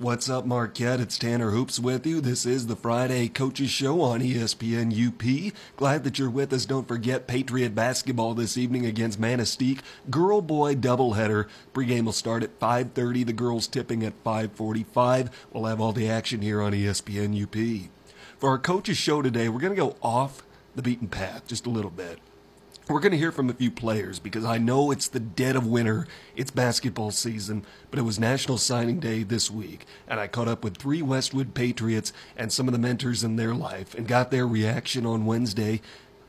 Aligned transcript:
What's 0.00 0.30
up, 0.30 0.46
Marquette? 0.46 1.00
It's 1.00 1.18
Tanner 1.18 1.50
Hoops 1.50 1.80
with 1.80 2.06
you. 2.06 2.20
This 2.20 2.46
is 2.46 2.68
the 2.68 2.76
Friday 2.76 3.26
Coaches 3.26 3.70
Show 3.70 4.00
on 4.00 4.20
ESPN 4.20 4.92
UP. 4.94 5.52
Glad 5.76 6.04
that 6.04 6.20
you're 6.20 6.30
with 6.30 6.52
us. 6.52 6.66
Don't 6.66 6.86
forget 6.86 7.26
Patriot 7.26 7.74
basketball 7.74 8.34
this 8.34 8.56
evening 8.56 8.86
against 8.86 9.18
Manistee. 9.18 9.80
Girl 10.08 10.40
boy 10.40 10.76
doubleheader. 10.76 11.48
Pregame 11.74 12.04
will 12.04 12.12
start 12.12 12.44
at 12.44 12.60
5:30. 12.60 13.24
The 13.24 13.32
girls 13.32 13.66
tipping 13.66 14.04
at 14.04 14.22
5:45. 14.22 15.30
We'll 15.52 15.64
have 15.64 15.80
all 15.80 15.92
the 15.92 16.08
action 16.08 16.42
here 16.42 16.62
on 16.62 16.74
ESPN 16.74 17.34
UP. 17.34 17.90
For 18.38 18.50
our 18.50 18.58
Coaches 18.58 18.96
Show 18.96 19.20
today, 19.20 19.48
we're 19.48 19.58
going 19.58 19.74
to 19.74 19.82
go 19.82 19.96
off 20.00 20.44
the 20.76 20.82
beaten 20.82 21.08
path 21.08 21.48
just 21.48 21.66
a 21.66 21.70
little 21.70 21.90
bit. 21.90 22.20
We're 22.88 23.00
going 23.00 23.12
to 23.12 23.18
hear 23.18 23.32
from 23.32 23.50
a 23.50 23.54
few 23.54 23.70
players 23.70 24.18
because 24.18 24.46
I 24.46 24.56
know 24.56 24.90
it's 24.90 25.08
the 25.08 25.20
dead 25.20 25.56
of 25.56 25.66
winter. 25.66 26.06
It's 26.34 26.50
basketball 26.50 27.10
season, 27.10 27.66
but 27.90 27.98
it 27.98 28.02
was 28.02 28.18
National 28.18 28.56
Signing 28.56 28.98
Day 28.98 29.24
this 29.24 29.50
week, 29.50 29.84
and 30.06 30.18
I 30.18 30.26
caught 30.26 30.48
up 30.48 30.64
with 30.64 30.78
three 30.78 31.02
Westwood 31.02 31.52
Patriots 31.52 32.14
and 32.34 32.50
some 32.50 32.66
of 32.66 32.72
the 32.72 32.78
mentors 32.78 33.22
in 33.22 33.36
their 33.36 33.54
life 33.54 33.94
and 33.94 34.08
got 34.08 34.30
their 34.30 34.48
reaction 34.48 35.04
on 35.04 35.26
Wednesday. 35.26 35.82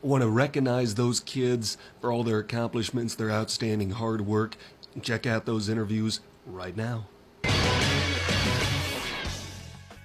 I 0.04 0.06
want 0.06 0.22
to 0.22 0.28
recognize 0.28 0.96
those 0.96 1.20
kids 1.20 1.78
for 1.98 2.12
all 2.12 2.24
their 2.24 2.40
accomplishments, 2.40 3.14
their 3.14 3.30
outstanding 3.30 3.92
hard 3.92 4.26
work. 4.26 4.58
Check 5.00 5.26
out 5.26 5.46
those 5.46 5.70
interviews 5.70 6.20
right 6.44 6.76
now. 6.76 7.06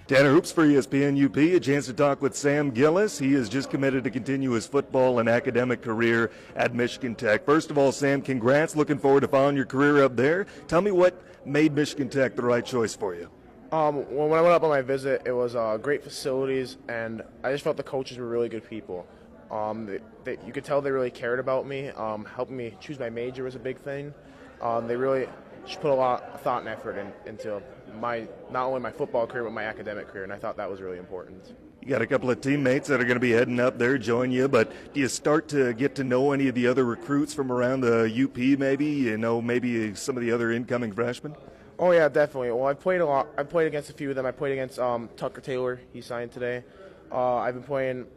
Tanner 0.08 0.30
Hoops 0.30 0.52
for 0.52 0.68
ESPN 0.68 1.26
UP. 1.26 1.36
A 1.36 1.60
chance 1.60 1.88
to 1.88 1.94
talk 1.94 2.22
with 2.22 2.36
Sam 2.36 2.70
Gillis. 2.70 3.18
He 3.18 3.34
is 3.34 3.50
just 3.50 3.72
committed 3.72 4.04
to 4.04 4.12
continue 4.12 4.52
his 4.52 4.68
football 4.68 5.18
and 5.18 5.28
academic 5.28 5.82
career 5.82 6.30
at 6.56 6.76
Michigan 6.76 7.16
Tech. 7.16 7.44
First 7.44 7.72
of 7.72 7.80
all, 7.80 7.92
Sam, 7.92 8.22
congrats. 8.22 8.76
Looking 8.76 9.00
forward 9.00 9.22
to 9.22 9.28
following 9.28 9.56
your 9.56 9.66
career 9.66 10.04
up 10.04 10.16
there. 10.16 10.46
Tell 10.68 10.82
me 10.82 10.92
what 10.92 11.20
made 11.44 11.74
Michigan 11.74 12.08
Tech 12.08 12.36
the 12.36 12.44
right 12.44 12.64
choice 12.64 12.96
for 12.96 13.16
you. 13.16 13.32
Um, 13.72 13.96
when 14.16 14.30
when 14.30 14.38
I 14.38 14.44
went 14.44 14.54
up 14.54 14.62
on 14.62 14.70
my 14.70 14.84
visit, 14.84 15.24
it 15.26 15.32
was 15.32 15.56
uh, 15.56 15.78
great 15.78 16.04
facilities, 16.04 16.78
and 16.88 17.24
I 17.44 17.52
just 17.52 17.64
felt 17.64 17.76
the 17.76 17.82
coaches 17.82 18.20
were 18.20 18.28
really 18.28 18.48
good 18.48 18.70
people. 18.70 19.08
Um, 19.50 19.88
they, 19.88 20.00
they, 20.24 20.38
you 20.46 20.54
could 20.54 20.64
tell 20.64 20.82
they 20.82 20.92
really 20.92 21.10
cared 21.10 21.40
about 21.40 21.66
me. 21.66 21.90
Um, 21.90 22.26
helping 22.26 22.58
me 22.58 22.78
choose 22.80 23.00
my 23.00 23.10
major 23.10 23.44
was 23.44 23.56
a 23.56 23.60
big 23.60 23.80
thing. 23.80 24.14
Um, 24.62 24.88
they 24.88 24.98
really 24.98 25.28
just 25.66 25.82
put 25.82 25.90
a 25.90 25.96
lot 25.96 26.22
of 26.26 26.42
thought 26.42 26.60
and 26.60 26.70
effort 26.70 27.00
in, 27.00 27.12
into 27.26 27.60
my 28.00 28.28
not 28.52 28.66
only 28.66 28.80
my 28.80 28.92
football 28.92 29.28
career 29.28 29.44
but 29.44 29.54
my 29.54 29.64
academic 29.64 30.08
career, 30.08 30.24
and 30.24 30.34
I 30.34 30.38
thought 30.38 30.58
that 30.58 30.70
was 30.70 30.82
really 30.82 30.98
important. 30.98 31.54
You 31.82 31.90
got 31.90 32.02
a 32.02 32.08
couple 32.08 32.32
of 32.32 32.42
teammates 32.42 32.88
that 32.88 33.00
are 33.00 33.04
going 33.04 33.16
to 33.16 33.20
be 33.20 33.32
heading 33.32 33.60
up 33.60 33.78
there, 33.78 33.98
join 34.00 34.32
you. 34.32 34.48
But 34.48 34.72
do 34.94 35.00
you 35.00 35.08
start 35.08 35.48
to 35.50 35.72
get 35.74 35.94
to 35.96 36.04
know 36.04 36.32
any 36.32 36.48
of 36.48 36.56
the 36.56 36.66
other 36.66 36.84
recruits 36.84 37.34
from 37.34 37.52
around 37.52 37.82
the 37.82 38.06
UP? 38.24 38.38
Maybe 38.60 38.86
you 38.88 39.18
know, 39.18 39.42
maybe 39.42 39.94
some 39.94 40.18
of 40.18 40.24
the 40.24 40.32
other 40.32 40.52
incoming 40.52 40.94
freshmen. 40.94 41.36
Oh 41.78 41.92
yeah, 41.92 42.08
definitely. 42.08 42.52
Well, 42.52 42.66
I 42.68 42.74
played 42.74 43.02
a 43.02 43.06
lot. 43.06 43.28
I 43.38 43.44
played 43.44 43.68
against 43.68 43.90
a 43.90 43.94
few 43.94 44.10
of 44.10 44.16
them. 44.16 44.26
I 44.26 44.32
played 44.32 44.54
against 44.54 44.80
um, 44.80 45.10
Tucker 45.18 45.42
Taylor. 45.42 45.80
He 45.94 46.02
signed 46.02 46.32
today. 46.32 46.64
Uh, 47.12 47.36
I've 47.36 47.54
been 47.54 47.64
playing 47.64 48.08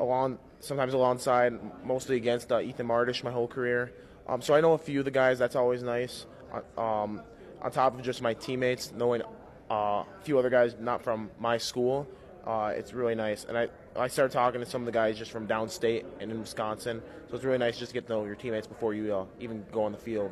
along, 0.00 0.38
sometimes 0.60 0.94
alongside, 0.94 1.52
mostly 1.84 2.16
against 2.16 2.50
uh, 2.50 2.60
Ethan 2.60 2.86
Martish 2.86 3.22
my 3.22 3.30
whole 3.30 3.46
career. 3.46 3.92
Um, 4.26 4.40
so 4.42 4.54
I 4.54 4.60
know 4.60 4.72
a 4.72 4.78
few 4.78 5.00
of 5.00 5.04
the 5.04 5.10
guys. 5.10 5.38
That's 5.38 5.54
always 5.54 5.82
nice. 5.82 6.26
Uh, 6.52 6.80
Um, 6.80 7.22
on 7.64 7.70
top 7.70 7.98
of 7.98 8.02
just 8.02 8.20
my 8.20 8.34
teammates, 8.34 8.92
knowing 8.94 9.22
uh, 9.70 9.74
a 9.74 10.06
few 10.22 10.38
other 10.38 10.50
guys 10.50 10.76
not 10.78 11.02
from 11.02 11.30
my 11.40 11.56
school, 11.56 12.06
uh, 12.46 12.72
it's 12.76 12.92
really 12.92 13.14
nice. 13.14 13.44
And 13.44 13.56
I, 13.56 13.68
I 13.96 14.06
started 14.06 14.34
talking 14.34 14.60
to 14.60 14.66
some 14.66 14.82
of 14.82 14.86
the 14.86 14.92
guys 14.92 15.16
just 15.18 15.30
from 15.30 15.48
downstate 15.48 16.04
and 16.20 16.30
in 16.30 16.38
Wisconsin. 16.38 17.02
So 17.30 17.36
it's 17.36 17.44
really 17.44 17.58
nice 17.58 17.78
just 17.78 17.90
to 17.90 17.94
get 17.94 18.06
to 18.06 18.12
know 18.12 18.24
your 18.26 18.34
teammates 18.34 18.66
before 18.66 18.92
you 18.92 19.14
uh, 19.14 19.24
even 19.40 19.64
go 19.72 19.82
on 19.82 19.92
the 19.92 19.98
field. 19.98 20.30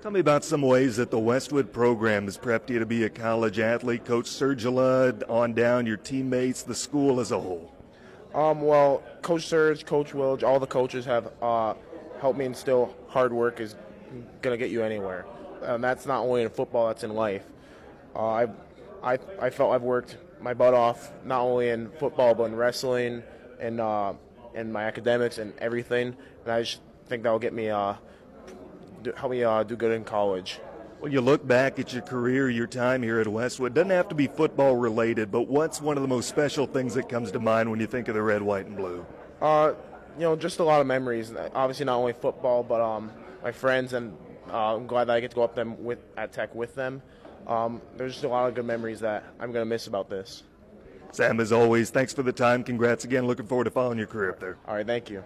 Tell 0.00 0.12
me 0.12 0.20
about 0.20 0.44
some 0.44 0.62
ways 0.62 0.96
that 0.96 1.10
the 1.10 1.18
Westwood 1.18 1.72
program 1.72 2.24
has 2.24 2.38
prepped 2.38 2.70
you 2.70 2.78
to 2.78 2.86
be 2.86 3.04
a 3.04 3.10
college 3.10 3.58
athlete. 3.58 4.04
Coach 4.04 4.26
Sergila, 4.26 5.28
on 5.28 5.52
down, 5.52 5.86
your 5.86 5.98
teammates, 5.98 6.62
the 6.62 6.74
school 6.74 7.20
as 7.20 7.32
a 7.32 7.38
whole. 7.38 7.74
Um, 8.32 8.62
well, 8.62 9.02
Coach 9.22 9.46
Surge, 9.46 9.84
Coach 9.84 10.14
Wilge, 10.14 10.44
all 10.44 10.60
the 10.60 10.66
coaches 10.66 11.04
have 11.04 11.32
uh, 11.42 11.74
helped 12.20 12.38
me 12.38 12.44
instill 12.44 12.94
hard 13.08 13.32
work 13.32 13.60
is 13.60 13.74
going 14.40 14.54
to 14.54 14.56
get 14.56 14.70
you 14.70 14.84
anywhere. 14.84 15.26
And 15.62 15.82
that's 15.82 16.06
not 16.06 16.20
only 16.22 16.42
in 16.42 16.48
football, 16.48 16.88
that's 16.88 17.04
in 17.04 17.14
life. 17.14 17.44
Uh, 18.14 18.18
I, 18.20 18.46
I, 19.02 19.18
I 19.40 19.50
felt 19.50 19.72
I've 19.72 19.82
worked 19.82 20.16
my 20.40 20.54
butt 20.54 20.74
off, 20.74 21.12
not 21.24 21.42
only 21.42 21.68
in 21.68 21.90
football, 21.92 22.34
but 22.34 22.44
in 22.44 22.56
wrestling 22.56 23.22
and, 23.60 23.80
uh, 23.80 24.14
and 24.54 24.72
my 24.72 24.84
academics 24.84 25.38
and 25.38 25.52
everything. 25.58 26.16
And 26.44 26.52
I 26.52 26.62
just 26.62 26.80
think 27.06 27.22
that 27.22 27.30
will 27.30 27.38
get 27.38 27.52
me, 27.52 27.68
uh, 27.68 27.94
do, 29.02 29.12
help 29.12 29.32
me 29.32 29.44
uh, 29.44 29.62
do 29.62 29.76
good 29.76 29.92
in 29.92 30.04
college. 30.04 30.58
When 31.00 31.12
you 31.12 31.20
look 31.22 31.46
back 31.46 31.78
at 31.78 31.92
your 31.92 32.02
career, 32.02 32.50
your 32.50 32.66
time 32.66 33.02
here 33.02 33.20
at 33.20 33.28
Westwood, 33.28 33.72
doesn't 33.72 33.90
have 33.90 34.08
to 34.08 34.14
be 34.14 34.26
football 34.26 34.76
related, 34.76 35.30
but 35.30 35.48
what's 35.48 35.80
one 35.80 35.96
of 35.96 36.02
the 36.02 36.08
most 36.08 36.28
special 36.28 36.66
things 36.66 36.94
that 36.94 37.08
comes 37.08 37.30
to 37.32 37.40
mind 37.40 37.70
when 37.70 37.80
you 37.80 37.86
think 37.86 38.08
of 38.08 38.14
the 38.14 38.22
red, 38.22 38.42
white, 38.42 38.66
and 38.66 38.76
blue? 38.76 39.06
Uh, 39.40 39.72
you 40.16 40.22
know, 40.22 40.36
just 40.36 40.58
a 40.58 40.64
lot 40.64 40.82
of 40.82 40.86
memories. 40.86 41.32
Obviously, 41.54 41.86
not 41.86 41.96
only 41.96 42.12
football, 42.12 42.62
but 42.62 42.82
um, 42.82 43.10
my 43.42 43.50
friends, 43.50 43.94
and 43.94 44.14
uh, 44.48 44.76
I'm 44.76 44.86
glad 44.86 45.04
that 45.04 45.16
I 45.16 45.20
get 45.20 45.30
to 45.30 45.36
go 45.36 45.42
up 45.42 45.54
them 45.54 45.82
with 45.82 45.98
at 46.16 46.32
Tech 46.32 46.54
with 46.54 46.74
them. 46.74 47.02
Um, 47.46 47.80
there's 47.96 48.12
just 48.12 48.24
a 48.24 48.28
lot 48.28 48.48
of 48.48 48.54
good 48.54 48.66
memories 48.66 49.00
that 49.00 49.24
I'm 49.38 49.52
gonna 49.52 49.64
miss 49.64 49.86
about 49.86 50.08
this. 50.08 50.42
Sam, 51.12 51.40
as 51.40 51.50
always, 51.50 51.90
thanks 51.90 52.12
for 52.12 52.22
the 52.22 52.32
time. 52.32 52.62
Congrats 52.62 53.04
again. 53.04 53.26
Looking 53.26 53.46
forward 53.46 53.64
to 53.64 53.70
following 53.70 53.98
your 53.98 54.06
career 54.06 54.30
up 54.30 54.40
there. 54.40 54.58
All 54.66 54.74
right, 54.74 54.86
thank 54.86 55.10
you. 55.10 55.24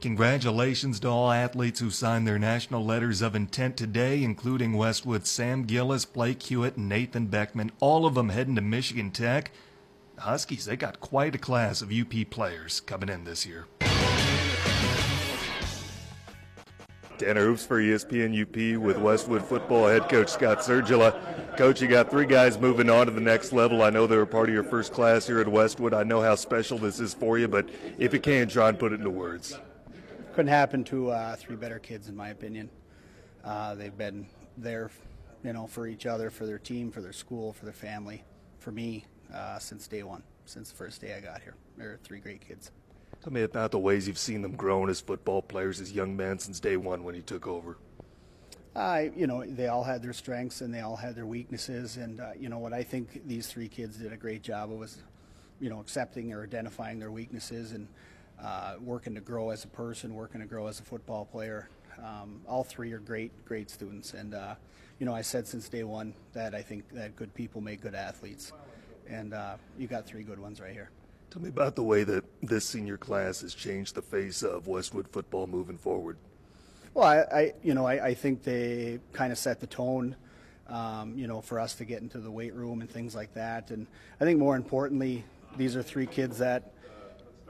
Congratulations 0.00 0.98
to 1.00 1.08
all 1.08 1.30
athletes 1.30 1.78
who 1.78 1.90
signed 1.90 2.26
their 2.26 2.38
national 2.38 2.82
letters 2.84 3.20
of 3.20 3.36
intent 3.36 3.76
today, 3.76 4.24
including 4.24 4.72
Westwood 4.72 5.26
Sam 5.26 5.64
Gillis, 5.64 6.06
Blake 6.06 6.42
Hewitt, 6.42 6.78
and 6.78 6.88
Nathan 6.88 7.26
Beckman. 7.26 7.70
All 7.80 8.06
of 8.06 8.14
them 8.14 8.30
heading 8.30 8.54
to 8.54 8.62
Michigan 8.62 9.10
Tech. 9.10 9.50
The 10.16 10.22
Huskies, 10.22 10.64
they 10.64 10.76
got 10.76 11.00
quite 11.00 11.34
a 11.34 11.38
class 11.38 11.82
of 11.82 11.92
UP 11.92 12.30
players 12.30 12.80
coming 12.80 13.10
in 13.10 13.24
this 13.24 13.44
year. 13.44 13.66
Tanner 17.20 17.44
Hoops 17.44 17.66
for 17.66 17.82
ESPN 17.82 18.32
UP 18.40 18.80
with 18.80 18.96
Westwood 18.96 19.44
football 19.44 19.86
head 19.86 20.08
coach 20.08 20.30
Scott 20.30 20.60
Sergila. 20.60 21.54
Coach, 21.54 21.82
you 21.82 21.86
got 21.86 22.10
three 22.10 22.24
guys 22.24 22.58
moving 22.58 22.88
on 22.88 23.04
to 23.04 23.12
the 23.12 23.20
next 23.20 23.52
level. 23.52 23.82
I 23.82 23.90
know 23.90 24.06
they 24.06 24.16
were 24.16 24.24
part 24.24 24.48
of 24.48 24.54
your 24.54 24.64
first 24.64 24.94
class 24.94 25.26
here 25.26 25.38
at 25.38 25.46
Westwood. 25.46 25.92
I 25.92 26.02
know 26.02 26.22
how 26.22 26.34
special 26.34 26.78
this 26.78 26.98
is 26.98 27.12
for 27.12 27.36
you, 27.36 27.46
but 27.46 27.68
if 27.98 28.14
you 28.14 28.20
can, 28.20 28.48
try 28.48 28.70
and 28.70 28.78
put 28.78 28.92
it 28.92 29.00
into 29.00 29.10
words. 29.10 29.58
couldn't 30.32 30.48
happen 30.48 30.82
to 30.84 31.10
uh, 31.10 31.36
three 31.36 31.56
better 31.56 31.78
kids, 31.78 32.08
in 32.08 32.16
my 32.16 32.30
opinion. 32.30 32.70
Uh, 33.44 33.74
they've 33.74 33.98
been 33.98 34.26
there, 34.56 34.90
you 35.44 35.52
know, 35.52 35.66
for 35.66 35.86
each 35.86 36.06
other, 36.06 36.30
for 36.30 36.46
their 36.46 36.58
team, 36.58 36.90
for 36.90 37.02
their 37.02 37.12
school, 37.12 37.52
for 37.52 37.66
their 37.66 37.74
family, 37.74 38.24
for 38.60 38.72
me, 38.72 39.04
uh, 39.34 39.58
since 39.58 39.86
day 39.86 40.02
one, 40.04 40.22
since 40.46 40.70
the 40.70 40.76
first 40.76 41.02
day 41.02 41.14
I 41.14 41.20
got 41.20 41.42
here. 41.42 41.54
They're 41.76 42.00
three 42.02 42.20
great 42.20 42.40
kids. 42.40 42.70
Tell 43.22 43.32
me 43.34 43.42
about 43.42 43.70
the 43.70 43.78
ways 43.78 44.08
you've 44.08 44.16
seen 44.16 44.40
them 44.40 44.56
grown 44.56 44.88
as 44.88 45.00
football 45.00 45.42
players, 45.42 45.78
as 45.78 45.92
young 45.92 46.16
men 46.16 46.38
since 46.38 46.58
day 46.58 46.78
one 46.78 47.04
when 47.04 47.14
you 47.14 47.20
took 47.20 47.46
over. 47.46 47.76
I, 48.74 49.10
you 49.14 49.26
know, 49.26 49.44
they 49.44 49.66
all 49.66 49.84
had 49.84 50.02
their 50.02 50.14
strengths 50.14 50.62
and 50.62 50.72
they 50.72 50.80
all 50.80 50.96
had 50.96 51.16
their 51.16 51.26
weaknesses, 51.26 51.98
and 51.98 52.18
uh, 52.20 52.30
you 52.38 52.48
know 52.48 52.58
what 52.58 52.72
I 52.72 52.82
think 52.82 53.26
these 53.26 53.46
three 53.46 53.68
kids 53.68 53.98
did 53.98 54.12
a 54.12 54.16
great 54.16 54.42
job 54.42 54.72
of 54.72 54.78
was, 54.78 55.02
you 55.60 55.68
know, 55.68 55.80
accepting 55.80 56.32
or 56.32 56.44
identifying 56.44 56.98
their 56.98 57.10
weaknesses 57.10 57.72
and 57.72 57.88
uh, 58.42 58.76
working 58.80 59.14
to 59.16 59.20
grow 59.20 59.50
as 59.50 59.64
a 59.64 59.68
person, 59.68 60.14
working 60.14 60.40
to 60.40 60.46
grow 60.46 60.66
as 60.66 60.80
a 60.80 60.82
football 60.82 61.26
player. 61.26 61.68
Um, 62.02 62.40
all 62.48 62.64
three 62.64 62.90
are 62.92 63.00
great, 63.00 63.32
great 63.44 63.68
students, 63.68 64.14
and 64.14 64.32
uh, 64.32 64.54
you 64.98 65.04
know, 65.04 65.14
I 65.14 65.20
said 65.20 65.46
since 65.46 65.68
day 65.68 65.82
one 65.82 66.14
that 66.32 66.54
I 66.54 66.62
think 66.62 66.88
that 66.94 67.16
good 67.16 67.34
people 67.34 67.60
make 67.60 67.82
good 67.82 67.94
athletes, 67.94 68.52
and 69.10 69.34
uh, 69.34 69.56
you 69.78 69.88
got 69.88 70.06
three 70.06 70.22
good 70.22 70.38
ones 70.38 70.58
right 70.58 70.72
here. 70.72 70.88
Tell 71.30 71.40
me 71.40 71.48
about 71.48 71.76
the 71.76 71.84
way 71.84 72.02
that 72.02 72.24
this 72.42 72.64
senior 72.64 72.96
class 72.96 73.42
has 73.42 73.54
changed 73.54 73.94
the 73.94 74.02
face 74.02 74.42
of 74.42 74.66
Westwood 74.66 75.06
football 75.06 75.46
moving 75.46 75.78
forward. 75.78 76.16
Well, 76.92 77.06
I, 77.06 77.18
I 77.18 77.52
you 77.62 77.72
know, 77.72 77.86
I, 77.86 78.06
I 78.08 78.14
think 78.14 78.42
they 78.42 78.98
kind 79.12 79.30
of 79.30 79.38
set 79.38 79.60
the 79.60 79.68
tone, 79.68 80.16
um, 80.68 81.16
you 81.16 81.28
know, 81.28 81.40
for 81.40 81.60
us 81.60 81.76
to 81.76 81.84
get 81.84 82.02
into 82.02 82.18
the 82.18 82.32
weight 82.32 82.52
room 82.52 82.80
and 82.80 82.90
things 82.90 83.14
like 83.14 83.34
that. 83.34 83.70
And 83.70 83.86
I 84.20 84.24
think 84.24 84.40
more 84.40 84.56
importantly, 84.56 85.24
these 85.56 85.76
are 85.76 85.84
three 85.84 86.06
kids 86.06 86.38
that 86.38 86.72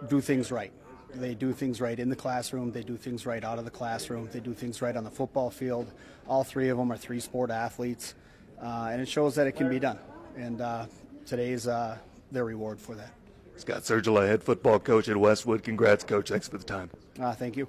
do 0.09 0.21
things 0.21 0.53
right. 0.53 0.73
They 1.15 1.35
do 1.35 1.55
things 1.55 1.81
right 1.81 1.99
in 1.99 2.11
the 2.11 2.17
classroom. 2.17 2.73
They 2.73 2.83
do 2.83 2.99
things 2.99 3.25
right 3.25 3.43
out 3.43 3.59
of 3.59 3.65
the 3.65 3.71
classroom. 3.71 4.29
They 4.31 4.41
do 4.41 4.53
things 4.53 4.83
right 4.83 4.95
on 4.95 5.05
the 5.05 5.11
football 5.11 5.51
field. 5.51 5.91
All 6.29 6.45
three 6.45 6.69
of 6.69 6.77
them 6.77 6.93
are 6.93 6.99
three 6.99 7.19
sport 7.19 7.51
athletes, 7.51 8.15
uh, 8.63 8.91
and 8.93 9.01
it 9.01 9.09
shows 9.09 9.37
that 9.37 9.47
it 9.47 9.53
can 9.53 9.71
be 9.71 9.79
done. 9.79 9.99
And 10.37 10.61
uh, 10.61 10.87
today's 11.25 11.67
uh, 11.67 11.97
their 12.31 12.45
reward 12.45 12.79
for 12.79 12.95
that. 12.95 13.15
Scott 13.61 13.83
Sergila, 13.83 14.27
head 14.27 14.43
football 14.43 14.79
coach 14.79 15.09
at 15.09 15.17
Westwood. 15.17 15.63
Congrats, 15.63 16.05
coach. 16.05 16.31
Thanks 16.31 16.49
for 16.49 16.59
the 16.59 16.65
time. 16.65 16.91
Uh, 17.21 17.33
thank 17.35 17.57
you. 17.57 17.69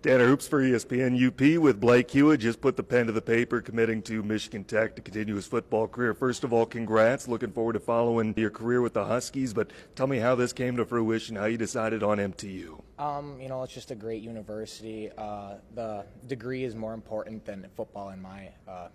Tanner 0.00 0.26
Hoops 0.26 0.46
for 0.46 0.62
ESPN 0.62 1.26
UP 1.26 1.60
with 1.60 1.80
Blake 1.80 2.08
Hewitt. 2.08 2.38
Just 2.38 2.60
put 2.60 2.76
the 2.76 2.84
pen 2.84 3.06
to 3.06 3.12
the 3.12 3.20
paper, 3.20 3.60
committing 3.60 4.00
to 4.02 4.22
Michigan 4.22 4.62
Tech 4.62 4.94
to 4.94 5.02
continue 5.02 5.34
his 5.34 5.46
football 5.46 5.88
career. 5.88 6.14
First 6.14 6.44
of 6.44 6.52
all, 6.52 6.64
congrats. 6.66 7.26
Looking 7.26 7.50
forward 7.50 7.72
to 7.72 7.80
following 7.80 8.32
your 8.36 8.50
career 8.50 8.80
with 8.80 8.94
the 8.94 9.04
Huskies. 9.04 9.52
But 9.52 9.72
tell 9.96 10.06
me 10.06 10.18
how 10.18 10.36
this 10.36 10.52
came 10.52 10.76
to 10.76 10.84
fruition, 10.84 11.34
how 11.34 11.46
you 11.46 11.58
decided 11.58 12.04
on 12.04 12.18
MTU. 12.18 12.80
Um, 13.00 13.40
you 13.40 13.48
know, 13.48 13.64
it's 13.64 13.74
just 13.74 13.90
a 13.90 13.96
great 13.96 14.22
university. 14.22 15.10
Uh, 15.18 15.54
the 15.74 16.06
degree 16.28 16.62
is 16.62 16.76
more 16.76 16.94
important 16.94 17.44
than 17.44 17.66
football 17.74 18.10
in 18.10 18.22
my 18.22 18.50
uh, 18.68 18.88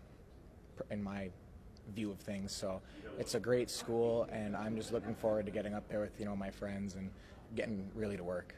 in 0.90 1.04
my 1.04 1.30
view 1.94 2.12
of 2.12 2.20
things. 2.20 2.54
So 2.54 2.82
it's 3.20 3.36
a 3.36 3.40
great 3.40 3.70
school, 3.70 4.28
and 4.32 4.56
I'm 4.56 4.76
just 4.76 4.92
looking 4.92 5.16
forward 5.16 5.46
to 5.46 5.52
getting 5.52 5.74
up 5.74 5.88
there 5.90 6.00
with 6.00 6.20
you 6.20 6.26
know 6.26 6.36
my 6.36 6.52
friends 6.52 6.96
and 6.96 7.10
getting 7.56 7.90
really 7.96 8.18
to 8.18 8.24
work. 8.24 8.56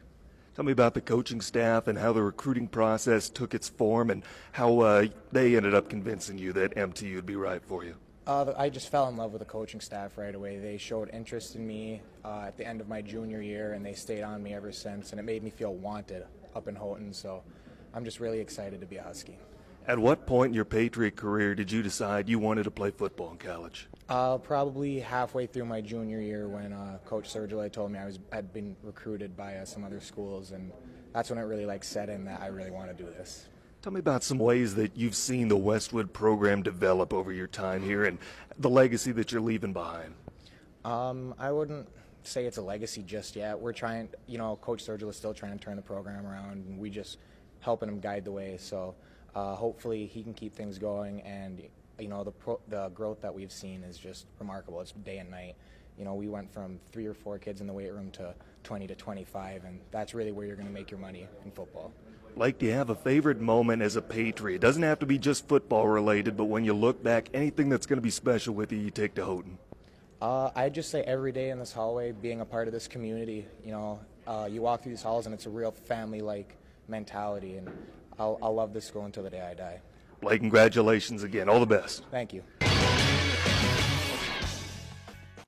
Tell 0.55 0.63
me 0.63 0.71
about 0.71 0.93
the 0.93 1.01
coaching 1.01 1.41
staff 1.41 1.87
and 1.87 1.97
how 1.97 2.13
the 2.13 2.23
recruiting 2.23 2.67
process 2.67 3.29
took 3.29 3.53
its 3.53 3.67
form 3.67 4.09
and 4.09 4.23
how 4.53 4.79
uh, 4.79 5.05
they 5.33 5.57
ended 5.57 5.73
up 5.73 5.89
convincing 5.89 6.37
you 6.37 6.53
that 6.53 6.75
MTU 6.75 7.15
would 7.15 7.25
be 7.25 7.35
right 7.35 7.61
for 7.61 7.83
you. 7.83 7.95
Uh, 8.25 8.53
I 8.57 8.69
just 8.69 8.89
fell 8.89 9.09
in 9.09 9.17
love 9.17 9.33
with 9.33 9.39
the 9.39 9.45
coaching 9.45 9.81
staff 9.81 10.17
right 10.17 10.33
away. 10.33 10.57
They 10.57 10.77
showed 10.77 11.09
interest 11.13 11.55
in 11.55 11.67
me 11.67 12.01
uh, 12.23 12.45
at 12.47 12.57
the 12.57 12.65
end 12.65 12.79
of 12.79 12.87
my 12.87 13.01
junior 13.01 13.41
year, 13.41 13.73
and 13.73 13.85
they 13.85 13.93
stayed 13.93 14.23
on 14.23 14.41
me 14.41 14.53
ever 14.53 14.71
since, 14.71 15.11
and 15.11 15.19
it 15.19 15.23
made 15.23 15.43
me 15.43 15.49
feel 15.49 15.73
wanted 15.73 16.25
up 16.55 16.67
in 16.69 16.75
Houghton. 16.75 17.13
So 17.13 17.43
I'm 17.93 18.05
just 18.05 18.21
really 18.21 18.39
excited 18.39 18.79
to 18.79 18.87
be 18.87 18.95
a 18.95 19.03
Husky. 19.03 19.37
At 19.87 19.99
what 19.99 20.25
point 20.25 20.49
in 20.49 20.53
your 20.55 20.65
Patriot 20.65 21.15
career 21.15 21.53
did 21.53 21.71
you 21.71 21.83
decide 21.83 22.27
you 22.27 22.39
wanted 22.39 22.63
to 22.63 22.71
play 22.71 22.89
football 22.89 23.29
in 23.29 23.37
college? 23.37 23.87
Uh, 24.07 24.37
probably 24.37 24.99
halfway 24.99 25.47
through 25.47 25.65
my 25.65 25.81
junior 25.81 26.21
year 26.21 26.47
when 26.47 26.71
uh, 26.71 26.99
Coach 27.05 27.27
Sergila 27.27 27.71
told 27.71 27.91
me 27.91 27.97
I 27.97 28.05
was 28.05 28.19
had 28.31 28.53
been 28.53 28.75
recruited 28.83 29.35
by 29.35 29.55
uh, 29.55 29.65
some 29.65 29.83
other 29.83 29.99
schools, 29.99 30.51
and 30.51 30.71
that's 31.11 31.31
when 31.31 31.39
it 31.39 31.43
really 31.43 31.65
like 31.65 31.83
set 31.83 32.07
in 32.09 32.23
that 32.25 32.39
I 32.39 32.47
really 32.47 32.69
want 32.69 32.95
to 32.95 33.03
do 33.03 33.09
this. 33.09 33.47
Tell 33.81 33.91
me 33.91 33.99
about 33.99 34.23
some 34.23 34.37
ways 34.37 34.75
that 34.75 34.95
you've 34.95 35.15
seen 35.15 35.47
the 35.47 35.57
Westwood 35.57 36.13
program 36.13 36.61
develop 36.61 37.13
over 37.13 37.31
your 37.31 37.47
time 37.47 37.81
here 37.81 38.05
and 38.05 38.19
the 38.59 38.69
legacy 38.69 39.11
that 39.13 39.31
you're 39.31 39.41
leaving 39.41 39.73
behind. 39.73 40.13
Um, 40.83 41.33
I 41.39 41.51
wouldn't 41.51 41.87
say 42.21 42.45
it's 42.45 42.57
a 42.57 42.61
legacy 42.61 43.01
just 43.01 43.35
yet. 43.35 43.59
We're 43.59 43.73
trying, 43.73 44.09
you 44.27 44.37
know, 44.37 44.55
Coach 44.57 44.85
Sergila 44.85 45.09
is 45.09 45.15
still 45.15 45.33
trying 45.33 45.57
to 45.57 45.63
turn 45.63 45.77
the 45.77 45.81
program 45.81 46.27
around, 46.27 46.65
and 46.67 46.77
we 46.77 46.91
just 46.91 47.17
helping 47.59 47.89
him 47.89 47.99
guide 47.99 48.23
the 48.23 48.31
way. 48.31 48.57
So 48.59 48.93
uh, 49.33 49.55
hopefully 49.55 50.05
he 50.05 50.21
can 50.21 50.35
keep 50.35 50.55
things 50.55 50.77
going 50.77 51.21
and 51.21 51.61
you 51.99 52.07
know 52.07 52.23
the 52.23 52.31
pro- 52.31 52.59
the 52.67 52.89
growth 52.89 53.21
that 53.21 53.33
we've 53.33 53.51
seen 53.51 53.83
is 53.83 53.97
just 53.97 54.25
remarkable. 54.39 54.81
It's 54.81 54.91
day 54.91 55.17
and 55.17 55.29
night. 55.29 55.55
You 55.97 56.05
know, 56.05 56.13
we 56.13 56.27
went 56.27 56.53
from 56.53 56.79
three 56.91 57.05
or 57.05 57.13
four 57.13 57.39
kids 57.39 57.61
in 57.61 57.67
the 57.67 57.73
weight 57.73 57.93
room 57.93 58.11
to 58.11 58.35
20 58.63 58.87
to 58.87 58.95
25, 58.95 59.63
and 59.63 59.79
that's 59.91 60.13
really 60.13 60.31
where 60.31 60.45
you're 60.45 60.57
going 60.57 60.67
to 60.67 60.73
make 60.73 60.91
your 60.91 60.99
money 60.99 61.27
in 61.45 61.51
football. 61.51 61.93
Like, 62.35 62.57
do 62.57 62.65
you 62.65 62.73
have 62.73 62.89
a 62.89 62.95
favorite 62.95 63.39
moment 63.39 63.81
as 63.81 63.95
a 63.95 64.01
Patriot? 64.01 64.55
It 64.55 64.61
doesn't 64.61 64.83
have 64.83 64.99
to 64.99 65.05
be 65.05 65.17
just 65.17 65.47
football 65.47 65.87
related, 65.87 66.35
but 66.35 66.45
when 66.45 66.65
you 66.65 66.73
look 66.73 67.01
back, 67.01 67.29
anything 67.33 67.69
that's 67.69 67.85
going 67.85 67.95
to 67.97 68.01
be 68.01 68.09
special 68.09 68.53
with 68.53 68.73
you, 68.73 68.79
you 68.79 68.91
take 68.91 69.15
to 69.15 69.25
Houghton. 69.25 69.57
Uh, 70.21 70.51
I 70.53 70.67
just 70.67 70.89
say 70.91 71.01
every 71.03 71.31
day 71.31 71.49
in 71.51 71.59
this 71.59 71.71
hallway, 71.71 72.11
being 72.11 72.41
a 72.41 72.45
part 72.45 72.67
of 72.67 72.73
this 72.73 72.89
community. 72.89 73.45
You 73.63 73.71
know, 73.71 73.99
uh, 74.27 74.49
you 74.51 74.61
walk 74.61 74.83
through 74.83 74.91
these 74.91 75.03
halls, 75.03 75.27
and 75.27 75.33
it's 75.33 75.45
a 75.45 75.49
real 75.49 75.71
family-like 75.71 76.57
mentality, 76.89 77.55
and 77.55 77.69
I'll, 78.19 78.37
I'll 78.41 78.53
love 78.53 78.73
this 78.73 78.85
school 78.85 79.05
until 79.05 79.23
the 79.23 79.29
day 79.29 79.41
I 79.41 79.53
die. 79.53 79.79
Blake, 80.25 80.41
congratulations 80.41 81.21
again. 81.21 81.47
All 81.47 81.59
the 81.59 81.67
best. 81.67 82.03
Thank 82.09 82.33
you. 82.33 82.41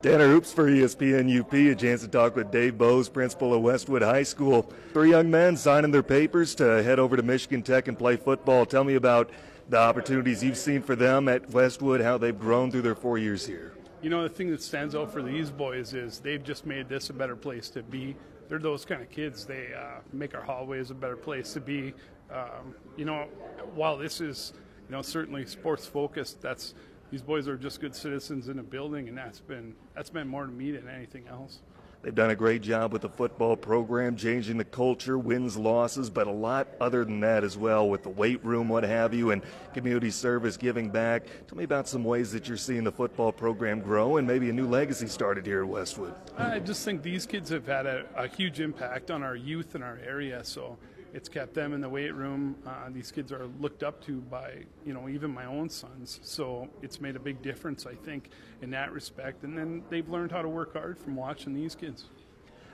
Tanner 0.03 0.27
Hoops 0.27 0.53
for 0.53 0.69
ESPN 0.69 1.39
UP. 1.39 1.51
A 1.51 1.73
chance 1.73 2.01
to 2.01 2.07
talk 2.07 2.35
with 2.35 2.51
Dave 2.51 2.77
Bowes, 2.77 3.09
principal 3.09 3.55
of 3.55 3.63
Westwood 3.63 4.03
High 4.03 4.21
School. 4.21 4.71
Three 4.93 5.09
young 5.09 5.31
men 5.31 5.57
signing 5.57 5.89
their 5.89 6.03
papers 6.03 6.53
to 6.55 6.83
head 6.83 6.99
over 6.99 7.17
to 7.17 7.23
Michigan 7.23 7.63
Tech 7.63 7.87
and 7.87 7.97
play 7.97 8.17
football. 8.17 8.67
Tell 8.67 8.83
me 8.83 8.93
about 8.93 9.31
the 9.67 9.79
opportunities 9.79 10.43
you've 10.43 10.57
seen 10.57 10.83
for 10.83 10.95
them 10.95 11.27
at 11.27 11.49
Westwood, 11.49 11.99
how 11.99 12.19
they've 12.19 12.37
grown 12.37 12.69
through 12.69 12.83
their 12.83 12.93
four 12.93 13.17
years 13.17 13.47
here. 13.47 13.73
You 14.03 14.11
know, 14.11 14.21
the 14.21 14.29
thing 14.29 14.51
that 14.51 14.61
stands 14.61 14.93
out 14.93 15.11
for 15.11 15.23
these 15.23 15.49
boys 15.49 15.95
is 15.95 16.19
they've 16.19 16.43
just 16.43 16.67
made 16.67 16.87
this 16.87 17.09
a 17.09 17.13
better 17.13 17.35
place 17.35 17.71
to 17.71 17.81
be. 17.81 18.15
They're 18.47 18.59
those 18.59 18.85
kind 18.85 19.01
of 19.01 19.09
kids. 19.09 19.43
They 19.43 19.73
uh, 19.75 20.01
make 20.13 20.35
our 20.35 20.43
hallways 20.43 20.91
a 20.91 20.93
better 20.93 21.17
place 21.17 21.51
to 21.53 21.61
be. 21.61 21.95
Um, 22.31 22.75
you 22.95 23.05
know, 23.05 23.27
while 23.73 23.97
this 23.97 24.21
is, 24.21 24.53
you 24.89 24.95
know, 24.95 25.01
certainly 25.01 25.45
sports 25.45 25.85
focused, 25.85 26.41
that's 26.41 26.73
these 27.11 27.21
boys 27.21 27.47
are 27.47 27.57
just 27.57 27.79
good 27.79 27.95
citizens 27.95 28.49
in 28.49 28.59
a 28.59 28.63
building, 28.63 29.07
and 29.07 29.17
that's 29.17 29.39
been 29.39 29.75
that's 29.95 30.09
been 30.09 30.27
more 30.27 30.45
to 30.45 30.51
me 30.51 30.71
than 30.71 30.87
anything 30.89 31.27
else. 31.27 31.59
They've 32.03 32.13
done 32.13 32.29
a 32.29 32.35
great 32.35 32.61
job 32.61 32.93
with 32.93 33.01
the 33.01 33.09
football 33.09 33.57
program, 33.57 34.15
changing 34.15 34.57
the 34.57 34.63
culture, 34.63 35.17
wins, 35.17 35.57
losses, 35.57 36.09
but 36.09 36.27
a 36.27 36.31
lot 36.31 36.67
other 36.79 37.03
than 37.03 37.19
that 37.21 37.43
as 37.43 37.57
well 37.57 37.89
with 37.89 38.03
the 38.03 38.09
weight 38.09 38.43
room, 38.45 38.69
what 38.69 38.83
have 38.83 39.13
you, 39.13 39.31
and 39.31 39.41
community 39.73 40.11
service, 40.11 40.57
giving 40.57 40.89
back. 40.89 41.25
Tell 41.47 41.57
me 41.57 41.63
about 41.63 41.87
some 41.87 42.03
ways 42.03 42.31
that 42.33 42.47
you're 42.47 42.55
seeing 42.55 42.83
the 42.83 42.91
football 42.91 43.31
program 43.31 43.81
grow 43.81 44.17
and 44.17 44.27
maybe 44.27 44.49
a 44.49 44.53
new 44.53 44.67
legacy 44.67 45.07
started 45.07 45.45
here 45.45 45.63
at 45.63 45.67
Westwood. 45.67 46.13
I 46.37 46.59
just 46.59 46.85
think 46.85 47.01
these 47.01 47.25
kids 47.25 47.49
have 47.49 47.65
had 47.65 47.87
a, 47.87 48.05
a 48.15 48.27
huge 48.27 48.59
impact 48.59 49.09
on 49.09 49.23
our 49.23 49.35
youth 49.35 49.73
in 49.73 49.81
our 49.81 49.99
area, 50.05 50.43
so 50.43 50.77
it's 51.13 51.29
kept 51.29 51.53
them 51.53 51.73
in 51.73 51.81
the 51.81 51.89
weight 51.89 52.13
room. 52.13 52.55
Uh, 52.65 52.89
these 52.89 53.11
kids 53.11 53.31
are 53.31 53.47
looked 53.59 53.83
up 53.83 54.03
to 54.05 54.21
by, 54.21 54.63
you 54.85 54.93
know, 54.93 55.09
even 55.09 55.33
my 55.33 55.45
own 55.45 55.69
sons. 55.69 56.19
So 56.23 56.67
it's 56.81 56.99
made 57.01 57.15
a 57.15 57.19
big 57.19 57.41
difference, 57.41 57.85
I 57.85 57.93
think, 57.93 58.29
in 58.61 58.69
that 58.71 58.91
respect. 58.91 59.43
And 59.43 59.57
then 59.57 59.83
they've 59.89 60.07
learned 60.07 60.31
how 60.31 60.41
to 60.41 60.49
work 60.49 60.73
hard 60.73 60.97
from 60.97 61.15
watching 61.15 61.53
these 61.53 61.75
kids. 61.75 62.05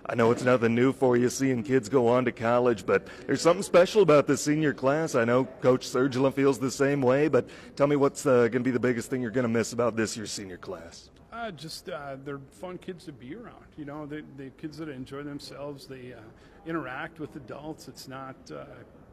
I 0.05 0.15
know 0.15 0.31
it's 0.31 0.43
nothing 0.43 0.75
new 0.75 0.91
for 0.91 1.15
you 1.15 1.29
seeing 1.29 1.63
kids 1.63 1.87
go 1.87 2.09
on 2.09 2.25
to 2.25 2.33
college, 2.33 2.85
but 2.85 3.07
there's 3.25 3.41
something 3.41 3.63
special 3.63 4.01
about 4.01 4.27
the 4.27 4.35
senior 4.35 4.73
class. 4.73 5.15
I 5.15 5.23
know 5.23 5.45
Coach 5.45 5.87
Sergila 5.87 6.33
feels 6.33 6.59
the 6.59 6.71
same 6.71 7.01
way, 7.01 7.29
but 7.29 7.47
tell 7.77 7.87
me 7.87 7.95
what's 7.95 8.25
uh, 8.25 8.49
going 8.49 8.51
to 8.51 8.59
be 8.59 8.71
the 8.71 8.79
biggest 8.81 9.09
thing 9.09 9.21
you're 9.21 9.31
going 9.31 9.43
to 9.43 9.49
miss 9.49 9.71
about 9.71 9.95
this 9.95 10.17
year's 10.17 10.31
senior 10.31 10.57
class. 10.57 11.09
Uh, 11.33 11.49
just 11.49 11.89
uh, 11.89 12.15
they're 12.23 12.39
fun 12.51 12.77
kids 12.77 13.05
to 13.05 13.11
be 13.11 13.33
around. 13.33 13.65
You 13.75 13.85
know, 13.85 14.05
they 14.05 14.21
they 14.37 14.51
kids 14.57 14.77
that 14.77 14.87
enjoy 14.87 15.23
themselves. 15.23 15.87
They 15.87 16.13
uh, 16.13 16.19
interact 16.67 17.19
with 17.19 17.35
adults. 17.35 17.87
It's 17.87 18.07
not 18.07 18.35
uh, 18.53 18.65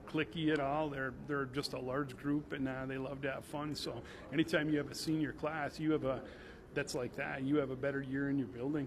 clicky 0.07 0.53
at 0.53 0.61
all. 0.61 0.91
They're 0.91 1.15
they're 1.27 1.47
just 1.47 1.73
a 1.73 1.79
large 1.79 2.17
group, 2.19 2.53
and 2.53 2.69
uh, 2.69 2.85
they 2.87 2.99
love 2.99 3.23
to 3.23 3.33
have 3.33 3.45
fun. 3.47 3.75
So 3.75 4.03
anytime 4.35 4.69
you 4.69 4.77
have 4.77 4.91
a 4.91 4.95
senior 4.95 5.33
class, 5.33 5.81
you 5.81 5.93
have 5.93 6.05
a 6.05 6.21
that's 6.75 6.95
like 6.95 7.17
that. 7.17 7.43
You 7.43 7.57
have 7.57 7.71
a 7.71 7.77
better 7.77 8.03
year 8.03 8.29
in 8.29 8.39
your 8.39 8.49
building. 8.49 8.87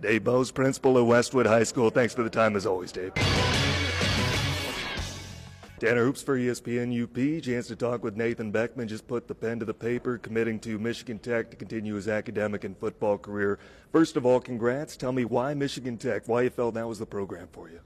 Dave 0.00 0.24
Bowes, 0.24 0.50
principal 0.50 0.98
of 0.98 1.06
Westwood 1.06 1.46
High 1.46 1.62
School. 1.62 1.90
Thanks 1.90 2.12
for 2.12 2.24
the 2.24 2.30
time 2.30 2.56
as 2.56 2.66
always, 2.66 2.90
Dave. 2.90 3.12
Tanner 5.84 6.06
Hoops 6.06 6.22
for 6.22 6.38
ESPN 6.38 7.02
UP. 7.02 7.42
Chance 7.44 7.66
to 7.66 7.76
talk 7.76 8.02
with 8.02 8.16
Nathan 8.16 8.50
Beckman. 8.50 8.88
Just 8.88 9.06
put 9.06 9.28
the 9.28 9.34
pen 9.34 9.58
to 9.58 9.66
the 9.66 9.74
paper, 9.74 10.16
committing 10.16 10.58
to 10.60 10.78
Michigan 10.78 11.18
Tech 11.18 11.50
to 11.50 11.58
continue 11.58 11.92
his 11.92 12.08
academic 12.08 12.64
and 12.64 12.74
football 12.78 13.18
career. 13.18 13.58
First 13.92 14.16
of 14.16 14.24
all, 14.24 14.40
congrats. 14.40 14.96
Tell 14.96 15.12
me 15.12 15.26
why 15.26 15.52
Michigan 15.52 15.98
Tech, 15.98 16.26
why 16.26 16.40
you 16.40 16.48
felt 16.48 16.72
that 16.72 16.88
was 16.88 16.98
the 16.98 17.04
program 17.04 17.48
for 17.52 17.68
you. 17.68 17.80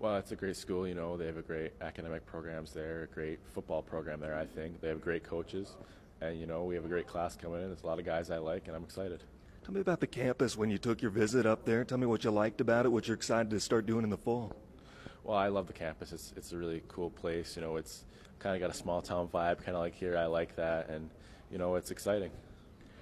Well, 0.00 0.16
it's 0.16 0.32
a 0.32 0.34
great 0.34 0.56
school. 0.56 0.88
You 0.88 0.96
know, 0.96 1.16
they 1.16 1.26
have 1.26 1.36
a 1.36 1.42
great 1.42 1.70
academic 1.80 2.26
programs 2.26 2.72
there, 2.72 3.04
a 3.04 3.14
great 3.14 3.38
football 3.54 3.80
program 3.80 4.18
there. 4.18 4.36
I 4.36 4.46
think 4.46 4.80
they 4.80 4.88
have 4.88 5.00
great 5.00 5.22
coaches, 5.22 5.76
and 6.20 6.40
you 6.40 6.46
know, 6.46 6.64
we 6.64 6.74
have 6.74 6.84
a 6.84 6.88
great 6.88 7.06
class 7.06 7.36
coming 7.36 7.62
in. 7.62 7.68
There's 7.68 7.84
a 7.84 7.86
lot 7.86 8.00
of 8.00 8.04
guys 8.04 8.28
I 8.28 8.38
like, 8.38 8.66
and 8.66 8.74
I'm 8.74 8.82
excited. 8.82 9.22
Tell 9.64 9.72
me 9.72 9.80
about 9.80 10.00
the 10.00 10.08
campus 10.08 10.56
when 10.56 10.68
you 10.68 10.78
took 10.78 11.00
your 11.00 11.12
visit 11.12 11.46
up 11.46 11.64
there. 11.64 11.84
Tell 11.84 11.98
me 11.98 12.06
what 12.06 12.24
you 12.24 12.32
liked 12.32 12.60
about 12.60 12.86
it, 12.86 12.88
what 12.88 13.06
you're 13.06 13.14
excited 13.14 13.50
to 13.50 13.60
start 13.60 13.86
doing 13.86 14.02
in 14.02 14.10
the 14.10 14.16
fall. 14.16 14.52
Well, 15.26 15.36
I 15.36 15.48
love 15.48 15.66
the 15.66 15.72
campus. 15.72 16.12
It's 16.12 16.32
it's 16.36 16.52
a 16.52 16.56
really 16.56 16.84
cool 16.86 17.10
place. 17.10 17.56
You 17.56 17.62
know, 17.62 17.76
it's 17.76 18.04
kind 18.38 18.54
of 18.54 18.60
got 18.60 18.70
a 18.70 18.78
small 18.78 19.02
town 19.02 19.26
vibe, 19.26 19.58
kind 19.58 19.74
of 19.76 19.80
like 19.80 19.96
here. 19.96 20.16
I 20.16 20.26
like 20.26 20.54
that, 20.54 20.88
and 20.88 21.10
you 21.50 21.58
know, 21.58 21.74
it's 21.74 21.90
exciting. 21.90 22.30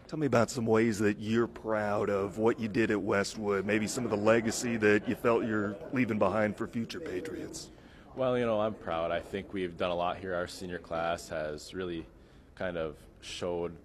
Tell 0.08 0.18
me 0.18 0.26
about 0.26 0.50
some 0.50 0.64
ways 0.64 0.98
that 1.00 1.18
you're 1.18 1.46
proud 1.46 2.08
of 2.08 2.38
what 2.38 2.58
you 2.58 2.66
did 2.66 2.90
at 2.90 3.02
Westwood, 3.02 3.66
maybe 3.66 3.86
some 3.86 4.04
of 4.04 4.10
the 4.10 4.16
legacy 4.16 4.78
that 4.78 5.06
you 5.06 5.14
felt 5.14 5.44
you're 5.44 5.76
leaving 5.92 6.18
behind 6.18 6.56
for 6.56 6.66
future 6.66 6.98
Patriots. 6.98 7.68
Well, 8.16 8.38
you 8.38 8.46
know, 8.46 8.58
I'm 8.58 8.74
proud. 8.74 9.10
I 9.10 9.20
think 9.20 9.52
we've 9.52 9.76
done 9.76 9.90
a 9.90 9.94
lot 9.94 10.16
here. 10.16 10.34
Our 10.34 10.46
senior 10.46 10.78
class 10.78 11.28
has 11.28 11.74
really 11.74 12.06
kind 12.54 12.78
of 12.78 12.96
showed 13.20 13.76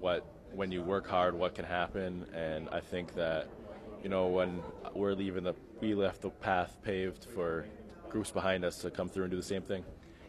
what, 0.00 0.24
when 0.52 0.72
you 0.72 0.82
work 0.82 1.06
hard, 1.06 1.34
what 1.34 1.54
can 1.54 1.64
happen. 1.64 2.26
And 2.34 2.68
I 2.70 2.80
think 2.80 3.14
that, 3.14 3.48
you 4.02 4.08
know, 4.08 4.26
when 4.28 4.60
we're 4.94 5.14
leaving 5.14 5.44
the, 5.44 5.54
we 5.80 5.94
left 5.94 6.22
the 6.22 6.30
path 6.30 6.76
paved 6.82 7.24
for 7.24 7.66
groups 8.08 8.30
behind 8.30 8.64
us 8.64 8.78
to 8.78 8.90
come 8.90 9.08
through 9.08 9.24
and 9.24 9.30
do 9.30 9.36
the 9.36 9.42
same 9.42 9.62
thing 9.62 9.84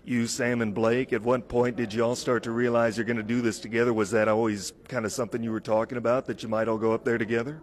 you, 0.08 0.25
Sam, 0.25 0.62
and 0.62 0.74
Blake, 0.74 1.12
at 1.12 1.22
what 1.22 1.50
point 1.50 1.75
did 1.75 1.94
you 1.94 2.01
all 2.01 2.16
start 2.16 2.44
to 2.44 2.51
realize 2.51 2.96
you're 2.96 3.06
going 3.06 3.18
to 3.18 3.24
do 3.24 3.42
this 3.42 3.60
together? 3.60 3.94
Was 3.94 4.12
that 4.12 4.30
always 4.30 4.72
kind 4.88 5.06
of 5.06 5.12
something 5.12 5.44
you 5.44 5.51
were 5.51 5.60
talking 5.60 5.98
about 5.98 6.27
that 6.27 6.42
you 6.42 6.48
might 6.48 6.70
all 6.70 6.77
go 6.77 6.94
up 6.94 7.04
there 7.04 7.18
together? 7.18 7.62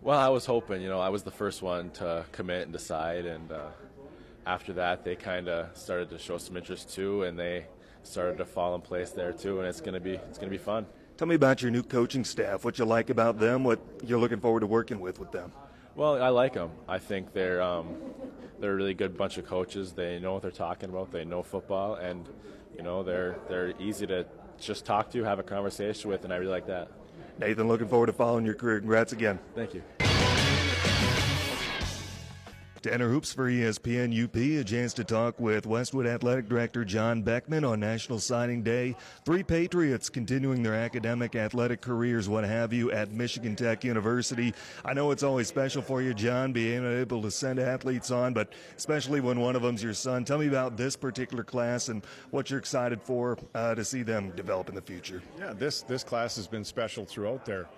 Well, 0.00 0.16
I 0.16 0.28
was 0.28 0.46
hoping. 0.46 0.82
You 0.82 0.88
know, 0.88 1.00
I 1.00 1.08
was 1.08 1.24
the 1.24 1.32
first 1.32 1.62
one 1.62 1.90
to 1.94 2.24
commit 2.30 2.62
and 2.62 2.72
decide, 2.72 3.26
and 3.26 3.50
uh, 3.50 3.70
after 4.46 4.72
that, 4.74 5.04
they 5.04 5.16
kind 5.16 5.48
of 5.48 5.76
started 5.76 6.10
to 6.10 6.18
show 6.18 6.38
some 6.38 6.56
interest 6.56 6.94
too, 6.94 7.24
and 7.24 7.36
they 7.36 7.66
started 8.04 8.38
to 8.38 8.44
fall 8.44 8.76
in 8.76 8.82
place 8.82 9.10
there 9.10 9.32
too, 9.32 9.58
and 9.58 9.68
it's 9.68 9.80
going 9.80 9.94
to 9.94 10.00
be 10.00 10.12
it's 10.12 10.38
going 10.38 10.48
to 10.48 10.56
be 10.56 10.62
fun. 10.62 10.86
Tell 11.16 11.26
me 11.26 11.34
about 11.34 11.60
your 11.60 11.72
new 11.72 11.82
coaching 11.82 12.24
staff. 12.24 12.64
What 12.64 12.78
you 12.78 12.84
like 12.84 13.10
about 13.10 13.40
them? 13.40 13.64
What 13.64 13.80
you're 14.06 14.20
looking 14.20 14.38
forward 14.38 14.60
to 14.60 14.66
working 14.68 15.00
with 15.00 15.18
with 15.18 15.32
them? 15.32 15.50
Well, 15.94 16.22
I 16.22 16.28
like 16.28 16.54
them. 16.54 16.70
I 16.88 16.98
think 16.98 17.32
they're 17.32 17.60
um, 17.62 17.96
they're 18.60 18.72
a 18.72 18.76
really 18.76 18.94
good 18.94 19.16
bunch 19.16 19.38
of 19.38 19.46
coaches. 19.46 19.92
They 19.92 20.18
know 20.18 20.34
what 20.34 20.42
they're 20.42 20.50
talking 20.50 20.90
about. 20.90 21.10
They 21.10 21.24
know 21.24 21.42
football, 21.42 21.94
and 21.94 22.28
you 22.76 22.82
know 22.82 23.02
they're 23.02 23.36
they're 23.48 23.74
easy 23.78 24.06
to 24.06 24.26
just 24.60 24.84
talk 24.84 25.10
to, 25.12 25.24
have 25.24 25.38
a 25.38 25.42
conversation 25.42 26.10
with, 26.10 26.24
and 26.24 26.32
I 26.32 26.36
really 26.36 26.52
like 26.52 26.66
that. 26.66 26.88
Nathan, 27.38 27.68
looking 27.68 27.88
forward 27.88 28.06
to 28.06 28.12
following 28.12 28.44
your 28.44 28.54
career. 28.54 28.78
Congrats 28.80 29.12
again. 29.12 29.38
Thank 29.54 29.74
you. 29.74 29.82
Tanner 32.82 33.10
Hoops 33.10 33.34
for 33.34 33.50
ESPN 33.50 34.24
UP. 34.24 34.34
A 34.36 34.64
chance 34.64 34.94
to 34.94 35.04
talk 35.04 35.38
with 35.38 35.66
Westwood 35.66 36.06
Athletic 36.06 36.48
Director 36.48 36.82
John 36.82 37.20
Beckman 37.20 37.62
on 37.62 37.78
National 37.78 38.18
Signing 38.18 38.62
Day. 38.62 38.96
Three 39.26 39.42
Patriots 39.42 40.08
continuing 40.08 40.62
their 40.62 40.74
academic, 40.74 41.34
athletic 41.34 41.82
careers, 41.82 42.26
what 42.26 42.44
have 42.44 42.72
you, 42.72 42.90
at 42.90 43.10
Michigan 43.10 43.54
Tech 43.54 43.84
University. 43.84 44.54
I 44.82 44.94
know 44.94 45.10
it's 45.10 45.22
always 45.22 45.46
special 45.46 45.82
for 45.82 46.00
you, 46.00 46.14
John, 46.14 46.52
being 46.52 46.82
able 46.86 47.20
to 47.20 47.30
send 47.30 47.58
athletes 47.58 48.10
on, 48.10 48.32
but 48.32 48.54
especially 48.78 49.20
when 49.20 49.40
one 49.40 49.56
of 49.56 49.62
them's 49.62 49.82
your 49.82 49.92
son. 49.92 50.24
Tell 50.24 50.38
me 50.38 50.48
about 50.48 50.78
this 50.78 50.96
particular 50.96 51.44
class 51.44 51.90
and 51.90 52.02
what 52.30 52.48
you're 52.48 52.58
excited 52.58 53.02
for 53.02 53.36
uh, 53.54 53.74
to 53.74 53.84
see 53.84 54.02
them 54.02 54.30
develop 54.36 54.70
in 54.70 54.74
the 54.74 54.80
future. 54.80 55.22
Yeah, 55.38 55.52
this 55.52 55.82
this 55.82 56.02
class 56.02 56.34
has 56.36 56.46
been 56.46 56.64
special 56.64 57.04
throughout 57.04 57.44
their 57.44 57.68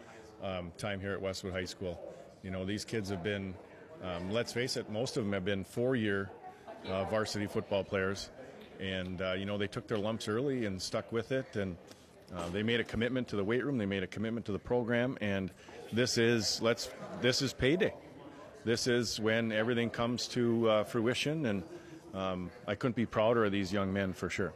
um, 0.42 0.70
time 0.78 1.00
here 1.00 1.12
at 1.12 1.20
Westwood 1.20 1.54
High 1.54 1.64
School. 1.64 2.00
You 2.44 2.52
know, 2.52 2.64
these 2.64 2.84
kids 2.84 3.08
have 3.08 3.24
been 3.24 3.54
um, 4.02 4.30
let's 4.30 4.52
face 4.52 4.76
it, 4.76 4.90
most 4.90 5.16
of 5.16 5.24
them 5.24 5.32
have 5.32 5.44
been 5.44 5.64
four-year 5.64 6.30
uh, 6.88 7.04
varsity 7.04 7.46
football 7.46 7.84
players, 7.84 8.30
and 8.80 9.22
uh, 9.22 9.32
you 9.32 9.44
know 9.44 9.56
they 9.56 9.66
took 9.66 9.86
their 9.86 9.98
lumps 9.98 10.28
early 10.28 10.66
and 10.66 10.80
stuck 10.80 11.10
with 11.12 11.32
it, 11.32 11.56
and 11.56 11.76
uh, 12.36 12.48
they 12.48 12.62
made 12.62 12.80
a 12.80 12.84
commitment 12.84 13.28
to 13.28 13.36
the 13.36 13.44
weight 13.44 13.64
room. 13.64 13.78
They 13.78 13.86
made 13.86 14.02
a 14.02 14.08
commitment 14.08 14.46
to 14.46 14.52
the 14.52 14.58
program, 14.58 15.16
and 15.20 15.50
this 15.92 16.18
is 16.18 16.60
let's 16.62 16.90
this 17.20 17.42
is 17.42 17.52
payday. 17.52 17.94
This 18.64 18.86
is 18.86 19.18
when 19.18 19.52
everything 19.52 19.90
comes 19.90 20.28
to 20.28 20.68
uh, 20.68 20.84
fruition, 20.84 21.46
and 21.46 21.62
um, 22.14 22.50
I 22.66 22.74
couldn't 22.74 22.96
be 22.96 23.06
prouder 23.06 23.44
of 23.44 23.52
these 23.52 23.72
young 23.72 23.92
men 23.92 24.12
for 24.12 24.30
sure. 24.30 24.52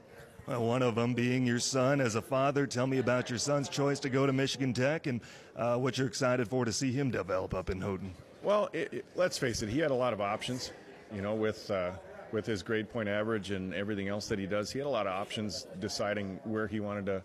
Well, 0.46 0.64
one 0.64 0.82
of 0.82 0.94
them 0.94 1.14
being 1.14 1.44
your 1.44 1.58
son. 1.58 2.00
As 2.00 2.14
a 2.14 2.22
father, 2.22 2.68
tell 2.68 2.86
me 2.86 2.98
about 2.98 3.30
your 3.30 3.38
son's 3.38 3.68
choice 3.68 3.98
to 4.00 4.08
go 4.08 4.26
to 4.26 4.32
Michigan 4.32 4.72
Tech 4.72 5.08
and 5.08 5.20
uh, 5.56 5.76
what 5.76 5.98
you're 5.98 6.06
excited 6.06 6.46
for 6.46 6.64
to 6.64 6.72
see 6.72 6.92
him 6.92 7.10
develop 7.10 7.52
up 7.52 7.68
in 7.68 7.80
Houghton. 7.80 8.14
Well, 8.46 8.70
it, 8.72 8.92
it, 8.92 9.04
let's 9.16 9.36
face 9.36 9.62
it, 9.62 9.68
he 9.68 9.80
had 9.80 9.90
a 9.90 9.94
lot 9.94 10.12
of 10.12 10.20
options. 10.20 10.70
You 11.12 11.20
know, 11.20 11.34
with 11.34 11.68
uh, 11.68 11.90
with 12.30 12.46
his 12.46 12.62
grade 12.62 12.88
point 12.88 13.08
average 13.08 13.50
and 13.50 13.74
everything 13.74 14.06
else 14.06 14.28
that 14.28 14.38
he 14.38 14.46
does, 14.46 14.70
he 14.70 14.78
had 14.78 14.86
a 14.86 14.88
lot 14.88 15.08
of 15.08 15.14
options 15.14 15.66
deciding 15.80 16.38
where 16.44 16.68
he 16.68 16.78
wanted 16.78 17.06
to 17.06 17.22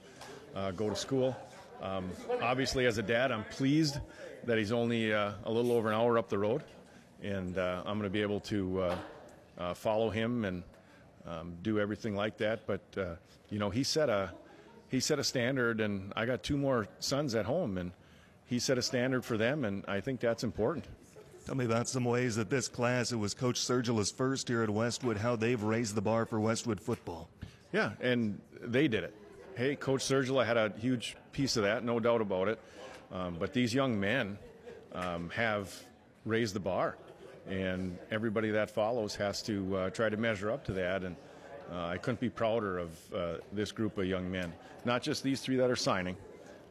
uh, 0.56 0.72
go 0.72 0.90
to 0.90 0.96
school. 0.96 1.38
Um, 1.80 2.10
obviously, 2.42 2.88
as 2.88 2.98
a 2.98 3.04
dad, 3.04 3.32
I'm 3.32 3.44
pleased 3.52 4.00
that 4.46 4.58
he's 4.58 4.72
only 4.72 5.14
uh, 5.14 5.34
a 5.44 5.52
little 5.52 5.74
over 5.74 5.90
an 5.90 5.94
hour 5.94 6.18
up 6.18 6.28
the 6.28 6.40
road, 6.40 6.64
and 7.22 7.56
uh, 7.56 7.84
I'm 7.86 8.00
going 8.00 8.10
to 8.10 8.10
be 8.10 8.24
able 8.24 8.40
to 8.40 8.82
uh, 8.82 8.96
uh, 9.60 9.74
follow 9.76 10.10
him 10.10 10.44
and 10.44 10.64
um, 11.28 11.54
do 11.62 11.80
everything 11.80 12.16
like 12.16 12.38
that. 12.38 12.66
But 12.66 12.82
you 13.52 13.60
know, 13.60 13.70
he 13.70 13.84
set 13.84 14.10
a 14.10 14.32
he 14.90 15.00
set 15.00 15.20
a 15.20 15.24
standard, 15.24 15.82
and 15.82 16.14
I 16.16 16.26
got 16.26 16.42
two 16.42 16.58
more 16.58 16.88
sons 16.98 17.36
at 17.36 17.46
home, 17.46 17.78
and 17.78 17.92
he 18.48 18.58
set 18.58 18.80
a 18.80 18.82
standard 18.82 19.24
for 19.24 19.38
them, 19.38 19.66
and 19.66 19.86
I 19.88 20.02
think 20.02 20.20
that's 20.20 20.44
important. 20.44 20.88
Tell 21.46 21.56
me 21.56 21.66
about 21.66 21.88
some 21.88 22.06
ways 22.06 22.36
that 22.36 22.50
this 22.52 22.68
class, 22.68 23.12
it 23.12 23.16
was 23.16 23.34
Coach 23.34 23.60
Sergila's 23.60 24.12
first 24.12 24.48
here 24.48 24.62
at 24.62 24.70
Westwood, 24.70 25.18
how 25.18 25.36
they've 25.36 25.62
raised 25.62 25.96
the 25.96 26.02
bar 26.02 26.26
for 26.26 26.40
Westwood 26.40 26.80
football. 26.80 27.30
Yeah, 27.74 27.92
and 28.00 28.40
they 28.62 28.88
did 28.88 29.04
it. 29.04 29.16
Hey, 29.56 29.76
Coach 29.76 30.02
Sergula 30.02 30.46
had 30.46 30.58
a 30.58 30.72
huge 30.78 31.18
piece 31.32 31.58
of 31.58 31.64
that, 31.64 31.84
no 31.84 32.00
doubt 32.00 32.22
about 32.22 32.48
it. 32.48 32.60
Um, 33.12 33.38
but 33.40 33.54
these 33.54 33.74
young 33.74 34.00
men 34.00 34.38
um, 34.94 35.30
have 35.32 35.74
raised 36.26 36.54
the 36.54 36.60
bar, 36.60 36.96
and 37.50 37.98
everybody 38.12 38.52
that 38.52 38.70
follows 38.70 39.16
has 39.16 39.42
to 39.44 39.76
uh, 39.76 39.90
try 39.90 40.10
to 40.10 40.18
measure 40.18 40.52
up 40.52 40.64
to 40.66 40.74
that. 40.74 41.04
And 41.04 41.16
uh, 41.74 41.88
I 41.88 41.98
couldn't 41.98 42.20
be 42.20 42.30
prouder 42.30 42.78
of 42.78 43.14
uh, 43.14 43.34
this 43.52 43.72
group 43.72 43.98
of 43.98 44.06
young 44.06 44.30
men. 44.30 44.54
Not 44.86 45.02
just 45.02 45.24
these 45.24 45.42
three 45.42 45.56
that 45.56 45.72
are 45.72 45.76
signing, 45.76 46.18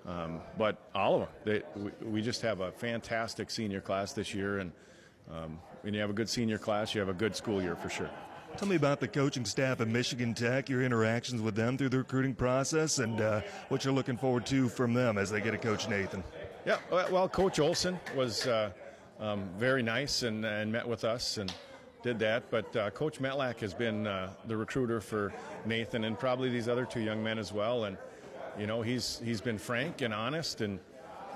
um, 0.06 0.40
but 0.58 0.88
all 0.94 1.14
of 1.14 1.20
them. 1.20 1.28
They, 1.44 1.80
we, 1.80 1.90
we, 2.10 2.22
just 2.22 2.42
have 2.42 2.60
a 2.60 2.72
fantastic 2.72 3.50
senior 3.50 3.80
class 3.80 4.12
this 4.12 4.34
year, 4.34 4.58
and 4.58 4.72
um, 5.30 5.58
when 5.82 5.94
you 5.94 6.00
have 6.00 6.10
a 6.10 6.14
good 6.14 6.28
senior 6.28 6.58
class, 6.58 6.94
you 6.94 7.00
have 7.00 7.08
a 7.08 7.14
good 7.14 7.36
school 7.36 7.62
year 7.62 7.76
for 7.76 7.88
sure. 7.88 8.10
Tell 8.56 8.68
me 8.68 8.76
about 8.76 9.00
the 9.00 9.08
coaching 9.08 9.44
staff 9.44 9.80
at 9.80 9.88
Michigan 9.88 10.34
Tech, 10.34 10.68
your 10.68 10.82
interactions 10.82 11.40
with 11.40 11.54
them 11.54 11.78
through 11.78 11.90
the 11.90 11.98
recruiting 11.98 12.34
process, 12.34 12.98
and 12.98 13.20
uh, 13.20 13.40
what 13.68 13.84
you're 13.84 13.94
looking 13.94 14.16
forward 14.16 14.44
to 14.46 14.68
from 14.68 14.92
them 14.92 15.18
as 15.18 15.30
they 15.30 15.40
get 15.40 15.54
a 15.54 15.58
Coach 15.58 15.88
Nathan. 15.88 16.24
Yeah, 16.66 16.78
well, 16.90 17.28
Coach 17.28 17.58
Olson 17.58 17.98
was 18.14 18.46
uh, 18.46 18.70
um, 19.18 19.48
very 19.56 19.82
nice 19.82 20.22
and, 20.22 20.44
and, 20.44 20.70
met 20.70 20.86
with 20.86 21.04
us 21.04 21.38
and 21.38 21.52
did 22.02 22.18
that. 22.18 22.50
But 22.50 22.74
uh, 22.76 22.90
Coach 22.90 23.18
Metlack 23.18 23.60
has 23.60 23.72
been 23.72 24.06
uh, 24.06 24.32
the 24.46 24.56
recruiter 24.56 25.00
for 25.00 25.32
Nathan 25.64 26.04
and 26.04 26.18
probably 26.18 26.50
these 26.50 26.68
other 26.68 26.84
two 26.84 27.00
young 27.00 27.22
men 27.22 27.38
as 27.38 27.52
well. 27.52 27.84
And 27.84 27.96
you 28.60 28.66
know, 28.66 28.82
he's 28.82 29.20
he's 29.24 29.40
been 29.40 29.58
frank 29.58 30.02
and 30.02 30.12
honest, 30.12 30.60
and 30.60 30.78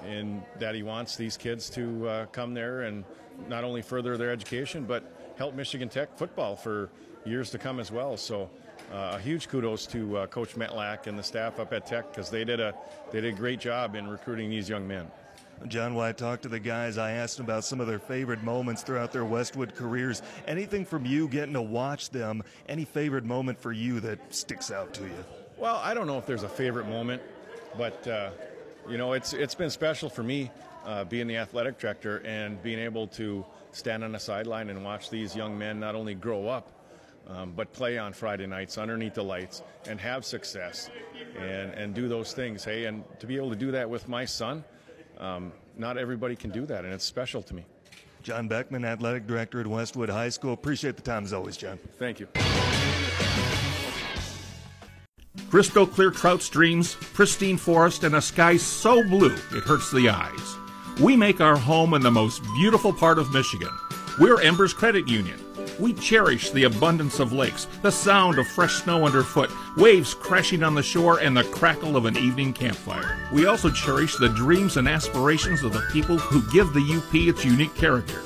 and 0.04 0.42
that 0.58 0.74
he 0.74 0.82
wants 0.82 1.16
these 1.16 1.36
kids 1.38 1.70
to 1.70 2.06
uh, 2.06 2.26
come 2.26 2.52
there 2.52 2.82
and 2.82 3.04
not 3.48 3.64
only 3.64 3.80
further 3.80 4.18
their 4.18 4.30
education, 4.30 4.84
but 4.84 5.02
help 5.38 5.54
Michigan 5.54 5.88
Tech 5.88 6.16
football 6.18 6.54
for 6.54 6.90
years 7.24 7.50
to 7.50 7.58
come 7.58 7.80
as 7.80 7.90
well. 7.90 8.16
So. 8.16 8.50
Uh, 8.92 9.14
a 9.16 9.18
huge 9.18 9.48
kudos 9.48 9.86
to 9.86 10.18
uh, 10.18 10.26
Coach 10.26 10.56
Metlack 10.56 11.06
and 11.06 11.18
the 11.18 11.22
staff 11.22 11.58
up 11.58 11.72
at 11.72 11.86
Tech 11.86 12.10
because 12.10 12.28
they 12.28 12.44
did 12.44 12.60
a 12.60 12.74
they 13.10 13.22
did 13.22 13.32
a 13.32 13.36
great 13.36 13.58
job 13.58 13.94
in 13.94 14.06
recruiting 14.06 14.50
these 14.50 14.68
young 14.68 14.86
men. 14.86 15.10
John, 15.68 15.94
when 15.94 16.06
I 16.06 16.12
talked 16.12 16.42
to 16.42 16.48
the 16.50 16.60
guys, 16.60 16.98
I 16.98 17.12
asked 17.12 17.38
them 17.38 17.46
about 17.46 17.64
some 17.64 17.80
of 17.80 17.86
their 17.86 17.98
favorite 17.98 18.42
moments 18.42 18.82
throughout 18.82 19.10
their 19.10 19.24
Westwood 19.24 19.74
careers. 19.74 20.20
Anything 20.46 20.84
from 20.84 21.06
you 21.06 21.28
getting 21.28 21.54
to 21.54 21.62
watch 21.62 22.10
them? 22.10 22.42
Any 22.68 22.84
favorite 22.84 23.24
moment 23.24 23.58
for 23.58 23.72
you 23.72 24.00
that 24.00 24.34
sticks 24.34 24.70
out 24.70 24.92
to 24.94 25.04
you? 25.04 25.24
Well, 25.56 25.80
I 25.82 25.94
don't 25.94 26.06
know 26.06 26.18
if 26.18 26.26
there's 26.26 26.42
a 26.42 26.48
favorite 26.48 26.88
moment, 26.88 27.22
but 27.78 28.06
uh, 28.08 28.30
you 28.88 28.98
know, 28.98 29.12
it's 29.12 29.32
it's 29.32 29.54
been 29.54 29.70
special 29.70 30.08
for 30.08 30.22
me 30.22 30.50
uh, 30.84 31.04
being 31.04 31.26
the 31.26 31.36
athletic 31.36 31.78
director 31.78 32.18
and 32.24 32.62
being 32.62 32.78
able 32.78 33.06
to 33.08 33.44
stand 33.72 34.04
on 34.04 34.12
the 34.12 34.18
sideline 34.18 34.68
and 34.70 34.84
watch 34.84 35.10
these 35.10 35.34
young 35.34 35.56
men 35.56 35.78
not 35.78 35.94
only 35.94 36.14
grow 36.14 36.48
up, 36.48 36.70
um, 37.28 37.52
but 37.54 37.72
play 37.72 37.98
on 37.98 38.12
Friday 38.12 38.46
nights 38.46 38.78
underneath 38.78 39.14
the 39.14 39.22
lights 39.22 39.62
and 39.86 40.00
have 40.00 40.24
success 40.24 40.90
and 41.38 41.72
and 41.74 41.94
do 41.94 42.08
those 42.08 42.32
things. 42.32 42.64
Hey, 42.64 42.86
and 42.86 43.04
to 43.20 43.26
be 43.26 43.36
able 43.36 43.50
to 43.50 43.56
do 43.56 43.70
that 43.70 43.88
with 43.88 44.08
my 44.08 44.24
son, 44.24 44.64
um, 45.18 45.52
not 45.78 45.96
everybody 45.96 46.34
can 46.34 46.50
do 46.50 46.66
that, 46.66 46.84
and 46.84 46.92
it's 46.92 47.04
special 47.04 47.42
to 47.42 47.54
me. 47.54 47.64
John 48.22 48.48
Beckman, 48.48 48.84
athletic 48.84 49.26
director 49.26 49.60
at 49.60 49.66
Westwood 49.66 50.08
High 50.08 50.30
School. 50.30 50.54
Appreciate 50.54 50.96
the 50.96 51.02
time 51.02 51.24
as 51.24 51.32
always, 51.32 51.56
John. 51.58 51.78
Thank 51.98 52.20
you. 52.20 52.28
Crystal 55.54 55.86
clear 55.86 56.10
trout 56.10 56.42
streams, 56.42 56.96
pristine 57.12 57.56
forest, 57.56 58.02
and 58.02 58.16
a 58.16 58.20
sky 58.20 58.56
so 58.56 59.04
blue 59.04 59.36
it 59.52 59.62
hurts 59.62 59.88
the 59.92 60.08
eyes. 60.08 60.56
We 61.00 61.16
make 61.16 61.40
our 61.40 61.54
home 61.54 61.94
in 61.94 62.02
the 62.02 62.10
most 62.10 62.42
beautiful 62.56 62.92
part 62.92 63.20
of 63.20 63.32
Michigan. 63.32 63.70
We're 64.18 64.40
Embers 64.40 64.72
Credit 64.72 65.06
Union. 65.06 65.38
We 65.78 65.92
cherish 65.92 66.50
the 66.50 66.64
abundance 66.64 67.20
of 67.20 67.32
lakes, 67.32 67.68
the 67.82 67.92
sound 67.92 68.40
of 68.40 68.48
fresh 68.48 68.82
snow 68.82 69.06
underfoot, 69.06 69.48
waves 69.76 70.12
crashing 70.12 70.64
on 70.64 70.74
the 70.74 70.82
shore, 70.82 71.20
and 71.20 71.36
the 71.36 71.44
crackle 71.44 71.96
of 71.96 72.06
an 72.06 72.16
evening 72.16 72.52
campfire. 72.52 73.16
We 73.32 73.46
also 73.46 73.70
cherish 73.70 74.16
the 74.16 74.30
dreams 74.30 74.76
and 74.76 74.88
aspirations 74.88 75.62
of 75.62 75.72
the 75.72 75.86
people 75.92 76.18
who 76.18 76.42
give 76.52 76.72
the 76.72 76.96
UP 76.96 77.14
its 77.14 77.44
unique 77.44 77.76
character. 77.76 78.22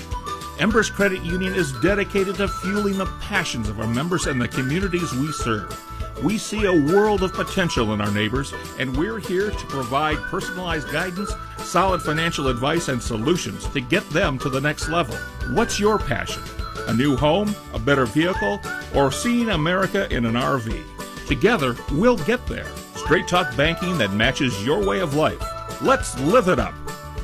Embers 0.59 0.89
Credit 0.89 1.23
Union 1.23 1.55
is 1.55 1.79
dedicated 1.83 2.37
to 2.37 2.49
fueling 2.49 2.97
the 2.97 3.05
passions 3.21 3.69
of 3.69 3.81
our 3.81 3.87
members 3.87 4.27
and 4.27 4.41
the 4.41 4.49
communities 4.49 5.13
we 5.13 5.31
serve. 5.31 5.79
We 6.23 6.37
see 6.37 6.65
a 6.65 6.73
world 6.73 7.23
of 7.23 7.33
potential 7.33 7.95
in 7.95 8.01
our 8.01 8.11
neighbors, 8.11 8.53
and 8.79 8.97
we're 8.97 9.21
here 9.21 9.51
to 9.51 9.67
provide 9.67 10.17
personalized 10.17 10.91
guidance, 10.91 11.33
solid 11.59 12.03
financial 12.03 12.49
advice, 12.49 12.89
and 12.89 13.01
solutions 13.01 13.67
to 13.69 13.81
get 13.81 14.09
them 14.11 14.37
to 14.41 14.49
the 14.49 14.61
next 14.61 14.89
level. 14.89 15.15
What's 15.53 15.79
your 15.79 15.97
passion? 15.97 16.43
A 16.89 16.95
new 16.95 17.17
home, 17.17 17.55
a 17.73 17.79
better 17.79 18.05
vehicle, 18.05 18.61
or 18.97 19.13
seeing 19.13 19.51
America 19.51 20.13
in 20.13 20.25
an 20.25 20.35
RV? 20.35 20.83
Together, 21.29 21.77
we'll 21.93 22.17
get 22.17 22.45
there. 22.49 22.67
Straight 22.97 23.29
talk 23.29 23.57
banking 23.57 23.97
that 23.99 24.13
matches 24.13 24.67
your 24.67 24.85
way 24.85 24.99
of 24.99 25.15
life. 25.15 25.41
Let's 25.81 26.19
live 26.21 26.49
it 26.49 26.59
up. 26.59 26.75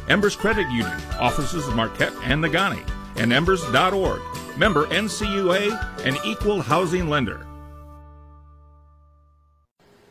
Embers 0.08 0.36
Credit 0.36 0.70
Union, 0.70 1.00
offices 1.18 1.66
in 1.66 1.74
Marquette 1.74 2.14
and 2.22 2.44
Negaunee, 2.44 2.88
and 3.16 3.32
embers.org. 3.32 4.20
Member 4.56 4.86
NCUA, 4.86 6.06
an 6.06 6.16
equal 6.24 6.62
housing 6.62 7.08
lender. 7.08 7.44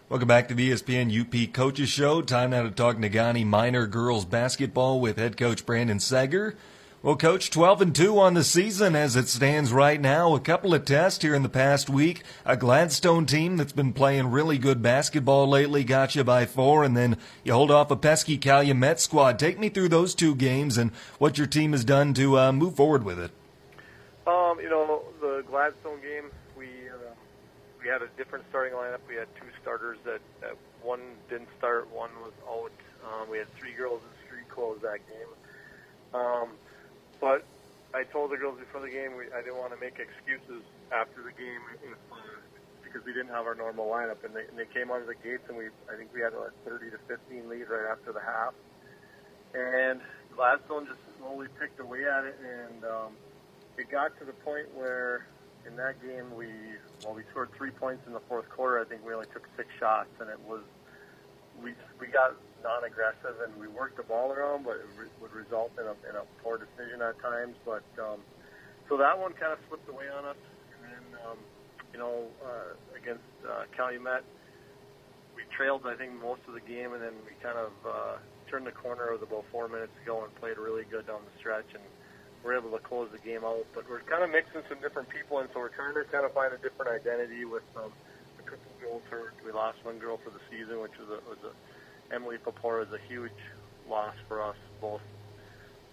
Welcome 0.10 0.28
back 0.28 0.50
to 0.50 0.54
the 0.54 0.70
ESPN 0.70 1.10
UP 1.18 1.54
Coaches 1.54 1.88
Show. 1.88 2.22
Time 2.22 2.50
now 2.50 2.64
to 2.64 2.72
talk 2.72 2.98
Negaunee 2.98 3.46
Miner 3.46 3.88
girls 3.88 4.26
basketball 4.26 5.00
with 5.00 5.18
head 5.18 5.38
coach 5.38 5.66
Brandon 5.66 5.98
Seger. 5.98 6.56
Well, 7.02 7.16
Coach, 7.16 7.50
12 7.50 7.82
and 7.82 7.96
2 7.96 8.20
on 8.20 8.34
the 8.34 8.44
season 8.44 8.98
as 8.98 9.16
it 9.16 9.30
stands 9.30 9.72
right 9.72 10.00
now. 10.00 10.36
A 10.36 10.42
couple 10.42 10.74
of 10.74 10.84
tests 10.84 11.22
here 11.22 11.34
in 11.34 11.42
the 11.42 11.50
past 11.50 11.90
week. 11.90 12.22
A 12.46 12.58
Gladstone 12.58 13.26
team 13.26 13.56
that's 13.56 13.72
been 13.72 13.94
playing 13.94 14.30
really 14.30 14.58
good 14.58 14.82
basketball 14.82 15.48
lately 15.48 15.86
got 15.86 16.16
you 16.16 16.24
by 16.26 16.46
four, 16.46 16.84
and 16.84 16.98
then 16.98 17.18
you 17.46 17.54
hold 17.54 17.72
off 17.72 17.90
a 17.90 17.96
pesky 17.96 18.38
Calumet 18.38 19.00
squad. 19.00 19.40
Take 19.40 19.58
me 19.58 19.70
through 19.70 19.90
those 19.90 20.14
two 20.14 20.36
games 20.36 20.78
and 20.78 20.92
what 21.18 21.38
your 21.38 21.48
team 21.48 21.72
has 21.72 21.86
done 21.86 22.14
to 22.16 22.38
uh, 22.38 22.52
move 22.52 22.76
forward 22.76 23.04
with 23.04 23.20
it. 23.20 23.32
Um, 24.28 24.60
you 24.60 24.70
know, 24.70 25.04
the 25.22 25.44
Gladstone 25.50 26.02
game, 26.02 26.30
we 26.58 26.68
uh, 26.68 27.14
we 27.82 27.90
had 27.90 28.02
a 28.02 28.08
different 28.18 28.46
starting 28.50 28.74
lineup. 28.74 29.00
We 29.08 29.16
had 29.16 29.28
two 29.36 29.48
starters 29.64 29.98
that, 30.06 30.22
that 30.42 30.56
one 30.84 31.02
didn't 31.30 31.50
start, 31.58 31.90
one 31.92 32.12
was 32.22 32.36
out. 32.48 32.72
Um, 33.08 33.30
we 33.32 33.40
had 33.40 33.48
three 33.56 33.74
girls 33.74 34.02
in 34.04 34.28
street 34.28 34.48
clothes 34.50 34.80
that 34.84 35.00
game. 35.08 35.32
Um, 36.14 36.50
but 37.20 37.44
I 37.96 38.04
told 38.04 38.32
the 38.32 38.38
girls 38.38 38.60
before 38.60 38.82
the 38.82 38.92
game 38.92 39.18
we, 39.18 39.26
I 39.34 39.42
didn't 39.42 39.58
want 39.58 39.74
to 39.74 39.80
make 39.80 39.98
excuses 39.98 40.62
after 40.92 41.24
the 41.24 41.32
game 41.32 41.64
if, 41.82 41.98
because 42.84 43.02
we 43.06 43.14
didn't 43.14 43.32
have 43.32 43.48
our 43.48 43.56
normal 43.56 43.88
lineup, 43.88 44.24
and 44.24 44.36
they, 44.36 44.46
and 44.46 44.60
they 44.60 44.70
came 44.70 44.92
out 44.92 45.02
of 45.02 45.08
the 45.08 45.16
gates, 45.16 45.44
and 45.48 45.58
we 45.58 45.68
I 45.90 45.98
think 45.98 46.14
we 46.14 46.22
had 46.22 46.34
a 46.34 46.52
30 46.66 46.92
to 46.92 47.00
15 47.08 47.50
lead 47.50 47.66
right 47.70 47.90
after 47.90 48.14
the 48.14 48.22
half, 48.22 48.54
and 49.56 50.02
Gladstone 50.36 50.86
just 50.86 51.00
slowly 51.18 51.48
picked 51.60 51.80
away 51.80 52.06
at 52.06 52.26
it, 52.26 52.38
and 52.42 52.84
um, 52.84 53.12
it 53.78 53.90
got 53.90 54.18
to 54.20 54.26
the 54.26 54.34
point 54.46 54.68
where 54.76 55.26
in 55.68 55.76
that 55.78 56.02
game 56.02 56.36
we 56.36 56.48
well 57.04 57.14
we 57.14 57.24
scored 57.32 57.50
three 57.58 57.72
points 57.72 58.04
in 58.08 58.14
the 58.14 58.24
fourth 58.28 58.50
quarter. 58.50 58.80
I 58.80 58.86
think 58.86 59.06
we 59.06 59.14
only 59.14 59.28
took 59.34 59.48
six 59.58 59.70
shots, 59.80 60.10
and 60.20 60.30
it 60.30 60.40
was 60.48 60.62
we 61.62 61.74
we 62.00 62.08
got 62.08 62.36
non-aggressive 62.64 63.36
and 63.44 63.52
we 63.60 63.68
worked 63.68 63.98
the 63.98 64.04
ball 64.04 64.32
around, 64.32 64.64
but 64.64 64.78
it 64.80 64.88
re- 64.98 65.12
would 65.22 65.34
result 65.34 65.72
in 65.78 65.84
a, 65.86 65.96
in 66.08 66.16
a 66.16 66.24
poor 66.42 66.58
decision 66.58 67.02
at 67.02 67.20
times. 67.20 67.56
But 67.66 67.84
um, 68.00 68.24
so 68.88 68.96
that 68.98 69.20
one 69.20 69.34
kind 69.34 69.52
of 69.52 69.60
slipped 69.68 69.88
away 69.90 70.08
on 70.08 70.26
us. 70.26 70.40
And 70.76 70.82
then 70.88 71.06
um, 71.28 71.38
you 71.92 72.00
know 72.00 72.28
uh, 72.44 72.76
against 72.98 73.28
uh, 73.48 73.66
Calumet, 73.76 74.24
we 75.36 75.44
trailed 75.56 75.86
I 75.86 75.96
think 75.96 76.14
most 76.22 76.42
of 76.48 76.54
the 76.54 76.64
game, 76.64 76.94
and 76.94 77.02
then 77.02 77.16
we 77.26 77.34
kind 77.42 77.58
of 77.58 77.72
uh, 77.86 78.16
turned 78.50 78.68
the 78.68 78.72
corner 78.76 79.12
with 79.12 79.24
about 79.24 79.46
four 79.52 79.68
minutes 79.68 79.92
to 80.00 80.04
go 80.06 80.24
and 80.24 80.34
played 80.36 80.58
really 80.58 80.84
good 80.90 81.08
down 81.08 81.22
the 81.24 81.40
stretch 81.40 81.68
and. 81.74 81.84
We're 82.44 82.60
able 82.60 82.76
to 82.76 82.84
close 82.84 83.08
the 83.12 83.24
game 83.24 83.48
out, 83.48 83.64
but 83.74 83.88
we're 83.88 84.04
kind 84.04 84.24
of 84.24 84.30
mixing 84.30 84.68
some 84.68 84.84
different 84.84 85.08
people, 85.08 85.40
and 85.40 85.48
so 85.56 85.64
we're 85.64 85.72
trying 85.72 85.96
to 85.96 86.04
kind 86.12 86.28
of 86.28 86.36
find 86.36 86.52
a 86.52 86.60
different 86.60 86.92
identity 86.92 87.48
with 87.48 87.64
um, 87.80 87.92
a 88.36 88.44
couple 88.44 88.68
girls 88.84 89.02
hurt. 89.10 89.32
We 89.48 89.56
lost 89.56 89.80
one 89.84 89.98
girl 89.98 90.20
for 90.20 90.30
the 90.30 90.44
season, 90.52 90.84
which 90.84 90.92
was 91.00 91.08
a, 91.08 91.20
was 91.24 91.40
a 91.48 91.56
Emily 92.14 92.38
Papora 92.38 92.84
is 92.84 92.92
a 92.92 93.00
huge 93.08 93.32
loss 93.90 94.14
for 94.28 94.44
us, 94.44 94.60
both 94.82 95.02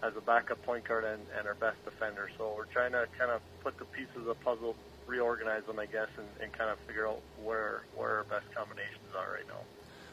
as 0.02 0.12
a 0.16 0.20
backup 0.20 0.60
point 0.66 0.86
guard 0.88 1.04
and, 1.04 1.22
and 1.38 1.46
our 1.46 1.54
best 1.54 1.78
defender. 1.84 2.28
So 2.36 2.54
we're 2.56 2.70
trying 2.72 2.92
to 2.92 3.06
kind 3.18 3.30
of 3.30 3.40
put 3.62 3.78
the 3.78 3.86
pieces 3.86 4.16
of 4.16 4.24
the 4.24 4.34
puzzle, 4.34 4.74
reorganize 5.06 5.64
them, 5.66 5.78
I 5.78 5.86
guess, 5.86 6.08
and, 6.18 6.26
and 6.42 6.52
kind 6.52 6.70
of 6.70 6.78
figure 6.86 7.06
out 7.06 7.22
where 7.42 7.86
where 7.94 8.18
our 8.18 8.24
best 8.24 8.50
combinations 8.56 9.14
are 9.14 9.38
right 9.38 9.46
now. 9.46 9.62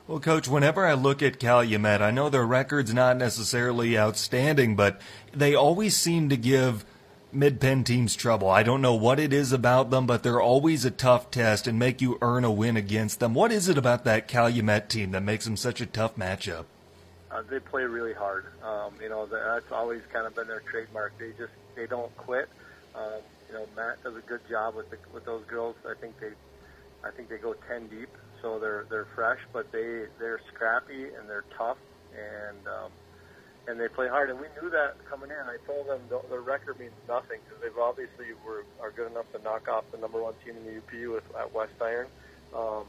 Well, 0.08 0.22
Coach, 0.22 0.48
whenever 0.48 0.86
I 0.86 0.94
look 0.94 1.22
at 1.22 1.38
Calumet, 1.38 2.02
I 2.02 2.12
know 2.12 2.30
their 2.30 2.46
record's 2.46 2.94
not 2.94 3.18
necessarily 3.18 3.98
outstanding, 3.98 4.78
but 4.78 5.02
they 5.34 5.54
always 5.54 5.98
seem 5.98 6.30
to 6.30 6.38
give 6.38 6.86
mid-pen 7.34 7.84
teams 7.84 8.16
trouble. 8.16 8.50
I 8.50 8.64
don't 8.64 8.82
know 8.82 8.96
what 8.96 9.20
it 9.20 9.34
is 9.34 9.52
about 9.52 9.90
them, 9.90 10.08
but 10.08 10.24
they're 10.24 10.40
always 10.40 10.86
a 10.86 10.92
tough 10.92 11.30
test 11.30 11.68
and 11.68 11.78
make 11.78 12.00
you 12.00 12.18
earn 12.22 12.46
a 12.46 12.52
win 12.52 12.78
against 12.78 13.20
them. 13.20 13.34
What 13.34 13.52
is 13.52 13.68
it 13.68 13.78
about 13.78 14.06
that 14.06 14.30
Calumet 14.30 14.88
team 14.88 15.12
that 15.12 15.24
makes 15.24 15.44
them 15.44 15.58
such 15.58 15.82
a 15.82 15.86
tough 15.86 16.16
matchup? 16.16 16.64
Uh, 17.30 17.42
they 17.50 17.60
play 17.60 17.84
really 17.84 18.14
hard. 18.14 18.46
Um, 18.64 18.94
you 19.02 19.10
know, 19.10 19.26
that's 19.26 19.74
always 19.74 20.02
kind 20.14 20.26
of 20.26 20.34
been 20.34 20.48
their 20.48 20.62
trademark. 20.62 21.18
They 21.20 21.32
just 21.38 21.52
they 21.76 21.86
don't 21.86 22.16
quit. 22.16 22.48
Um, 22.96 23.20
you 23.50 23.56
know, 23.56 23.68
Matt 23.76 24.02
does 24.04 24.16
a 24.16 24.22
good 24.22 24.48
job 24.48 24.76
with 24.76 24.90
the, 24.90 24.98
with 25.14 25.26
those 25.26 25.44
girls. 25.48 25.76
I 25.86 25.96
think 26.00 26.18
they 26.22 26.32
I 27.04 27.12
think 27.12 27.28
they 27.28 27.38
go 27.38 27.54
ten 27.68 27.88
deep, 27.88 28.10
so 28.42 28.60
they're 28.60 28.86
they're 28.90 29.08
fresh, 29.16 29.40
but 29.54 29.72
they 29.72 30.06
they're 30.20 30.42
scrappy 30.54 31.06
and 31.06 31.28
they're 31.28 31.46
tough 31.58 31.78
and 32.12 32.68
um, 32.68 32.92
and 33.68 33.80
they 33.80 33.88
play 33.88 34.08
hard. 34.08 34.30
And 34.30 34.40
we 34.40 34.48
knew 34.62 34.70
that 34.70 34.96
coming 35.10 35.30
in. 35.30 35.38
I 35.38 35.58
told 35.66 35.88
them 35.88 36.00
the, 36.10 36.22
the 36.30 36.40
record 36.40 36.80
means 36.80 36.94
nothing 37.08 37.40
because 37.46 37.62
they've 37.62 37.78
obviously 37.78 38.28
were 38.46 38.64
are 38.82 38.92
good 38.92 39.12
enough 39.12 39.32
to 39.34 39.40
knock 39.44 39.68
off 39.68 39.84
the 39.92 39.98
number 39.98 40.22
one 40.22 40.34
team 40.46 40.56
in 40.58 40.66
the 40.66 40.78
UP 40.78 41.14
with 41.14 41.36
at 41.36 41.54
West 41.54 41.74
Iron. 41.82 42.08
Um, 42.56 42.86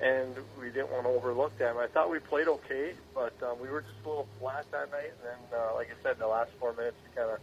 and 0.00 0.32
we 0.58 0.72
didn't 0.72 0.90
want 0.90 1.04
to 1.04 1.10
overlook 1.10 1.56
them. 1.58 1.76
I 1.76 1.86
thought 1.86 2.10
we 2.10 2.18
played 2.20 2.48
okay, 2.48 2.94
but 3.14 3.36
um, 3.42 3.60
we 3.60 3.68
were 3.68 3.82
just 3.82 4.00
a 4.04 4.08
little 4.08 4.28
flat 4.40 4.64
that 4.72 4.90
night. 4.90 5.12
And 5.12 5.22
then, 5.28 5.60
uh, 5.60 5.74
like 5.74 5.88
I 5.92 5.96
said, 6.02 6.18
the 6.18 6.26
last 6.26 6.50
four 6.58 6.72
minutes, 6.72 6.96
we 7.04 7.14
kind 7.14 7.30
of 7.30 7.38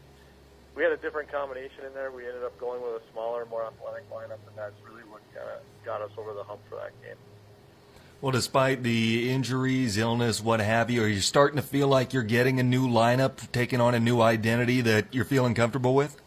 we 0.74 0.84
had 0.84 0.92
a 0.92 0.98
different 0.98 1.32
combination 1.32 1.86
in 1.86 1.94
there. 1.94 2.12
We 2.12 2.26
ended 2.26 2.44
up 2.44 2.58
going 2.60 2.82
with 2.82 3.02
a 3.02 3.04
smaller, 3.12 3.46
more 3.46 3.66
athletic 3.66 4.10
lineup, 4.10 4.42
and 4.46 4.56
that's 4.56 4.78
really 4.86 5.06
what 5.10 5.22
kind 5.34 5.50
of 5.50 5.62
got 5.86 6.02
us 6.02 6.12
over 6.18 6.34
the 6.34 6.44
hump 6.44 6.62
for 6.70 6.76
that 6.76 6.94
game. 7.02 7.18
Well, 8.20 8.32
despite 8.32 8.82
the 8.82 9.30
injuries, 9.30 9.96
illness, 9.96 10.42
what 10.42 10.60
have 10.60 10.90
you, 10.90 11.04
are 11.04 11.08
you 11.08 11.22
starting 11.22 11.58
to 11.58 11.62
feel 11.62 11.88
like 11.88 12.14
you're 12.14 12.24
getting 12.24 12.60
a 12.60 12.64
new 12.64 12.88
lineup, 12.88 13.52
taking 13.52 13.80
on 13.80 13.94
a 13.94 14.00
new 14.00 14.22
identity 14.22 14.82
that 14.82 15.14
you're 15.14 15.24
feeling 15.24 15.54
comfortable 15.54 15.94
with? 15.94 16.20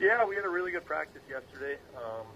Yeah, 0.00 0.24
we 0.24 0.34
had 0.34 0.44
a 0.44 0.48
really 0.48 0.72
good 0.72 0.84
practice 0.84 1.22
yesterday. 1.30 1.78
Um, 1.94 2.26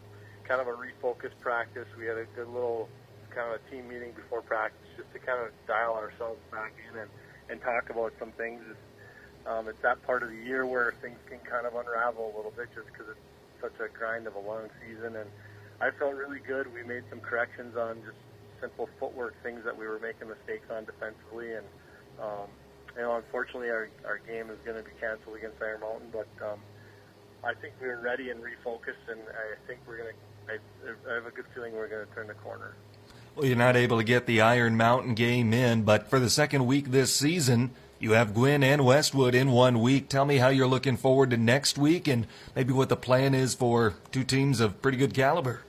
kind 0.45 0.61
of 0.61 0.69
a 0.69 0.71
refocused 0.71 1.37
practice. 1.41 1.89
We 1.99 2.07
had 2.07 2.17
a 2.17 2.27
good 2.37 2.47
little 2.47 2.89
kind 3.31 3.53
of 3.53 3.61
a 3.61 3.71
team 3.73 3.89
meeting 3.89 4.13
before 4.13 4.41
practice 4.41 4.87
just 4.97 5.13
to 5.15 5.19
kind 5.19 5.45
of 5.45 5.51
dial 5.67 5.95
ourselves 5.95 6.39
back 6.53 6.73
in 6.89 7.01
and, 7.01 7.11
and 7.51 7.61
talk 7.63 7.91
about 7.91 8.13
some 8.21 8.31
things. 8.33 8.63
Um, 9.47 9.67
it's 9.67 9.83
that 9.83 10.01
part 10.07 10.23
of 10.23 10.31
the 10.31 10.37
year 10.37 10.65
where 10.65 10.95
things 11.03 11.19
can 11.29 11.41
kind 11.41 11.67
of 11.67 11.75
unravel 11.75 12.33
a 12.33 12.37
little 12.37 12.53
bit 12.57 12.69
just 12.73 12.87
because 12.87 13.09
it's 13.11 13.61
such 13.61 13.85
a 13.85 13.89
grind 13.99 14.29
of 14.29 14.37
a 14.37 14.41
long 14.41 14.71
season. 14.81 15.17
And 15.17 15.29
I 15.81 15.91
felt 15.91 16.15
really 16.15 16.39
good. 16.39 16.73
We 16.73 16.85
made 16.85 17.03
some 17.11 17.19
corrections 17.19 17.77
on 17.77 17.97
just 18.05 18.17
simple 18.61 18.89
footwork 18.99 19.35
things 19.43 19.65
that 19.65 19.77
we 19.77 19.87
were 19.87 19.99
making 19.99 20.29
mistakes 20.29 20.67
on 20.71 20.85
defensively, 20.85 21.55
and 21.55 21.67
um, 22.21 22.49
you 22.97 23.03
know, 23.03 23.17
unfortunately, 23.17 23.71
our 23.71 23.89
our 24.05 24.19
game 24.19 24.51
is 24.51 24.59
going 24.65 24.77
to 24.77 24.83
be 24.83 24.95
canceled 25.01 25.37
against 25.37 25.61
Iron 25.63 25.81
Mountain. 25.81 26.09
But 26.13 26.29
um, 26.45 26.59
I 27.45 27.55
think 27.55 27.75
we're 27.81 28.01
ready 28.01 28.31
and 28.31 28.41
refocused, 28.41 29.07
and 29.09 29.21
I 29.21 29.57
think 29.67 29.81
we're 29.87 29.99
going 29.99 30.15
to. 30.15 30.17
I, 30.49 31.15
have 31.15 31.27
a 31.27 31.31
good 31.33 31.47
feeling 31.55 31.75
we're 31.75 31.89
going 31.89 32.07
to 32.07 32.15
turn 32.15 32.29
the 32.29 32.35
corner. 32.35 32.77
Well, 33.35 33.47
you're 33.47 33.57
not 33.57 33.77
able 33.77 33.99
to 33.99 34.05
get 34.05 34.27
the 34.27 34.41
Iron 34.41 34.77
Mountain 34.77 35.15
game 35.15 35.53
in, 35.53 35.83
but 35.83 36.09
for 36.09 36.21
the 36.21 36.31
second 36.31 36.67
week 36.67 36.93
this 36.93 37.13
season, 37.13 37.73
you 37.99 38.13
have 38.13 38.33
Gwinn 38.33 38.63
and 38.63 38.85
Westwood 38.85 39.35
in 39.35 39.51
one 39.51 39.81
week. 39.81 40.09
Tell 40.09 40.25
me 40.25 40.37
how 40.37 40.49
you're 40.49 40.67
looking 40.67 40.97
forward 40.97 41.31
to 41.31 41.37
next 41.37 41.77
week 41.77 42.07
and 42.07 42.27
maybe 42.55 42.73
what 42.73 42.89
the 42.89 42.97
plan 42.97 43.35
is 43.35 43.55
for 43.55 43.95
two 44.13 44.23
teams 44.23 44.61
of 44.61 44.81
pretty 44.81 44.97
good 44.99 45.13
caliber. 45.13 45.66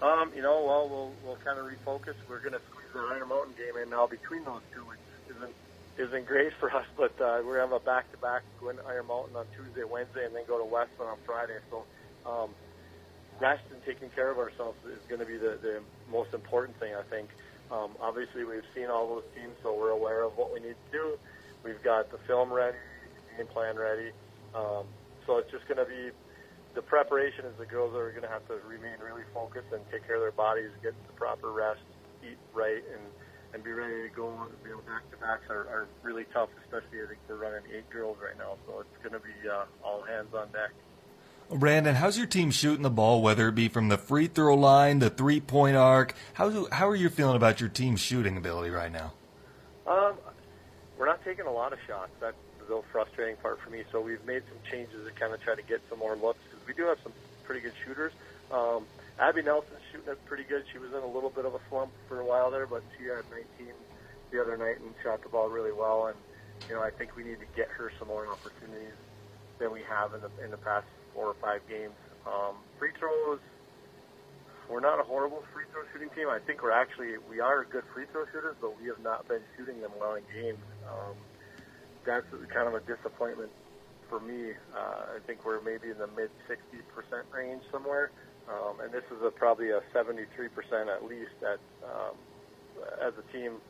Um, 0.00 0.32
you 0.34 0.40
know, 0.40 0.64
well, 0.64 0.88
we'll 0.88 1.12
we'll 1.24 1.40
kind 1.44 1.60
of 1.60 1.68
refocus. 1.68 2.16
We're 2.28 2.40
going 2.40 2.56
to 2.56 2.64
squeeze 2.72 2.88
the 2.94 3.00
Iron 3.12 3.28
Mountain 3.28 3.52
game 3.52 3.76
in 3.76 3.90
now 3.90 4.06
between 4.06 4.44
those 4.44 4.64
two, 4.72 4.80
which 4.88 5.00
isn't 5.28 5.52
isn't 6.00 6.26
great 6.26 6.52
for 6.60 6.72
us. 6.72 6.88
But 6.96 7.12
uh, 7.20 7.44
we're 7.44 7.60
going 7.60 7.68
to 7.68 7.76
have 7.76 7.82
a 7.82 7.84
back-to-back 7.84 8.42
go 8.60 8.70
into 8.70 8.82
Iron 8.88 9.06
Mountain 9.12 9.36
on 9.36 9.44
Tuesday, 9.52 9.84
Wednesday, 9.84 10.24
and 10.24 10.34
then 10.34 10.48
go 10.48 10.56
to 10.56 10.64
Westwood 10.64 11.08
on 11.08 11.18
Friday. 11.28 11.60
So, 11.68 11.84
um, 12.24 12.48
rest 13.40 13.64
and 13.68 13.84
taking 13.84 14.08
care 14.16 14.30
of 14.32 14.38
ourselves 14.38 14.80
is 14.88 15.04
going 15.08 15.20
to 15.20 15.28
be 15.28 15.36
the 15.36 15.60
the 15.60 15.84
most 16.08 16.32
important 16.32 16.80
thing, 16.80 16.96
I 16.96 17.04
think. 17.12 17.28
Um, 17.70 17.92
obviously, 18.00 18.44
we've 18.44 18.66
seen 18.74 18.88
all 18.88 19.06
those 19.06 19.28
teams, 19.36 19.52
so 19.62 19.76
we're 19.76 19.92
aware 19.92 20.24
of 20.24 20.32
what 20.36 20.52
we 20.52 20.60
need 20.60 20.80
to 20.80 20.90
do. 20.90 21.06
We've 21.62 21.82
got 21.84 22.10
the 22.10 22.18
film 22.26 22.50
ready, 22.52 22.80
game 23.36 23.46
plan 23.46 23.76
ready. 23.76 24.16
Um, 24.56 24.88
so 25.26 25.38
it's 25.38 25.50
just 25.52 25.68
going 25.68 25.78
to 25.78 25.84
be 25.84 26.10
the 26.74 26.82
preparation 26.82 27.44
is 27.44 27.52
the 27.58 27.66
girls 27.66 27.94
are 27.94 28.10
going 28.10 28.22
to 28.22 28.28
have 28.28 28.46
to 28.48 28.54
remain 28.66 28.98
really 29.02 29.24
focused 29.34 29.72
and 29.72 29.82
take 29.90 30.06
care 30.06 30.16
of 30.16 30.22
their 30.22 30.32
bodies, 30.32 30.70
get 30.82 30.94
the 31.06 31.12
proper 31.14 31.50
rest, 31.52 31.80
eat 32.22 32.38
right, 32.54 32.82
and 32.92 33.02
and 33.52 33.64
be 33.64 33.72
ready 33.72 34.08
to 34.08 34.14
go. 34.14 34.32
You 34.64 34.70
know, 34.70 34.80
back 34.86 35.10
to 35.10 35.16
backs 35.16 35.50
are, 35.50 35.66
are 35.66 35.88
really 36.02 36.24
tough, 36.32 36.50
especially 36.64 37.02
I 37.02 37.06
think 37.08 37.18
we're 37.28 37.36
running 37.36 37.62
eight 37.74 37.88
girls 37.90 38.16
right 38.22 38.38
now, 38.38 38.56
so 38.66 38.80
it's 38.80 39.02
going 39.02 39.20
to 39.20 39.26
be 39.26 39.48
uh, 39.48 39.64
all 39.84 40.02
hands 40.02 40.32
on 40.34 40.48
deck. 40.52 40.70
Brandon, 41.52 41.96
how's 41.96 42.16
your 42.16 42.28
team 42.28 42.52
shooting 42.52 42.82
the 42.82 42.90
ball, 42.90 43.22
whether 43.22 43.48
it 43.48 43.56
be 43.56 43.68
from 43.68 43.88
the 43.88 43.98
free 43.98 44.28
throw 44.28 44.54
line, 44.54 45.00
the 45.00 45.10
three 45.10 45.40
point 45.40 45.76
arc? 45.76 46.14
How 46.34 46.48
do, 46.48 46.68
how 46.70 46.88
are 46.88 46.94
you 46.94 47.08
feeling 47.08 47.34
about 47.34 47.58
your 47.60 47.68
team's 47.68 48.00
shooting 48.00 48.36
ability 48.36 48.70
right 48.70 48.92
now? 48.92 49.14
Um, 49.84 50.14
we're 50.96 51.06
not 51.06 51.24
taking 51.24 51.46
a 51.46 51.52
lot 51.52 51.72
of 51.72 51.80
shots. 51.88 52.12
That's 52.20 52.36
the 52.70 52.80
frustrating 52.92 53.36
part 53.36 53.60
for 53.60 53.70
me. 53.70 53.82
So 53.92 54.00
we've 54.00 54.24
made 54.24 54.42
some 54.48 54.58
changes 54.70 55.04
to 55.04 55.12
kind 55.12 55.34
of 55.34 55.42
try 55.42 55.54
to 55.54 55.62
get 55.62 55.82
some 55.90 55.98
more 55.98 56.16
looks 56.16 56.40
we 56.70 56.74
do 56.74 56.86
have 56.86 56.98
some 57.02 57.12
pretty 57.42 57.60
good 57.60 57.74
shooters. 57.84 58.12
Um, 58.52 58.86
Abby 59.18 59.42
Nelson's 59.42 59.82
shooting 59.90 60.08
it 60.08 60.24
pretty 60.24 60.44
good. 60.44 60.62
She 60.72 60.78
was 60.78 60.90
in 60.90 61.02
a 61.02 61.06
little 61.06 61.30
bit 61.30 61.44
of 61.44 61.54
a 61.54 61.60
slump 61.68 61.90
for 62.08 62.20
a 62.20 62.24
while 62.24 62.50
there, 62.52 62.66
but 62.66 62.82
she 62.96 63.06
had 63.06 63.24
19 63.58 63.74
the 64.30 64.40
other 64.40 64.56
night 64.56 64.78
and 64.78 64.94
shot 65.02 65.20
the 65.22 65.28
ball 65.28 65.48
really 65.48 65.72
well. 65.72 66.06
And 66.06 66.16
you 66.68 66.76
know, 66.76 66.82
I 66.82 66.90
think 66.90 67.16
we 67.16 67.24
need 67.24 67.40
to 67.40 67.50
get 67.56 67.66
her 67.74 67.90
some 67.98 68.06
more 68.06 68.28
opportunities 68.28 68.94
than 69.58 69.72
we 69.72 69.82
have 69.82 70.14
in 70.14 70.20
the 70.20 70.30
in 70.44 70.50
the 70.52 70.62
past 70.62 70.86
four 71.12 71.26
or 71.26 71.34
five 71.42 71.66
games. 71.68 71.98
Um, 72.24 72.54
free 72.78 72.92
throws, 72.96 73.40
we're 74.68 74.78
not 74.78 75.00
a 75.00 75.02
horrible 75.02 75.42
free 75.52 75.64
throw 75.72 75.82
shooting 75.92 76.10
team. 76.14 76.28
I 76.28 76.38
think 76.38 76.62
we're 76.62 76.70
actually 76.70 77.18
we 77.28 77.40
are 77.40 77.64
good 77.64 77.84
free 77.92 78.06
throw 78.12 78.26
shooters, 78.30 78.54
but 78.60 78.80
we 78.80 78.86
have 78.86 79.02
not 79.02 79.26
been 79.26 79.42
shooting 79.56 79.80
them 79.80 79.90
well 79.98 80.14
in 80.14 80.22
games. 80.32 80.62
Um, 80.86 81.16
that's 82.06 82.26
kind 82.52 82.68
of 82.68 82.74
a 82.74 82.80
disappointment 82.80 83.50
for 84.08 84.20
me. 84.20 84.52
Uh, 84.74 85.16
I 85.16 85.18
think 85.26 85.44
we're 85.44 85.62
maybe 85.62 85.90
in 85.90 85.98
the 85.98 86.08
mid 86.08 86.30
60% 86.50 86.82
range 87.32 87.62
somewhere, 87.70 88.10
um, 88.48 88.80
and 88.82 88.92
this 88.92 89.04
is 89.14 89.22
a, 89.22 89.30
probably 89.30 89.70
a 89.70 89.80
73% 89.94 90.18
at 90.88 91.04
least 91.04 91.38
at 91.42 91.60
um, 91.86 92.16
as 93.00 93.12
a 93.14 93.24
team. 93.32 93.62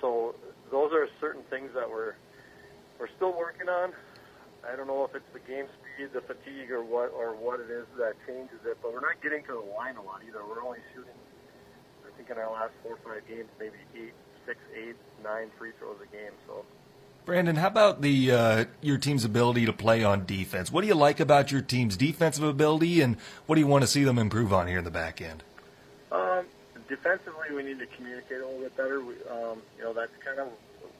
So 0.00 0.34
those 0.70 0.92
are 0.92 1.06
certain 1.20 1.42
things 1.50 1.70
that 1.74 1.88
we're 1.88 2.14
we're 2.98 3.10
still 3.16 3.36
working 3.36 3.68
on. 3.68 3.92
I 4.60 4.76
don't 4.76 4.86
know 4.86 5.04
if 5.08 5.14
it's 5.16 5.30
the 5.32 5.40
game 5.40 5.64
speed, 5.80 6.12
the 6.12 6.20
fatigue, 6.20 6.70
or 6.70 6.84
what 6.84 7.10
or 7.16 7.34
what 7.34 7.60
it 7.60 7.70
is 7.70 7.86
that 7.98 8.14
changes 8.26 8.60
it, 8.66 8.78
but 8.82 8.92
we're 8.92 9.00
not 9.00 9.18
getting 9.22 9.42
to 9.48 9.56
the 9.56 9.66
line 9.72 9.96
a 9.96 10.04
lot 10.04 10.20
either. 10.26 10.44
We're 10.44 10.62
only 10.62 10.84
shooting, 10.92 11.16
I 12.04 12.12
think, 12.16 12.28
in 12.28 12.36
our 12.36 12.52
last 12.52 12.76
four 12.84 13.00
or 13.00 13.02
five 13.02 13.24
games, 13.24 13.48
maybe 13.58 13.80
eight, 13.96 14.12
six, 14.44 14.60
eight, 14.76 15.00
nine 15.24 15.48
free 15.56 15.72
throws 15.80 15.96
a 16.04 16.10
game. 16.12 16.36
So 16.46 16.66
Brandon, 17.24 17.56
how 17.56 17.68
about 17.68 18.00
the 18.00 18.32
uh, 18.32 18.64
your 18.80 18.98
team's 18.98 19.24
ability 19.24 19.66
to 19.66 19.72
play 19.72 20.02
on 20.02 20.24
defense? 20.24 20.72
What 20.72 20.80
do 20.80 20.86
you 20.86 20.94
like 20.94 21.20
about 21.20 21.52
your 21.52 21.60
team's 21.60 21.96
defensive 21.96 22.42
ability, 22.42 23.02
and 23.02 23.16
what 23.46 23.56
do 23.56 23.60
you 23.60 23.66
want 23.66 23.82
to 23.82 23.88
see 23.88 24.04
them 24.04 24.18
improve 24.18 24.52
on 24.52 24.66
here 24.66 24.78
in 24.78 24.84
the 24.84 24.90
back 24.90 25.20
end? 25.20 25.42
Um, 26.10 26.46
defensively, 26.88 27.54
we 27.54 27.62
need 27.62 27.78
to 27.78 27.86
communicate 27.86 28.40
a 28.40 28.46
little 28.46 28.60
bit 28.60 28.76
better. 28.76 29.00
We, 29.00 29.14
um, 29.30 29.60
you 29.76 29.84
know, 29.84 29.92
that's 29.92 30.12
kind 30.24 30.40
of 30.40 30.48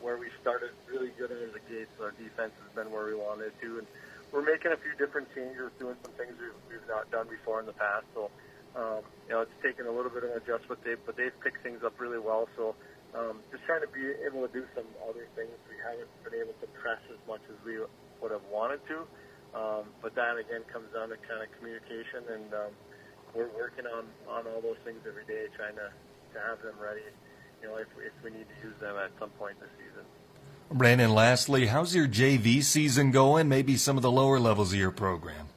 where 0.02 0.18
we 0.18 0.28
started 0.40 0.70
really 0.88 1.10
good 1.18 1.32
out 1.32 1.52
the 1.52 1.74
gates. 1.74 1.90
Our 2.00 2.12
defense 2.12 2.52
has 2.62 2.74
been 2.74 2.92
where 2.92 3.06
we 3.06 3.14
wanted 3.14 3.52
to, 3.62 3.78
and 3.78 3.86
we're 4.30 4.42
making 4.42 4.72
a 4.72 4.76
few 4.76 4.92
different 4.98 5.34
changes, 5.34 5.70
doing 5.78 5.96
some 6.04 6.12
things 6.12 6.34
we've, 6.38 6.52
we've 6.68 6.88
not 6.88 7.10
done 7.10 7.28
before 7.28 7.60
in 7.60 7.66
the 7.66 7.72
past. 7.72 8.04
So, 8.14 8.30
um, 8.76 9.00
you 9.26 9.34
know, 9.34 9.40
it's 9.40 9.62
taken 9.62 9.86
a 9.86 9.90
little 9.90 10.10
bit 10.10 10.24
of 10.24 10.30
an 10.30 10.36
adjustment, 10.36 10.84
they, 10.84 10.94
but 10.94 11.16
they've 11.16 11.38
picked 11.40 11.62
things 11.62 11.82
up 11.82 11.98
really 11.98 12.18
well. 12.18 12.48
So, 12.56 12.74
um, 13.14 13.42
just 13.50 13.64
trying 13.66 13.82
to 13.82 13.90
be 13.90 14.06
able 14.22 14.46
to 14.46 14.52
do 14.52 14.64
some 14.74 14.86
other 15.08 15.26
things. 15.34 15.50
We 15.66 15.76
haven't 15.82 16.10
been 16.22 16.38
able 16.38 16.54
to 16.62 16.68
press 16.78 17.02
as 17.10 17.18
much 17.26 17.42
as 17.50 17.58
we 17.64 17.78
would 17.78 18.30
have 18.30 18.46
wanted 18.50 18.80
to. 18.88 19.06
Um, 19.50 19.90
but 20.00 20.14
that 20.14 20.38
again 20.38 20.62
comes 20.70 20.86
down 20.94 21.10
to 21.10 21.18
kind 21.26 21.42
of 21.42 21.50
communication, 21.58 22.22
and 22.30 22.54
um, 22.54 22.72
we're 23.34 23.50
working 23.58 23.86
on 23.86 24.06
on 24.30 24.46
all 24.46 24.62
those 24.62 24.78
things 24.84 25.02
every 25.06 25.26
day, 25.26 25.50
trying 25.56 25.74
to 25.74 25.90
to 25.90 26.38
have 26.38 26.62
them 26.62 26.78
ready. 26.78 27.02
You 27.62 27.68
know, 27.68 27.76
if 27.76 27.88
if 27.98 28.14
we 28.22 28.30
need 28.30 28.46
to 28.46 28.58
use 28.66 28.78
them 28.78 28.94
at 28.96 29.10
some 29.18 29.30
point 29.30 29.58
this 29.58 29.70
season. 29.74 30.06
Brandon, 30.70 31.10
lastly, 31.10 31.66
how's 31.66 31.96
your 31.96 32.06
JV 32.06 32.62
season 32.62 33.10
going? 33.10 33.48
Maybe 33.48 33.76
some 33.76 33.96
of 33.96 34.02
the 34.04 34.10
lower 34.10 34.38
levels 34.38 34.72
of 34.72 34.78
your 34.78 34.92
program. 34.92 35.48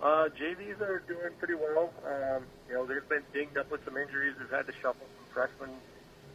Uh, 0.00 0.30
JVs 0.38 0.80
are 0.80 1.02
doing 1.08 1.34
pretty 1.38 1.54
well. 1.54 1.90
Um, 2.06 2.44
you 2.68 2.74
know, 2.74 2.86
they've 2.86 3.08
been 3.08 3.22
dinged 3.32 3.56
up 3.56 3.72
with 3.72 3.84
some 3.84 3.96
injuries. 3.96 4.34
We've 4.38 4.50
had 4.50 4.68
to 4.68 4.72
shuffle 4.80 5.06
some 5.18 5.34
freshmen 5.34 5.70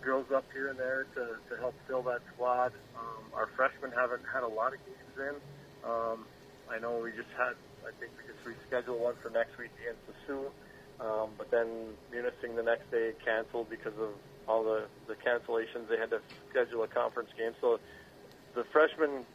girls 0.02 0.28
up 0.34 0.46
here 0.54 0.70
and 0.70 0.80
there 0.80 1.08
to, 1.16 1.38
to 1.50 1.54
help 1.60 1.76
fill 1.88 2.02
that 2.04 2.22
squad. 2.34 2.72
Um, 2.96 3.24
our 3.34 3.50
freshmen 3.56 3.92
haven't 3.92 4.24
had 4.32 4.44
a 4.44 4.48
lot 4.48 4.74
of 4.74 4.80
games 4.86 5.16
in. 5.18 5.36
Um, 5.90 6.26
I 6.70 6.80
know 6.80 7.00
we 7.00 7.12
just 7.12 7.32
had, 7.38 7.56
I 7.88 7.92
think 8.00 8.12
we 8.18 8.24
just 8.28 8.42
rescheduled 8.44 9.00
one 9.00 9.16
for 9.22 9.30
next 9.30 9.58
week 9.58 9.72
against 9.82 10.04
the 10.08 10.16
Soo, 10.26 10.52
um, 11.00 11.32
but 11.38 11.50
then 11.52 11.96
Munising 12.12 12.56
the 12.56 12.64
next 12.64 12.90
day 12.92 13.14
canceled 13.24 13.70
because 13.70 13.96
of 14.00 14.12
all 14.48 14.64
the, 14.64 14.88
the 15.08 15.16
cancellations. 15.16 15.88
They 15.90 15.98
had 15.98 16.10
to 16.12 16.22
schedule 16.50 16.84
a 16.84 16.88
conference 16.88 17.30
game. 17.38 17.52
So 17.62 17.80
the 18.56 18.64
freshman 18.72 19.26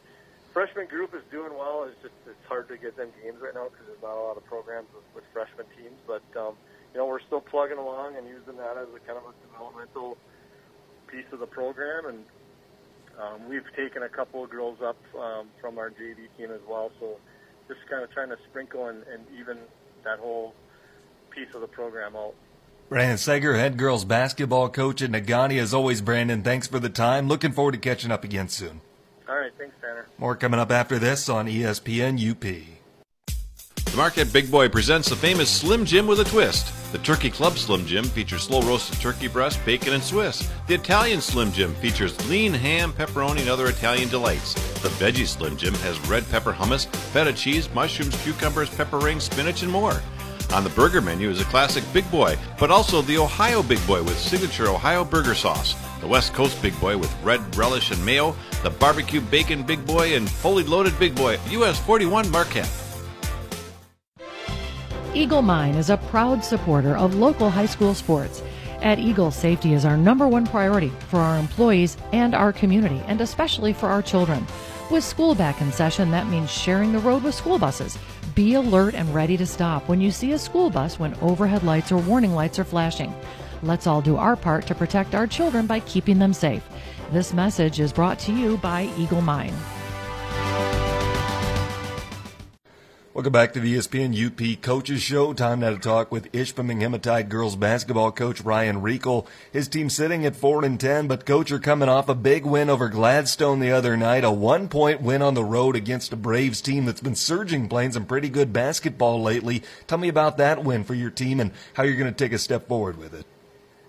freshman 0.53 0.85
group 0.85 1.15
is 1.15 1.25
doing 1.31 1.53
well. 1.57 1.85
It's 1.89 1.97
just 2.01 2.13
it's 2.27 2.45
hard 2.47 2.67
to 2.69 2.77
get 2.77 2.97
them 2.97 3.09
games 3.21 3.41
right 3.41 3.53
now 3.53 3.69
because 3.69 3.89
there's 3.89 4.05
not 4.05 4.17
a 4.17 4.21
lot 4.21 4.37
of 4.37 4.45
programs 4.45 4.87
with, 4.93 5.05
with 5.15 5.25
freshman 5.33 5.65
teams. 5.77 5.97
But 6.05 6.25
um, 6.37 6.53
you 6.93 7.01
know 7.01 7.05
we're 7.05 7.23
still 7.25 7.41
plugging 7.41 7.77
along 7.77 8.17
and 8.17 8.27
using 8.27 8.57
that 8.57 8.77
as 8.77 8.89
a 8.93 9.01
kind 9.05 9.17
of 9.17 9.25
a 9.25 9.33
developmental 9.49 10.17
piece 11.13 11.31
of 11.31 11.39
the 11.39 11.47
program, 11.47 12.05
and 12.07 12.25
um, 13.21 13.47
we've 13.47 13.65
taken 13.75 14.03
a 14.03 14.09
couple 14.09 14.43
of 14.43 14.49
girls 14.49 14.79
up 14.83 14.97
um, 15.17 15.47
from 15.61 15.77
our 15.77 15.91
JV 15.91 16.27
team 16.37 16.51
as 16.51 16.61
well. 16.67 16.91
So 16.99 17.17
just 17.67 17.79
kind 17.89 18.03
of 18.03 18.11
trying 18.11 18.29
to 18.29 18.37
sprinkle 18.49 18.87
and, 18.87 19.03
and 19.03 19.23
even 19.39 19.57
that 20.03 20.19
whole 20.19 20.55
piece 21.29 21.53
of 21.53 21.61
the 21.61 21.67
program 21.67 22.15
out. 22.15 22.33
Brandon 22.89 23.17
Seger, 23.17 23.57
head 23.57 23.77
girls 23.77 24.05
basketball 24.05 24.69
coach 24.69 25.01
at 25.01 25.11
Negaunee. 25.11 25.61
As 25.61 25.73
always, 25.73 26.01
Brandon, 26.01 26.41
thanks 26.43 26.67
for 26.67 26.79
the 26.79 26.89
time. 26.89 27.27
Looking 27.27 27.51
forward 27.51 27.73
to 27.73 27.77
catching 27.77 28.11
up 28.11 28.23
again 28.23 28.49
soon. 28.49 28.81
All 29.29 29.35
right, 29.35 29.51
thanks, 29.57 29.75
Tanner. 29.81 30.07
More 30.17 30.35
coming 30.35 30.59
up 30.59 30.71
after 30.71 30.99
this 30.99 31.29
on 31.29 31.47
ESPN 31.47 32.19
UP. 32.19 32.72
The 33.93 33.97
Marquette 33.97 34.33
Big 34.33 34.49
Boy 34.49 34.69
presents 34.69 35.07
the 35.07 35.15
famous 35.15 35.47
Slim 35.47 35.85
Jim 35.85 36.07
with 36.07 36.19
a 36.19 36.23
twist. 36.23 36.73
The 36.93 36.97
Turkey 36.97 37.29
Club 37.29 37.59
Slim 37.59 37.85
Jim 37.85 38.03
features 38.03 38.41
slow 38.41 38.59
roasted 38.63 38.99
turkey 38.99 39.27
breast, 39.27 39.63
bacon, 39.67 39.93
and 39.93 40.01
Swiss. 40.01 40.49
The 40.67 40.73
Italian 40.73 41.21
Slim 41.21 41.51
Jim 41.51 41.75
features 41.75 42.17
lean 42.27 42.55
ham, 42.55 42.91
pepperoni, 42.91 43.41
and 43.41 43.49
other 43.49 43.67
Italian 43.67 44.09
delights. 44.09 44.55
The 44.81 44.89
Veggie 44.89 45.27
Slim 45.27 45.57
Jim 45.57 45.75
has 45.75 45.99
red 46.09 46.27
pepper 46.31 46.51
hummus, 46.51 46.87
feta 46.87 47.33
cheese, 47.33 47.71
mushrooms, 47.75 48.19
cucumbers, 48.23 48.67
pepper 48.71 48.97
rings, 48.97 49.25
spinach, 49.25 49.61
and 49.61 49.71
more. 49.71 50.01
On 50.53 50.63
the 50.63 50.71
burger 50.71 50.99
menu 50.99 51.29
is 51.29 51.39
a 51.39 51.45
classic 51.45 51.83
Big 51.93 52.09
Boy, 52.09 52.35
but 52.57 52.71
also 52.71 53.03
the 53.03 53.19
Ohio 53.19 53.61
Big 53.61 53.85
Boy 53.85 54.01
with 54.01 54.17
signature 54.17 54.69
Ohio 54.69 55.05
burger 55.05 55.35
sauce, 55.35 55.75
the 56.01 56.07
West 56.07 56.33
Coast 56.33 56.59
Big 56.63 56.77
Boy 56.79 56.97
with 56.97 57.15
red 57.21 57.55
relish 57.55 57.91
and 57.91 58.03
mayo, 58.03 58.35
the 58.63 58.71
barbecue 58.71 59.21
bacon 59.21 59.61
Big 59.61 59.85
Boy, 59.85 60.15
and 60.15 60.27
fully 60.27 60.63
loaded 60.63 60.97
Big 60.97 61.13
Boy, 61.13 61.37
US 61.51 61.79
41 61.85 62.31
Marquette. 62.31 62.82
Eagle 65.15 65.43
Mine 65.43 65.75
is 65.75 65.91
a 65.91 65.97
proud 65.97 66.43
supporter 66.43 66.97
of 66.97 67.13
local 67.13 67.51
high 67.51 67.67
school 67.67 67.93
sports. 67.93 68.41
At 68.81 68.97
Eagle, 68.97 69.29
safety 69.29 69.73
is 69.73 69.85
our 69.85 69.95
number 69.95 70.27
one 70.27 70.47
priority 70.47 70.91
for 71.07 71.19
our 71.19 71.37
employees 71.37 71.97
and 72.13 72.33
our 72.33 72.51
community, 72.51 72.99
and 73.05 73.21
especially 73.21 73.73
for 73.73 73.89
our 73.89 74.01
children. 74.01 74.43
With 74.89 75.03
school 75.03 75.35
back 75.35 75.61
in 75.61 75.71
session, 75.71 76.09
that 76.09 76.25
means 76.27 76.49
sharing 76.49 76.91
the 76.91 76.97
road 76.97 77.21
with 77.21 77.35
school 77.35 77.59
buses. 77.59 77.95
Be 78.33 78.55
alert 78.55 78.95
and 78.95 79.13
ready 79.13 79.37
to 79.37 79.45
stop 79.45 79.87
when 79.87 80.01
you 80.01 80.09
see 80.09 80.31
a 80.31 80.39
school 80.39 80.71
bus 80.71 80.97
when 80.97 81.13
overhead 81.21 81.61
lights 81.61 81.91
or 81.91 81.97
warning 81.97 82.33
lights 82.33 82.57
are 82.57 82.63
flashing. 82.63 83.13
Let's 83.61 83.85
all 83.85 84.01
do 84.01 84.17
our 84.17 84.35
part 84.35 84.65
to 84.65 84.75
protect 84.75 85.13
our 85.13 85.27
children 85.27 85.67
by 85.67 85.81
keeping 85.81 86.17
them 86.17 86.33
safe. 86.33 86.67
This 87.11 87.33
message 87.33 87.79
is 87.79 87.93
brought 87.93 88.17
to 88.19 88.33
you 88.33 88.57
by 88.57 88.89
Eagle 88.97 89.21
Mine. 89.21 89.53
Welcome 93.13 93.31
back 93.31 93.53
to 93.53 93.59
the 93.59 93.75
ESPN 93.75 94.15
UP 94.25 94.59
Coaches 94.63 95.03
Show. 95.03 95.35
Time 95.35 95.59
now 95.59 95.69
to 95.69 95.77
talk 95.77 96.11
with 96.11 96.31
Ishpeming 96.31 96.81
Hematite 96.81 97.29
girls 97.29 97.55
basketball 97.55 98.11
coach 98.11 98.41
Ryan 98.41 98.81
Reekle. 98.81 99.27
His 99.51 99.67
team 99.67 99.91
sitting 99.91 100.25
at 100.25 100.35
four 100.35 100.65
and 100.65 100.79
ten, 100.79 101.07
but 101.07 101.23
coach 101.23 101.51
are 101.51 101.59
coming 101.59 101.89
off 101.89 102.09
a 102.09 102.15
big 102.15 102.43
win 102.43 102.71
over 102.71 102.89
Gladstone 102.89 103.59
the 103.59 103.71
other 103.71 103.95
night, 103.95 104.23
a 104.23 104.31
one 104.31 104.67
point 104.67 105.03
win 105.03 105.21
on 105.21 105.35
the 105.35 105.43
road 105.43 105.75
against 105.75 106.11
a 106.11 106.15
Braves 106.15 106.59
team 106.59 106.85
that's 106.85 107.01
been 107.01 107.13
surging, 107.13 107.69
playing 107.69 107.91
some 107.91 108.07
pretty 108.07 108.29
good 108.29 108.51
basketball 108.51 109.21
lately. 109.21 109.61
Tell 109.85 109.99
me 109.99 110.07
about 110.07 110.37
that 110.37 110.63
win 110.63 110.83
for 110.83 110.95
your 110.95 111.11
team 111.11 111.39
and 111.39 111.51
how 111.75 111.83
you're 111.83 111.97
going 111.97 112.11
to 112.11 112.17
take 112.17 112.33
a 112.33 112.39
step 112.39 112.67
forward 112.67 112.97
with 112.97 113.13
it. 113.13 113.27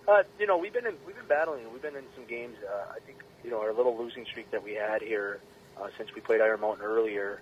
Uh, 0.06 0.24
you 0.38 0.46
know, 0.46 0.58
we've 0.58 0.74
been 0.74 0.86
in, 0.86 0.96
we've 1.06 1.16
been 1.16 1.28
battling. 1.28 1.62
We've 1.72 1.80
been 1.80 1.96
in 1.96 2.04
some 2.14 2.26
games. 2.26 2.56
Uh, 2.62 2.92
I 2.94 2.98
think 3.06 3.20
you 3.42 3.50
know 3.50 3.62
our 3.62 3.72
little 3.72 3.96
losing 3.96 4.26
streak 4.26 4.50
that 4.50 4.62
we 4.62 4.74
had 4.74 5.00
here 5.00 5.40
uh, 5.80 5.86
since 5.96 6.14
we 6.14 6.20
played 6.20 6.42
Iron 6.42 6.60
Mountain 6.60 6.84
earlier. 6.84 7.40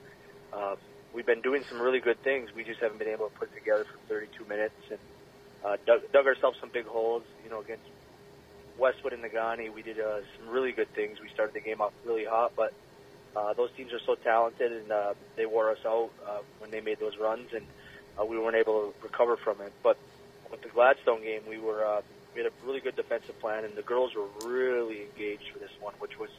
Uh, 0.52 0.76
we've 1.12 1.26
been 1.26 1.40
doing 1.40 1.64
some 1.68 1.80
really 1.80 2.00
good 2.00 2.22
things. 2.22 2.50
We 2.54 2.64
just 2.64 2.80
haven't 2.80 2.98
been 2.98 3.08
able 3.08 3.28
to 3.28 3.34
put 3.34 3.50
it 3.52 3.54
together 3.54 3.84
for 3.84 3.98
32 4.08 4.44
minutes 4.48 4.74
and 4.90 4.98
uh, 5.64 5.76
dug, 5.86 6.00
dug 6.12 6.26
ourselves 6.26 6.58
some 6.60 6.70
big 6.72 6.86
holes. 6.86 7.22
You 7.44 7.50
know, 7.50 7.60
against 7.60 7.84
Westwood 8.78 9.12
and 9.12 9.22
Negaunee, 9.22 9.72
we 9.72 9.82
did 9.82 10.00
uh, 10.00 10.20
some 10.38 10.48
really 10.48 10.72
good 10.72 10.92
things. 10.94 11.20
We 11.20 11.28
started 11.28 11.54
the 11.54 11.60
game 11.60 11.80
off 11.80 11.92
really 12.04 12.24
hot, 12.24 12.52
but 12.56 12.72
uh, 13.36 13.54
those 13.54 13.70
teams 13.76 13.92
are 13.92 14.00
so 14.00 14.14
talented 14.14 14.72
and 14.72 14.92
uh, 14.92 15.14
they 15.36 15.46
wore 15.46 15.70
us 15.70 15.78
out 15.86 16.10
uh, 16.26 16.38
when 16.58 16.70
they 16.70 16.80
made 16.80 16.98
those 17.00 17.16
runs, 17.18 17.52
and 17.52 17.64
uh, 18.20 18.24
we 18.24 18.38
weren't 18.38 18.56
able 18.56 18.92
to 18.92 18.94
recover 19.02 19.36
from 19.36 19.60
it. 19.60 19.72
But 19.82 19.96
with 20.50 20.62
the 20.62 20.68
Gladstone 20.68 21.22
game, 21.22 21.42
we 21.48 21.58
were 21.58 21.84
uh, 21.84 22.02
we 22.34 22.42
had 22.42 22.50
a 22.50 22.66
really 22.66 22.80
good 22.80 22.96
defensive 22.96 23.38
plan, 23.40 23.64
and 23.64 23.74
the 23.74 23.82
girls 23.82 24.12
were 24.14 24.28
really 24.48 25.02
engaged 25.02 25.50
for 25.52 25.58
this 25.58 25.70
one, 25.80 25.94
which 25.98 26.18
was 26.18 26.30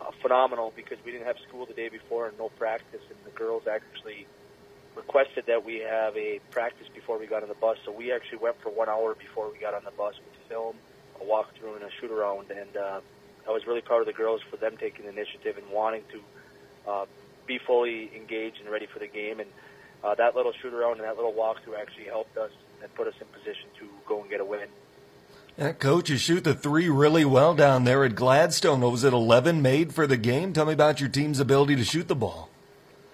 uh, 0.00 0.10
phenomenal 0.22 0.72
because 0.74 0.98
we 1.04 1.12
didn't 1.12 1.26
have 1.26 1.36
school 1.48 1.66
the 1.66 1.74
day 1.74 1.88
before 1.88 2.28
and 2.28 2.38
no 2.38 2.48
practice, 2.50 3.00
and 3.08 3.18
the 3.24 3.36
girls 3.36 3.62
actually 3.66 4.26
requested 4.96 5.44
that 5.46 5.64
we 5.64 5.78
have 5.78 6.16
a 6.16 6.40
practice 6.50 6.88
before 6.94 7.18
we 7.18 7.26
got 7.26 7.42
on 7.42 7.48
the 7.48 7.54
bus. 7.54 7.76
So 7.84 7.92
we 7.92 8.12
actually 8.12 8.38
went 8.38 8.56
for 8.62 8.70
one 8.70 8.88
hour 8.88 9.14
before 9.14 9.50
we 9.52 9.58
got 9.58 9.74
on 9.74 9.84
the 9.84 9.90
bus 9.92 10.14
with 10.16 10.48
film, 10.48 10.76
a 11.20 11.24
walkthrough, 11.24 11.76
and 11.76 11.84
a 11.84 11.90
shoot 12.00 12.10
around. 12.10 12.50
And 12.50 12.76
uh, 12.76 13.00
I 13.46 13.50
was 13.50 13.66
really 13.66 13.82
proud 13.82 14.00
of 14.00 14.06
the 14.06 14.12
girls 14.16 14.40
for 14.50 14.56
them 14.56 14.76
taking 14.80 15.04
the 15.04 15.12
initiative 15.12 15.56
and 15.58 15.70
wanting 15.70 16.02
to 16.12 16.90
uh, 16.90 17.04
be 17.46 17.58
fully 17.58 18.10
engaged 18.16 18.60
and 18.60 18.70
ready 18.70 18.86
for 18.92 18.98
the 18.98 19.06
game. 19.06 19.40
And 19.40 19.50
uh, 20.02 20.14
that 20.14 20.34
little 20.34 20.52
shoot 20.62 20.72
around 20.72 20.98
and 20.98 21.04
that 21.04 21.16
little 21.16 21.32
walkthrough 21.32 21.78
actually 21.78 22.06
helped 22.06 22.36
us 22.36 22.50
and 22.82 22.92
put 22.94 23.06
us 23.06 23.14
in 23.20 23.26
position 23.28 23.68
to 23.80 23.88
go 24.08 24.20
and 24.20 24.30
get 24.30 24.40
a 24.40 24.44
win. 24.44 24.68
Yeah, 25.58 25.72
coach, 25.72 26.10
you 26.10 26.18
shoot 26.18 26.44
the 26.44 26.54
three 26.54 26.90
really 26.90 27.24
well 27.24 27.54
down 27.54 27.84
there 27.84 28.04
at 28.04 28.14
Gladstone. 28.14 28.82
What 28.82 28.92
was 28.92 29.04
it 29.04 29.14
11 29.14 29.62
made 29.62 29.94
for 29.94 30.06
the 30.06 30.18
game? 30.18 30.52
Tell 30.52 30.66
me 30.66 30.74
about 30.74 31.00
your 31.00 31.08
team's 31.08 31.40
ability 31.40 31.76
to 31.76 31.84
shoot 31.84 32.08
the 32.08 32.14
ball. 32.14 32.50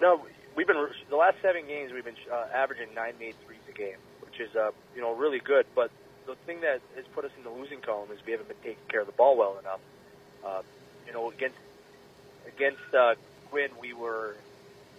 No, 0.01 0.21
we've 0.53 0.67
been 0.67 0.89
the 1.09 1.15
last 1.15 1.37
seven 1.41 1.65
games 1.67 1.93
we've 1.93 2.03
been 2.03 2.17
uh, 2.29 2.47
averaging 2.53 2.93
nine 2.93 3.13
made 3.17 3.35
threes 3.45 3.61
a 3.69 3.71
game, 3.71 3.95
which 4.19 4.41
is 4.41 4.53
uh, 4.57 4.71
you 4.93 4.99
know 4.99 5.15
really 5.15 5.39
good. 5.39 5.65
But 5.73 5.89
the 6.25 6.35
thing 6.45 6.59
that 6.61 6.81
has 6.97 7.05
put 7.13 7.23
us 7.23 7.31
in 7.37 7.45
the 7.45 7.49
losing 7.49 7.79
column 7.79 8.09
is 8.11 8.19
we 8.25 8.33
haven't 8.33 8.49
been 8.49 8.57
taking 8.61 8.83
care 8.89 8.99
of 8.99 9.07
the 9.07 9.13
ball 9.13 9.37
well 9.37 9.57
enough. 9.57 9.79
Uh, 10.45 10.61
you 11.07 11.13
know, 11.13 11.31
against 11.31 11.55
against 12.45 12.93
uh, 12.93 13.15
Gwinn, 13.51 13.71
we 13.79 13.93
were 13.93 14.35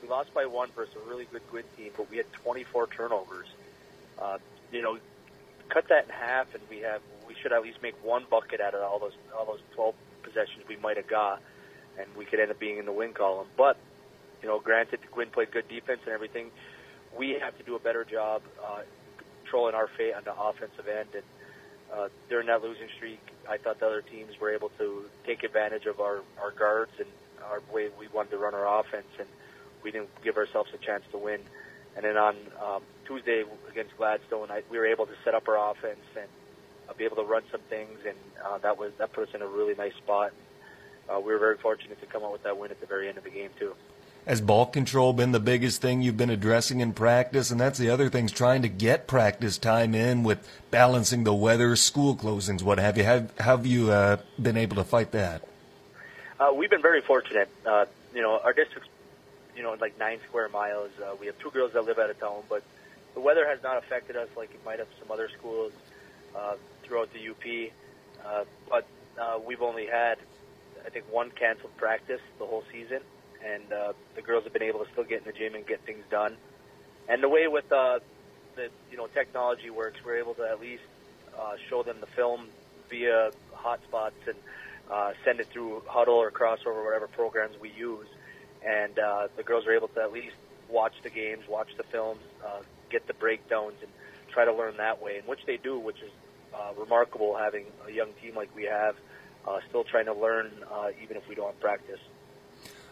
We 0.03 0.09
lost 0.09 0.33
by 0.33 0.47
one 0.47 0.71
versus 0.75 0.95
a 0.97 1.09
really 1.11 1.27
good 1.27 1.43
Gwinn 1.51 1.65
team, 1.77 1.93
but 1.95 2.11
we 2.11 2.17
had 2.17 2.33
24 2.33 2.87
turnovers. 2.87 3.49
Uh, 4.19 4.39
you 4.73 4.81
know, 4.81 4.99
cut 5.69 5.89
that 5.89 6.05
in 6.05 6.11
half, 6.11 6.47
and 6.55 6.63
we 6.69 6.79
have 6.81 7.01
we 7.27 7.35
should 7.43 7.53
at 7.53 7.63
least 7.63 7.79
make 7.83 7.95
one 8.05 8.25
bucket 8.31 8.61
out 8.61 8.75
of 8.75 8.83
all 8.83 8.99
those 8.99 9.17
all 9.37 9.47
those 9.47 9.61
12 9.75 9.95
possessions 10.23 10.65
we 10.69 10.77
might 10.77 10.97
have 10.97 11.09
got, 11.09 11.41
and 11.99 12.07
we 12.17 12.25
could 12.25 12.41
end 12.41 12.51
up 12.51 12.59
being 12.59 12.79
in 12.79 12.87
the 12.87 12.93
win 12.93 13.13
column. 13.13 13.47
But 13.57 13.77
you 14.43 14.49
know, 14.49 14.61
granted, 14.61 15.01
Gwinn 15.13 15.31
played 15.31 15.51
good 15.53 15.69
defense 15.69 16.01
and 16.05 16.13
everything. 16.15 16.51
We 17.17 17.39
have 17.41 17.57
to 17.59 17.65
do 17.65 17.77
a 17.77 17.79
better 17.79 18.05
job 18.05 18.43
uh, 18.63 18.81
controlling 19.43 19.75
our 19.75 19.89
fate 19.97 20.15
on 20.15 20.25
the 20.25 20.35
offensive 20.35 20.87
end. 20.89 21.09
And 21.15 21.25
uh, 21.93 22.09
during 22.29 22.49
that 22.49 22.63
losing 22.63 22.89
streak, 22.97 23.21
I 23.49 23.57
thought 23.57 23.81
the 23.81 23.87
other 23.87 24.03
teams 24.03 24.39
were 24.41 24.53
able 24.53 24.71
to 24.79 25.05
take 25.27 25.45
advantage 25.45 25.87
of 25.87 26.01
our 26.01 26.23
our 26.41 26.51
guards 26.51 26.93
and 26.99 27.09
our 27.51 27.61
way 27.73 27.89
we 27.99 28.09
wanted 28.09 28.31
to 28.31 28.39
run 28.39 28.55
our 28.55 28.81
offense, 28.81 29.07
and 29.19 29.29
we 29.83 29.91
didn't 29.91 30.11
give 30.23 30.37
ourselves 30.37 30.71
a 30.75 30.79
chance 30.79 31.05
to 31.13 31.19
win. 31.19 31.41
And 31.97 32.05
then 32.05 32.17
on 32.17 32.37
um, 32.63 32.83
Tuesday 33.07 33.45
against 33.71 33.97
Gladstone, 33.97 34.51
I, 34.51 34.63
we 34.71 34.79
were 34.79 34.87
able 34.87 35.07
to 35.07 35.13
set 35.25 35.35
up 35.35 35.49
our 35.49 35.71
offense 35.71 36.01
and 36.17 36.29
uh, 36.89 36.93
be 36.95 37.05
able 37.05 37.17
to 37.17 37.23
run 37.23 37.43
some 37.51 37.61
things, 37.71 37.99
and 38.07 38.17
uh, 38.45 38.59
that 38.59 38.79
was 38.79 38.93
that 38.99 39.13
put 39.13 39.29
us 39.29 39.35
in 39.35 39.43
a 39.43 39.47
really 39.47 39.75
nice 39.75 39.95
spot. 39.95 40.33
Uh, 41.09 41.21
we 41.21 41.33
were 41.33 41.39
very 41.39 41.57
fortunate 41.59 42.01
to 42.01 42.07
come 42.07 42.25
out 42.25 42.33
with 42.33 42.43
that 42.43 42.59
win 42.59 42.71
at 42.71 42.81
the 42.81 42.87
very 42.87 43.09
end 43.09 43.19
of 43.19 43.25
the 43.25 43.31
game 43.31 43.51
too. 43.59 43.75
Has 44.27 44.41
ball 44.41 44.65
control 44.65 45.13
been 45.13 45.33
the 45.33 45.41
biggest 45.41 45.83
thing 45.83 46.01
you've 46.01 46.17
been 46.17 46.31
addressing 46.31 46.81
in 46.81 46.95
practice? 46.95 47.51
And 47.51 47.61
that's 47.61 47.79
the 47.79 47.91
other 47.91 48.09
things, 48.09 48.33
trying 48.33 48.63
to 48.63 48.71
get 48.71 49.07
practice 49.07 49.59
time 49.59 49.95
in 49.95 50.23
with 50.23 50.49
balancing 50.71 51.25
the 51.25 51.35
weather, 51.35 51.77
school 51.77 52.17
closings, 52.17 52.63
what 52.63 52.79
have 52.79 52.97
you. 52.97 53.05
Have, 53.05 53.37
have 53.39 53.67
you 53.67 53.91
uh, 53.91 54.17
been 54.41 54.57
able 54.57 54.77
to 54.77 54.85
fight 54.85 55.13
that? 55.13 55.43
Uh, 56.41 56.55
we've 56.55 56.71
been 56.71 56.81
very 56.81 57.03
fortunate. 57.03 57.51
Uh, 57.67 57.85
you 58.15 58.23
know, 58.23 58.41
our 58.43 58.55
district's, 58.55 58.89
you 59.57 59.63
know, 59.63 59.77
like 59.81 59.99
nine 59.99 60.19
square 60.29 60.49
miles. 60.49 60.91
Uh, 61.01 61.15
we 61.19 61.27
have 61.27 61.39
two 61.39 61.51
girls 61.51 61.73
that 61.73 61.85
live 61.85 61.99
out 61.99 62.11
of 62.11 62.19
town, 62.19 62.43
but 62.49 62.63
the 63.15 63.21
weather 63.21 63.47
has 63.47 63.63
not 63.63 63.79
affected 63.79 64.17
us 64.17 64.29
like 64.37 64.51
it 64.51 64.65
might 64.65 64.79
have 64.79 64.89
some 65.01 65.11
other 65.11 65.29
schools 65.39 65.73
uh, 66.37 66.55
throughout 66.83 67.09
the 67.13 67.29
UP. 67.31 67.71
Uh, 68.25 68.45
but 68.69 68.87
uh, 69.21 69.39
we've 69.47 69.63
only 69.63 69.87
had, 69.87 70.19
I 70.85 70.91
think, 70.91 71.05
one 71.11 71.31
canceled 71.31 71.77
practice 71.77 72.21
the 72.39 72.47
whole 72.47 72.65
season, 72.73 73.01
and 73.45 73.73
uh, 73.73 73.93
the 74.17 74.23
girls 74.23 74.45
have 74.45 74.53
been 74.53 74.63
able 74.63 74.85
to 74.85 74.91
still 74.93 75.05
get 75.05 75.21
in 75.21 75.25
the 75.25 75.33
gym 75.33 75.55
and 75.55 75.67
get 75.67 75.81
things 75.83 76.05
done. 76.11 76.37
And 77.09 77.23
the 77.23 77.29
way 77.29 77.47
with 77.49 77.71
uh, 77.71 78.01
the 78.57 78.69
you 78.91 78.97
know 78.97 79.07
technology 79.09 79.71
works, 79.71 79.99
we're 80.05 80.19
able 80.19 80.35
to 80.35 80.49
at 80.49 80.61
least 80.61 80.83
uh, 81.39 81.55
show 81.69 81.83
them 81.83 81.99
the 82.01 82.07
film 82.07 82.49
via 82.89 83.31
hotspots 83.55 84.13
and 84.27 84.37
uh, 84.91 85.13
send 85.25 85.41
it 85.41 85.49
through 85.49 85.83
Hudl 85.87 86.09
or 86.09 86.31
Crossover, 86.31 86.85
whatever 86.85 87.09
programs 87.09 87.59
we 87.61 87.71
use, 87.71 88.07
and 88.67 88.99
uh, 88.99 89.29
the 89.37 89.43
girls 89.43 89.67
are 89.67 89.73
able 89.73 89.89
to 89.89 90.01
at 90.01 90.13
least 90.13 90.35
watch 90.69 90.95
the 91.03 91.11
games, 91.11 91.45
watch 91.49 91.69
the 91.77 91.85
films, 91.85 92.21
uh, 92.45 92.61
get 92.91 93.07
the 93.07 93.15
breakdowns, 93.15 93.75
and 93.83 93.91
try 94.33 94.45
to 94.45 94.53
learn 94.53 94.77
that 94.79 95.03
way, 95.03 95.19
and 95.19 95.29
which 95.29 95.41
they 95.47 95.57
do, 95.57 95.79
which 95.79 96.01
is 96.03 96.11
uh, 96.55 96.73
remarkable 96.79 97.37
having 97.37 97.67
a 97.87 97.93
young 97.93 98.13
team 98.23 98.35
like 98.35 98.55
we 98.55 98.65
have, 98.65 98.97
uh, 99.47 99.59
still 99.69 99.85
trying 99.85 100.07
to 100.07 100.15
learn 100.15 100.51
uh, 100.73 100.89
even 101.03 101.17
if 101.17 101.29
we 101.29 101.35
don't 101.35 101.59
practice. 101.61 102.01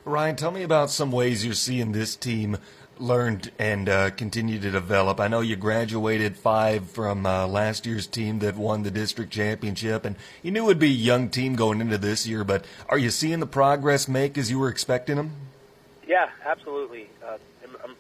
Ryan, 0.05 0.37
tell 0.37 0.51
me 0.51 0.65
about 0.65 0.91
some 0.91 1.13
ways 1.13 1.45
you're 1.45 1.55
seeing 1.55 1.93
this 1.93 2.17
team 2.17 2.59
learned 2.99 3.51
and 3.59 3.89
uh, 3.89 4.11
continue 4.11 4.59
to 4.59 4.71
develop. 4.71 5.21
I 5.21 5.29
know 5.29 5.41
you 5.41 5.57
graduated 5.57 6.37
five 6.37 6.91
from 6.91 7.25
uh, 7.25 7.47
last 7.47 7.87
year's 7.87 8.07
team 8.07 8.41
that 8.41 8.57
won 8.57 8.83
the 8.83 8.91
district 8.91 9.33
championship, 9.33 10.05
and 10.05 10.17
you 10.43 10.51
knew 10.51 10.65
it 10.65 10.67
would 10.67 10.79
be 10.79 10.87
a 10.87 10.91
young 10.91 11.29
team 11.31 11.55
going 11.55 11.81
into 11.81 11.99
this 11.99 12.27
year. 12.27 12.45
But 12.45 12.65
are 12.89 12.99
you 12.99 13.11
seeing 13.11 13.41
the 13.41 13.47
progress 13.47 14.09
make 14.09 14.37
as 14.37 14.51
you 14.51 14.59
were 14.59 14.69
expecting 14.69 15.17
them? 15.17 15.33
Yeah, 16.13 16.29
absolutely. 16.45 17.09
Uh, 17.25 17.41
I'm, 17.65 17.73
I'm, 17.83 17.97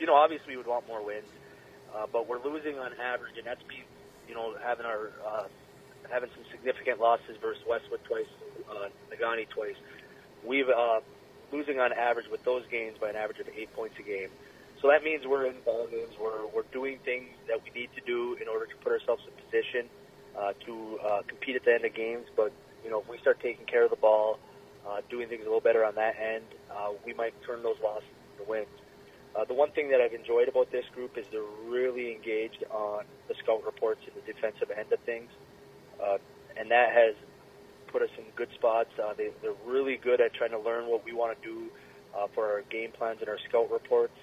you 0.00 0.06
know, 0.06 0.16
obviously 0.18 0.54
we 0.54 0.56
would 0.56 0.66
want 0.66 0.88
more 0.88 1.06
wins, 1.06 1.30
uh, 1.94 2.06
but 2.10 2.26
we're 2.26 2.42
losing 2.42 2.80
on 2.82 2.90
average, 2.98 3.38
and 3.38 3.46
that's 3.46 3.62
be, 3.70 3.78
you 4.26 4.34
know, 4.34 4.56
having 4.58 4.84
our 4.84 5.14
uh, 5.22 5.46
having 6.10 6.30
some 6.34 6.42
significant 6.50 6.98
losses 6.98 7.38
versus 7.40 7.62
Westwood 7.62 8.00
twice, 8.10 8.26
uh, 8.68 8.90
Negaunee 9.06 9.48
twice. 9.54 9.78
We've 10.44 10.68
uh, 10.68 10.98
losing 11.52 11.78
on 11.78 11.92
average 11.92 12.26
with 12.28 12.42
those 12.42 12.64
games 12.72 12.98
by 13.00 13.10
an 13.10 13.14
average 13.14 13.38
of 13.38 13.46
eight 13.54 13.72
points 13.72 13.94
a 14.00 14.02
game. 14.02 14.30
So 14.82 14.88
that 14.90 15.04
means 15.04 15.22
we're 15.24 15.46
in 15.46 15.54
ball 15.64 15.86
games. 15.86 16.10
We're 16.20 16.50
we're 16.50 16.66
doing 16.72 16.98
things 17.04 17.30
that 17.46 17.62
we 17.62 17.70
need 17.70 17.90
to 17.94 18.02
do 18.02 18.34
in 18.42 18.48
order 18.48 18.66
to 18.66 18.76
put 18.82 18.90
ourselves 18.90 19.22
in 19.30 19.32
position 19.46 19.86
uh, 20.34 20.58
to 20.66 20.98
uh, 21.06 21.22
compete 21.30 21.54
at 21.54 21.64
the 21.64 21.72
end 21.72 21.84
of 21.84 21.94
games. 21.94 22.26
But 22.34 22.50
you 22.82 22.90
know, 22.90 22.98
if 22.98 23.08
we 23.08 23.18
start 23.18 23.38
taking 23.38 23.64
care 23.64 23.84
of 23.84 23.90
the 23.90 24.02
ball, 24.02 24.40
uh, 24.88 25.00
doing 25.10 25.28
things 25.28 25.42
a 25.42 25.44
little 25.44 25.60
better 25.60 25.84
on 25.84 25.94
that 25.96 26.14
end, 26.20 26.44
uh, 26.70 26.90
we 27.04 27.14
might 27.14 27.34
turn 27.46 27.62
those 27.62 27.76
losses 27.82 28.08
into 28.32 28.50
wins. 28.50 28.66
Uh, 29.34 29.44
the 29.44 29.54
one 29.54 29.70
thing 29.72 29.90
that 29.90 30.00
I've 30.00 30.12
enjoyed 30.12 30.48
about 30.48 30.70
this 30.70 30.84
group 30.94 31.18
is 31.18 31.26
they're 31.32 31.42
really 31.66 32.12
engaged 32.12 32.62
on 32.70 33.04
the 33.28 33.34
scout 33.42 33.64
reports 33.64 34.00
and 34.06 34.14
the 34.14 34.32
defensive 34.32 34.70
end 34.70 34.92
of 34.92 35.00
things, 35.00 35.30
uh, 36.02 36.18
and 36.56 36.70
that 36.70 36.92
has 36.92 37.14
put 37.88 38.02
us 38.02 38.10
in 38.16 38.24
good 38.36 38.48
spots. 38.54 38.90
Uh, 39.02 39.12
they, 39.14 39.30
they're 39.42 39.58
really 39.66 39.96
good 39.96 40.20
at 40.20 40.34
trying 40.34 40.50
to 40.50 40.58
learn 40.58 40.86
what 40.86 41.04
we 41.04 41.12
want 41.12 41.40
to 41.40 41.48
do 41.48 41.70
uh, 42.16 42.26
for 42.34 42.46
our 42.46 42.62
game 42.70 42.92
plans 42.92 43.18
and 43.20 43.28
our 43.28 43.38
scout 43.48 43.70
reports. 43.70 44.14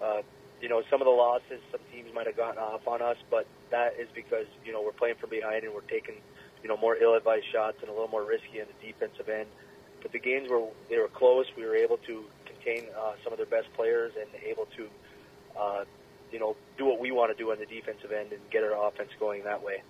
Uh, 0.00 0.22
you 0.60 0.68
know, 0.68 0.82
some 0.90 1.00
of 1.00 1.06
the 1.06 1.10
losses, 1.12 1.60
some 1.70 1.80
teams 1.92 2.08
might 2.14 2.26
have 2.26 2.36
gotten 2.36 2.58
off 2.58 2.86
on 2.86 3.02
us, 3.02 3.16
but 3.30 3.46
that 3.70 3.94
is 3.98 4.08
because 4.14 4.46
you 4.64 4.72
know 4.72 4.82
we're 4.82 4.92
playing 4.92 5.16
from 5.20 5.30
behind 5.30 5.64
and 5.64 5.74
we're 5.74 5.86
taking 5.90 6.14
you 6.62 6.68
know 6.68 6.76
more 6.76 6.96
ill-advised 6.96 7.46
shots 7.52 7.76
and 7.80 7.90
a 7.90 7.92
little 7.92 8.08
more 8.08 8.24
risky 8.24 8.60
on 8.60 8.66
the 8.70 8.86
defensive 8.86 9.28
end. 9.28 9.46
But 10.04 10.12
the 10.12 10.18
games 10.18 10.50
where 10.50 10.68
they 10.90 10.98
were 10.98 11.08
close, 11.08 11.46
we 11.56 11.64
were 11.64 11.74
able 11.74 11.96
to 11.96 12.24
contain 12.44 12.84
uh, 12.94 13.14
some 13.24 13.32
of 13.32 13.38
their 13.38 13.46
best 13.46 13.72
players 13.72 14.12
and 14.20 14.28
able 14.44 14.66
to, 14.76 14.86
uh, 15.58 15.84
you 16.30 16.38
know, 16.38 16.56
do 16.76 16.84
what 16.84 17.00
we 17.00 17.10
want 17.10 17.36
to 17.36 17.42
do 17.42 17.50
on 17.50 17.58
the 17.58 17.64
defensive 17.64 18.12
end 18.12 18.30
and 18.30 18.40
get 18.50 18.62
our 18.62 18.86
offense 18.86 19.08
going 19.18 19.44
that 19.44 19.64
way. 19.64 19.82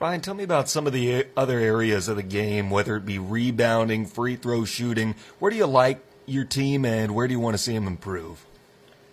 Ryan, 0.00 0.22
tell 0.22 0.32
me 0.32 0.42
about 0.42 0.70
some 0.70 0.86
of 0.86 0.94
the 0.94 1.26
other 1.36 1.58
areas 1.58 2.08
of 2.08 2.16
the 2.16 2.22
game, 2.22 2.70
whether 2.70 2.96
it 2.96 3.04
be 3.04 3.18
rebounding, 3.18 4.06
free 4.06 4.36
throw 4.36 4.64
shooting. 4.64 5.14
Where 5.38 5.50
do 5.50 5.58
you 5.58 5.66
like 5.66 6.00
your 6.24 6.44
team, 6.44 6.86
and 6.86 7.14
where 7.14 7.28
do 7.28 7.34
you 7.34 7.40
want 7.40 7.54
to 7.54 7.62
see 7.62 7.74
them 7.74 7.86
improve? 7.86 8.46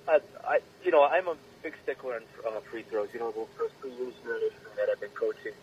Uh, 0.08 0.20
I, 0.48 0.60
you 0.86 0.92
know, 0.92 1.04
I'm 1.04 1.28
a 1.28 1.36
big 1.62 1.74
stickler 1.84 2.16
on 2.16 2.54
uh, 2.54 2.62
free 2.72 2.84
throws. 2.84 3.10
You 3.14 3.20
know, 3.20 3.32
the 3.32 3.46
first 3.58 3.74
two 3.82 3.90
years 3.90 4.14
that 4.78 4.88
I've 4.90 5.02
been 5.02 5.10
coaching, 5.12 5.54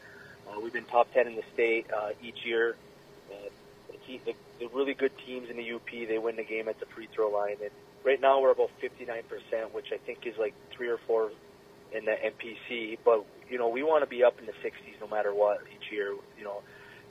uh, 0.48 0.60
we've 0.60 0.72
been 0.72 0.84
top 0.84 1.12
ten 1.14 1.26
in 1.26 1.36
the 1.36 1.44
state 1.54 1.86
uh, 1.90 2.10
each 2.22 2.44
year. 2.44 2.76
Uh, 4.18 4.24
the, 4.24 4.34
the, 4.58 4.68
really 4.74 4.94
good 4.94 5.12
teams 5.26 5.48
in 5.50 5.56
the 5.56 5.72
UP, 5.72 5.90
they 5.90 6.18
win 6.18 6.36
the 6.36 6.44
game 6.44 6.68
at 6.68 6.78
the 6.80 6.86
free 6.86 7.08
throw 7.14 7.30
line, 7.30 7.56
and 7.60 7.70
right 8.04 8.20
now 8.20 8.40
we're 8.40 8.50
about 8.50 8.70
59%, 8.82 9.72
which 9.72 9.86
I 9.92 9.98
think 9.98 10.26
is 10.26 10.34
like 10.38 10.54
three 10.72 10.88
or 10.88 10.98
four 11.06 11.30
in 11.92 12.04
the 12.04 12.12
MPC, 12.12 12.98
but 13.04 13.24
you 13.48 13.58
know 13.58 13.68
we 13.68 13.82
want 13.82 14.04
to 14.04 14.08
be 14.08 14.22
up 14.22 14.38
in 14.38 14.46
the 14.46 14.52
60s 14.52 15.00
no 15.00 15.08
matter 15.08 15.34
what 15.34 15.58
each 15.74 15.92
year. 15.92 16.14
You 16.38 16.44
know, 16.44 16.62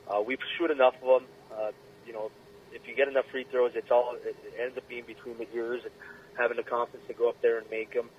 uh, 0.10 0.22
we 0.22 0.38
shoot 0.58 0.72
enough 0.72 0.96
of 1.04 1.22
them. 1.22 1.30
Uh, 1.52 1.72
you 2.08 2.14
know, 2.14 2.32
if 2.72 2.88
you 2.88 2.96
get 2.96 3.08
enough 3.08 3.26
free 3.32 3.46
throws, 3.52 3.72
it's 3.76 3.92
all 3.92 4.16
it 4.24 4.36
ends 4.60 4.78
up 4.78 4.88
being 4.88 5.04
between 5.06 5.38
the 5.38 5.48
ears 5.54 5.82
and 5.84 5.94
having 6.38 6.58
the 6.58 6.64
confidence 6.64 7.04
to 7.08 7.14
go 7.14 7.30
up 7.30 7.42
there 7.42 7.58
and 7.58 7.70
make 7.70 7.94
them. 7.94 8.10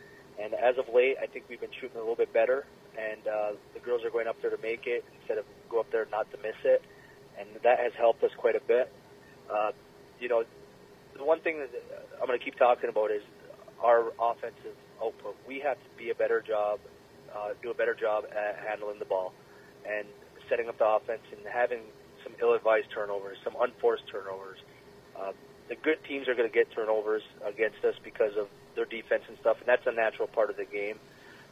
And 0.40 0.54
as 0.54 0.76
of 0.78 0.92
late, 0.94 1.16
I 1.20 1.26
think 1.26 1.46
we've 1.48 1.60
been 1.60 1.72
shooting 1.80 1.96
a 1.96 2.00
little 2.00 2.16
bit 2.16 2.32
better, 2.32 2.66
and 2.98 3.26
uh, 3.26 3.52
the 3.74 3.80
girls 3.80 4.04
are 4.04 4.10
going 4.10 4.26
up 4.26 4.40
there 4.40 4.50
to 4.50 4.62
make 4.62 4.86
it 4.86 5.04
instead 5.20 5.38
of 5.38 5.44
go 5.68 5.80
up 5.80 5.90
there 5.90 6.06
not 6.10 6.30
to 6.32 6.38
miss 6.38 6.56
it, 6.64 6.82
and 7.40 7.48
that 7.62 7.78
has 7.80 7.92
helped 7.96 8.22
us 8.22 8.30
quite 8.36 8.54
a 8.54 8.60
bit. 8.60 8.92
Uh, 9.50 9.72
you 10.20 10.28
know, 10.28 10.44
the 11.16 11.24
one 11.24 11.40
thing 11.40 11.58
that 11.58 11.70
I'm 12.20 12.26
going 12.26 12.38
to 12.38 12.44
keep 12.44 12.56
talking 12.56 12.90
about 12.90 13.10
is 13.10 13.22
our 13.82 14.12
offensive 14.20 14.76
output. 15.02 15.36
We 15.48 15.60
have 15.60 15.76
to 15.76 15.90
be 15.96 16.10
a 16.10 16.14
better 16.14 16.40
job, 16.40 16.78
uh, 17.34 17.50
do 17.62 17.70
a 17.70 17.74
better 17.74 17.94
job 17.94 18.24
at 18.30 18.58
handling 18.68 18.98
the 18.98 19.06
ball 19.06 19.32
and 19.88 20.06
setting 20.48 20.68
up 20.68 20.78
the 20.78 20.86
offense 20.86 21.22
and 21.32 21.40
having 21.50 21.80
some 22.22 22.34
ill-advised 22.40 22.90
turnovers, 22.92 23.38
some 23.42 23.54
unforced 23.60 24.06
turnovers. 24.08 24.58
Uh, 25.18 25.32
the 25.68 25.76
good 25.76 26.02
teams 26.04 26.28
are 26.28 26.34
going 26.34 26.48
to 26.48 26.54
get 26.54 26.70
turnovers 26.72 27.22
against 27.46 27.82
us 27.84 27.94
because 28.04 28.36
of 28.36 28.48
their 28.74 28.84
defense 28.84 29.22
and 29.28 29.38
stuff, 29.38 29.56
and 29.58 29.66
that's 29.66 29.86
a 29.86 29.92
natural 29.92 30.28
part 30.28 30.50
of 30.50 30.56
the 30.56 30.64
game. 30.64 30.98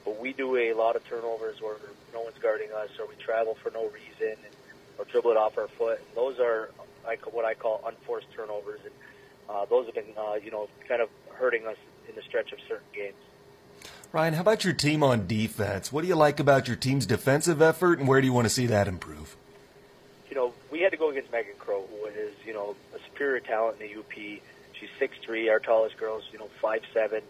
But 0.04 0.20
we 0.20 0.32
do 0.32 0.56
a 0.56 0.74
lot 0.74 0.96
of 0.96 1.04
turnovers 1.08 1.60
where 1.60 1.76
no 2.12 2.22
one's 2.22 2.38
guarding 2.42 2.72
us, 2.72 2.90
or 2.98 3.06
we 3.06 3.14
travel 3.16 3.56
for 3.62 3.70
no 3.70 3.88
reason, 3.88 4.36
and, 4.44 4.54
or 4.98 5.04
dribble 5.04 5.30
it 5.30 5.36
off 5.36 5.56
our 5.56 5.68
foot. 5.68 6.00
Those 6.14 6.38
are 6.38 6.70
like 7.06 7.32
what 7.32 7.44
I 7.44 7.54
call 7.54 7.80
unforced 7.86 8.26
turnovers, 8.34 8.80
and 8.84 8.94
uh, 9.48 9.64
those 9.66 9.86
have 9.86 9.94
been, 9.94 10.12
uh, 10.16 10.34
you 10.34 10.50
know, 10.50 10.68
kind 10.86 11.00
of 11.00 11.08
hurting 11.30 11.66
us 11.66 11.76
in 12.08 12.14
the 12.14 12.22
stretch 12.22 12.52
of 12.52 12.58
certain 12.68 12.86
games. 12.94 13.14
Ryan, 14.12 14.34
how 14.34 14.40
about 14.40 14.64
your 14.64 14.72
team 14.72 15.02
on 15.02 15.26
defense? 15.26 15.92
What 15.92 16.02
do 16.02 16.08
you 16.08 16.16
like 16.16 16.40
about 16.40 16.66
your 16.66 16.76
team's 16.76 17.06
defensive 17.06 17.62
effort, 17.62 17.98
and 17.98 18.08
where 18.08 18.20
do 18.20 18.26
you 18.26 18.32
want 18.32 18.46
to 18.46 18.50
see 18.50 18.66
that 18.66 18.88
improve? 18.88 19.36
You 20.28 20.36
know, 20.36 20.54
we 20.70 20.80
had 20.80 20.90
to 20.92 20.96
go 20.96 21.10
against 21.10 21.30
Megan 21.30 21.54
Crow, 21.58 21.86
who 21.88 22.06
is, 22.06 22.34
you 22.44 22.52
know, 22.52 22.74
a 22.94 22.98
superior 23.10 23.40
talent 23.40 23.80
in 23.80 23.88
the 23.88 23.98
UP. 23.98 24.40
She's 24.72 24.88
six 24.98 25.16
three. 25.18 25.48
Our 25.48 25.58
tallest 25.58 25.96
girl 25.98 26.18
is, 26.18 26.24
you 26.32 26.38
know, 26.38 26.48
five 26.60 26.82
seven, 26.92 27.22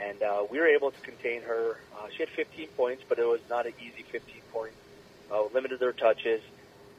and 0.00 0.22
uh, 0.22 0.44
we 0.50 0.58
were 0.58 0.66
able 0.66 0.90
to 0.90 1.00
contain 1.00 1.42
her. 1.42 1.78
Uh, 1.96 2.08
she 2.10 2.18
had 2.18 2.28
15 2.30 2.68
points, 2.76 3.02
but 3.08 3.18
it 3.18 3.26
was 3.26 3.40
not 3.48 3.66
an 3.66 3.72
easy 3.80 4.04
15 4.10 4.40
points. 4.52 4.76
Uh, 5.30 5.44
limited 5.52 5.80
their 5.80 5.92
touches, 5.92 6.42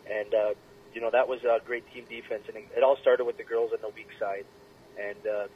and 0.09 0.33
uh, 0.33 0.53
you 0.93 1.01
know 1.01 1.11
that 1.11 1.27
was 1.27 1.43
a 1.43 1.59
great 1.65 1.83
team 1.93 2.05
defense. 2.09 2.43
And 2.47 2.57
it, 2.57 2.83
all 2.83 2.97
started 3.01 3.25
with 3.25 3.37
the 3.37 3.43
girls 3.43 3.71
on 3.73 3.79
the 3.81 3.93
weak 3.95 4.09
side, 4.19 4.45
and 4.99 5.27
uh, 5.27 5.47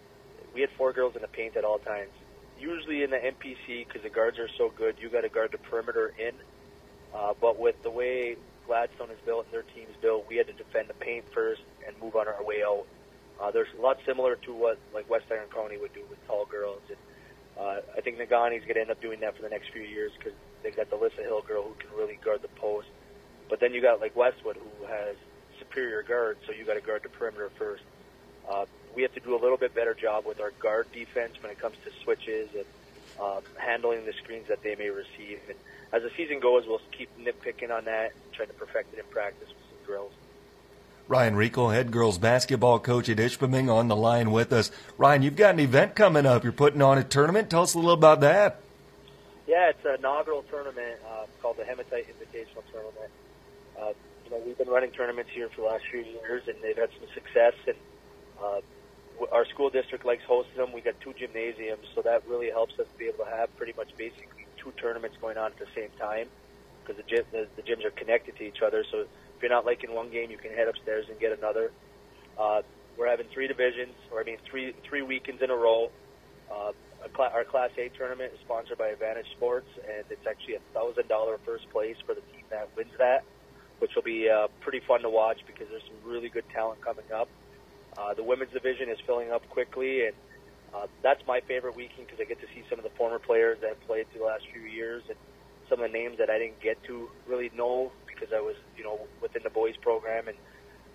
we 0.54 0.62
had 0.62 0.70
four 0.78 0.94
girls 0.94 1.16
in 1.16 1.22
the 1.22 1.28
paint 1.28 1.56
at 1.58 1.64
all 1.64 1.80
times. 1.80 2.12
Usually 2.60 3.04
in 3.04 3.10
the 3.10 3.18
MPC, 3.18 3.88
because 3.88 4.04
the 4.04 4.10
guards 4.10 4.38
are 4.38 4.50
so 4.58 4.72
good, 4.76 4.98
you 5.00 5.10
got 5.10 5.22
to 5.22 5.30
guard 5.30 5.52
the 5.52 5.58
perimeter 5.58 6.14
in. 6.20 6.34
Uh, 7.16 7.34
but 7.40 7.58
with 7.58 7.82
the 7.84 7.90
way 7.90 8.36
Gladstone 8.68 9.10
is 9.10 9.18
built 9.26 9.46
and 9.46 9.54
their 9.54 9.64
team's 9.74 9.96
built, 10.02 10.26
we 10.30 10.36
had 10.36 10.48
to 10.48 10.54
defend 10.54 10.90
the 10.90 10.94
paint 10.94 11.26
first 11.34 11.62
and 11.88 11.96
move 12.02 12.16
on 12.16 12.28
our 12.28 12.44
way 12.44 12.62
out. 12.64 12.86
Uh, 13.42 13.50
there's 13.52 13.70
a 13.78 13.82
lot 13.82 13.98
similar 14.06 14.36
to 14.36 14.54
what 14.54 14.78
like 14.94 15.10
West 15.10 15.26
Iron 15.32 15.48
County 15.50 15.78
would 15.78 15.94
do 15.94 16.04
with 16.10 16.20
tall 16.28 16.46
girls. 16.46 16.82
And 16.90 16.98
uh, 17.58 17.82
I 17.98 18.02
think 18.02 18.18
Negaunee 18.18 18.60
going 18.62 18.76
to 18.76 18.82
end 18.82 18.92
up 18.92 19.02
doing 19.02 19.22
that 19.22 19.36
for 19.36 19.42
the 19.42 19.50
next 19.50 19.72
few 19.72 19.82
years 19.82 20.12
because 20.18 20.34
they've 20.62 20.76
got 20.76 20.90
the 20.90 20.98
Lissa 20.98 21.22
Hill 21.22 21.42
girl 21.42 21.64
who 21.64 21.74
can 21.80 21.90
really 21.98 22.20
guard 22.24 22.42
the 22.42 22.54
post. 22.60 22.88
But 23.50 23.60
then 23.60 23.74
you 23.74 23.82
got 23.82 24.00
like 24.00 24.16
Westwood 24.16 24.58
who 24.58 24.86
has 24.86 25.16
superior 25.58 26.04
guards, 26.04 26.40
so 26.46 26.54
you 26.54 26.64
got 26.66 26.76
to 26.76 26.82
guard 26.82 27.04
the 27.04 27.10
perimeter 27.10 27.50
first. 27.58 27.84
Uh, 28.50 28.66
we 28.96 29.02
have 29.02 29.14
to 29.14 29.20
do 29.20 29.36
a 29.36 29.42
little 29.42 29.58
bit 29.58 29.76
better 29.76 29.94
job 29.94 30.26
with 30.26 30.40
our 30.40 30.52
guard 30.60 30.92
defense 30.92 31.34
when 31.42 31.52
it 31.52 31.60
comes 31.60 31.76
to 31.86 31.92
switches 32.04 32.50
and 32.56 32.66
uh, 33.20 33.42
handling 33.58 34.06
the 34.06 34.14
screens 34.14 34.48
that 34.48 34.64
they 34.64 34.76
may 34.76 34.90
receive. 34.90 35.40
And 35.48 35.58
as 35.92 36.04
the 36.04 36.12
season 36.16 36.40
goes, 36.40 36.66
we'll 36.68 36.82
keep 36.92 37.10
nitpicking 37.20 37.76
on 37.76 37.86
that, 37.86 38.12
and 38.12 38.34
trying 38.34 38.48
to 38.48 38.54
perfect 38.54 38.94
it 38.94 39.00
in 39.00 39.06
practice 39.06 39.50
with 39.50 39.58
some 39.58 39.86
drills. 39.86 40.12
Ryan 41.08 41.36
Rico, 41.36 41.70
head 41.70 41.92
girls 41.92 42.20
basketball 42.20 42.80
coach 42.80 43.10
at 43.10 43.18
Ishpeming, 43.18 43.74
on 43.74 43.88
the 43.88 43.96
line 43.96 44.30
with 44.32 44.54
us. 44.54 44.70
Ryan, 44.98 45.24
you've 45.24 45.36
got 45.36 45.56
an 45.56 45.60
event 45.60 45.96
coming 45.96 46.28
up. 46.28 46.44
You're 46.44 46.54
putting 46.54 46.84
on 46.84 47.00
a 47.00 47.04
tournament. 47.04 47.50
Tell 47.50 47.64
us 47.64 47.74
a 47.74 47.80
little 47.80 47.94
about 47.94 48.22
that. 48.22 48.62
Yeah, 49.48 49.70
it's 49.70 49.84
an 49.86 49.96
inaugural 49.98 50.44
tournament 50.44 51.00
uh, 51.10 51.26
called 51.42 51.58
the 51.58 51.66
Hematite 51.66 52.06
Invitational 52.08 52.62
Tournament. 52.72 53.10
Uh, 53.80 53.94
you 54.26 54.32
know, 54.32 54.42
we've 54.46 54.58
been 54.58 54.70
running 54.70 54.92
tournaments 54.92 55.32
here 55.34 55.50
for 55.50 55.62
the 55.62 55.68
last 55.68 55.84
few 55.90 56.02
years, 56.02 56.44
and 56.48 56.56
they've 56.62 56.78
had 56.78 56.90
some 57.00 57.08
success. 57.14 57.54
And 57.68 57.78
uh, 58.42 58.60
our 59.32 59.46
school 59.46 59.70
district 59.70 60.06
likes 60.06 60.24
hosting 60.28 60.58
them. 60.58 60.74
We 60.74 60.82
got 60.82 61.00
two 61.02 61.14
gymnasiums, 61.14 61.86
so 61.96 62.02
that 62.02 62.28
really 62.28 62.50
helps 62.50 62.78
us 62.80 62.88
be 62.98 63.06
able 63.06 63.26
to 63.26 63.32
have 63.32 63.56
pretty 63.58 63.74
much 63.78 63.90
basically 63.98 64.46
two 64.58 64.72
tournaments 64.82 65.18
going 65.22 65.38
on 65.38 65.52
at 65.52 65.60
the 65.60 65.72
same 65.76 65.90
time 66.00 66.28
because 66.84 66.98
the, 66.98 67.08
gym, 67.08 67.24
the, 67.32 67.48
the 67.56 67.62
gyms 67.62 67.86
are 67.86 67.92
connected 67.92 68.36
to 68.38 68.44
each 68.44 68.62
other. 68.66 68.84
So 68.92 69.02
if 69.02 69.42
you're 69.42 69.52
not 69.52 69.66
liking 69.66 69.94
one 69.94 70.10
game, 70.10 70.32
you 70.32 70.38
can 70.38 70.52
head 70.52 70.68
upstairs 70.68 71.06
and 71.10 71.20
get 71.20 71.38
another. 71.38 71.72
Uh, 72.38 72.62
we're 72.98 73.08
having 73.08 73.28
three 73.34 73.48
divisions, 73.48 73.96
or 74.12 74.20
I 74.20 74.24
mean 74.24 74.38
three 74.50 74.74
three 74.84 75.02
weekends 75.02 75.42
in 75.42 75.50
a 75.50 75.56
row. 75.56 75.90
Uh, 76.52 76.72
cl- 77.16 77.32
our 77.34 77.46
Class 77.46 77.70
A 77.78 77.90
tournament 77.98 78.34
is 78.34 78.40
sponsored 78.42 78.78
by 78.78 78.90
Advantage 78.90 79.28
Sports, 79.38 79.68
and 79.88 80.04
it's 80.10 80.26
actually 80.28 80.56
a 80.56 80.60
thousand 80.74 81.08
dollar 81.08 81.38
first 81.46 81.70
place 81.70 81.96
for 82.06 82.14
the 82.14 82.22
team 82.34 82.44
that 82.50 82.68
wins 82.76 82.92
that, 82.98 83.24
which 83.80 83.92
will 83.96 84.04
be 84.04 84.30
uh, 84.30 84.48
pretty 84.62 84.82
fun 84.88 85.02
to 85.02 85.10
watch 85.10 85.40
because 85.48 85.68
there's 85.70 85.84
some 85.84 86.10
really 86.10 86.30
good 86.30 86.46
talent 86.54 86.82
coming 86.82 87.06
up. 87.14 87.28
Uh, 87.98 88.14
the 88.14 88.24
women's 88.24 88.52
division 88.54 88.90
is 88.90 88.98
filling 89.06 89.32
up 89.32 89.48
quickly, 89.50 90.06
and 90.06 90.16
uh, 90.74 90.88
that's 91.02 91.22
my 91.28 91.42
favorite 91.48 91.76
weekend 91.76 92.08
because 92.08 92.20
I 92.20 92.26
get 92.26 92.40
to 92.42 92.48
see 92.54 92.64
some 92.70 92.80
of 92.80 92.84
the 92.84 92.92
former 92.98 93.20
players 93.20 93.58
that 93.62 93.70
have 93.70 93.88
played 93.88 94.10
through 94.12 94.22
the 94.22 94.28
last 94.28 94.44
few 94.54 94.62
years 94.62 95.04
and 95.10 95.18
some 95.70 95.82
of 95.82 95.92
the 95.92 95.98
names 95.98 96.18
that 96.18 96.30
I 96.30 96.38
didn't 96.38 96.62
get 96.62 96.82
to 96.86 97.10
really 97.28 97.52
know 97.56 97.92
because 98.08 98.34
I 98.34 98.42
was, 98.42 98.56
you 98.78 98.84
know, 98.84 99.00
within 99.22 99.44
the 99.44 99.50
boys 99.50 99.76
program, 99.82 100.28
and 100.28 100.38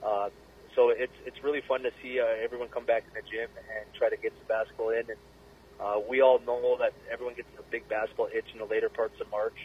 uh, 0.04 0.28
so 0.74 0.90
it's 0.90 1.14
it's 1.24 1.42
really 1.42 1.62
fun 1.66 1.82
to 1.82 1.90
see 2.02 2.20
uh, 2.20 2.26
everyone 2.42 2.68
come 2.68 2.84
back 2.84 3.04
in 3.06 3.14
the 3.14 3.22
gym 3.22 3.48
and 3.56 3.86
try 3.94 4.10
to 4.10 4.16
get 4.16 4.32
some 4.38 4.48
basketball 4.48 4.90
in. 4.90 5.06
And 5.08 5.20
uh, 5.80 5.98
we 6.08 6.20
all 6.20 6.38
know 6.40 6.76
that 6.78 6.92
everyone 7.10 7.34
gets 7.34 7.48
a 7.58 7.62
big 7.70 7.88
basketball 7.88 8.28
itch 8.34 8.46
in 8.52 8.58
the 8.58 8.66
later 8.66 8.88
parts 8.88 9.14
of 9.20 9.30
March, 9.30 9.56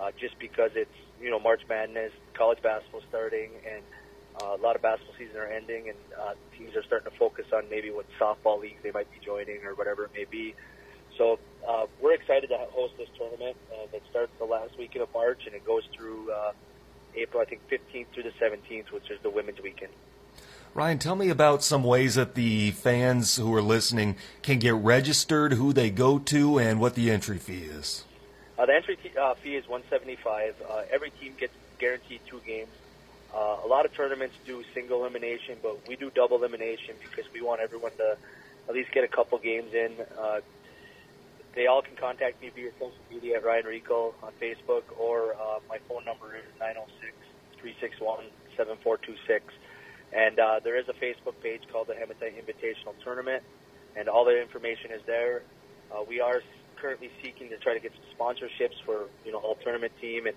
uh, 0.00 0.10
just 0.18 0.38
because 0.38 0.70
it's 0.74 0.98
you 1.20 1.30
know 1.30 1.38
March 1.38 1.62
Madness, 1.68 2.12
college 2.34 2.62
basketball 2.62 3.02
starting, 3.08 3.50
and 3.66 3.82
uh, 4.42 4.56
a 4.56 4.62
lot 4.62 4.76
of 4.76 4.82
basketball 4.82 5.14
seasons 5.18 5.36
are 5.36 5.46
ending, 5.46 5.88
and 5.88 5.98
uh, 6.18 6.34
teams 6.56 6.76
are 6.76 6.82
starting 6.84 7.10
to 7.10 7.18
focus 7.18 7.46
on 7.52 7.68
maybe 7.70 7.90
what 7.90 8.06
softball 8.20 8.60
leagues 8.60 8.80
they 8.82 8.92
might 8.92 9.10
be 9.10 9.18
joining 9.24 9.64
or 9.64 9.74
whatever 9.74 10.04
it 10.04 10.10
may 10.14 10.24
be. 10.24 10.54
So 11.16 11.38
uh, 11.66 11.86
we're 12.00 12.14
excited 12.14 12.48
to 12.48 12.58
host 12.70 12.94
this 12.96 13.08
tournament, 13.18 13.56
and 13.72 13.92
it 13.92 14.02
starts 14.10 14.32
the 14.38 14.44
last 14.44 14.78
weekend 14.78 15.02
of 15.02 15.12
March, 15.12 15.42
and 15.46 15.54
it 15.54 15.64
goes 15.64 15.82
through 15.94 16.30
uh, 16.30 16.52
April, 17.16 17.42
I 17.42 17.46
think 17.46 17.62
15th 17.68 18.06
through 18.14 18.22
the 18.24 18.32
17th, 18.40 18.92
which 18.92 19.10
is 19.10 19.18
the 19.22 19.30
women's 19.30 19.60
weekend. 19.60 19.92
Ryan, 20.74 20.98
tell 20.98 21.16
me 21.16 21.28
about 21.30 21.64
some 21.64 21.82
ways 21.82 22.14
that 22.14 22.34
the 22.34 22.70
fans 22.72 23.36
who 23.36 23.52
are 23.54 23.62
listening 23.62 24.16
can 24.42 24.58
get 24.58 24.74
registered, 24.74 25.54
who 25.54 25.72
they 25.72 25.90
go 25.90 26.18
to, 26.20 26.58
and 26.58 26.78
what 26.78 26.94
the 26.94 27.10
entry 27.10 27.38
fee 27.38 27.64
is. 27.64 28.04
Uh, 28.58 28.66
the 28.66 28.74
entry 28.74 28.96
t- 28.96 29.16
uh, 29.16 29.34
fee 29.34 29.54
is 29.54 29.68
175. 29.68 30.56
Uh, 30.68 30.82
every 30.90 31.10
team 31.10 31.32
gets 31.38 31.52
guaranteed 31.78 32.20
two 32.26 32.40
games. 32.44 32.70
Uh, 33.32 33.56
a 33.64 33.66
lot 33.68 33.84
of 33.84 33.94
tournaments 33.94 34.34
do 34.44 34.64
single 34.74 35.00
elimination, 35.02 35.56
but 35.62 35.86
we 35.86 35.94
do 35.94 36.10
double 36.10 36.38
elimination 36.38 36.96
because 37.00 37.30
we 37.32 37.40
want 37.40 37.60
everyone 37.60 37.92
to 37.98 38.16
at 38.68 38.74
least 38.74 38.90
get 38.90 39.04
a 39.04 39.08
couple 39.08 39.38
games 39.38 39.72
in. 39.72 39.92
Uh, 40.18 40.40
they 41.54 41.66
all 41.66 41.82
can 41.82 41.94
contact 41.96 42.42
me 42.42 42.50
via 42.54 42.70
social 42.72 42.92
media 43.10 43.36
at 43.36 43.44
Ryan 43.44 43.66
Rico 43.66 44.14
on 44.22 44.32
Facebook, 44.40 44.82
or 44.98 45.34
uh, 45.34 45.60
my 45.68 45.78
phone 45.88 46.04
number 46.04 46.34
is 46.34 46.44
906 46.58 47.12
361 47.60 48.24
7426. 48.56 49.44
And 50.12 50.38
uh, 50.38 50.60
there 50.64 50.76
is 50.76 50.88
a 50.88 50.94
Facebook 50.94 51.38
page 51.42 51.62
called 51.70 51.86
the 51.86 51.94
Hematite 51.94 52.34
Invitational 52.34 52.94
Tournament, 53.04 53.42
and 53.94 54.08
all 54.08 54.24
the 54.24 54.40
information 54.40 54.90
is 54.90 55.02
there. 55.06 55.42
Uh, 55.92 56.02
we 56.08 56.20
are 56.20 56.42
currently 56.80 57.10
seeking 57.22 57.48
to 57.50 57.56
try 57.58 57.74
to 57.74 57.80
get 57.80 57.92
some 57.92 58.04
sponsorships 58.18 58.80
for 58.84 59.06
you 59.24 59.32
know 59.32 59.38
all 59.38 59.56
tournament 59.56 59.92
team 60.00 60.26
and 60.26 60.36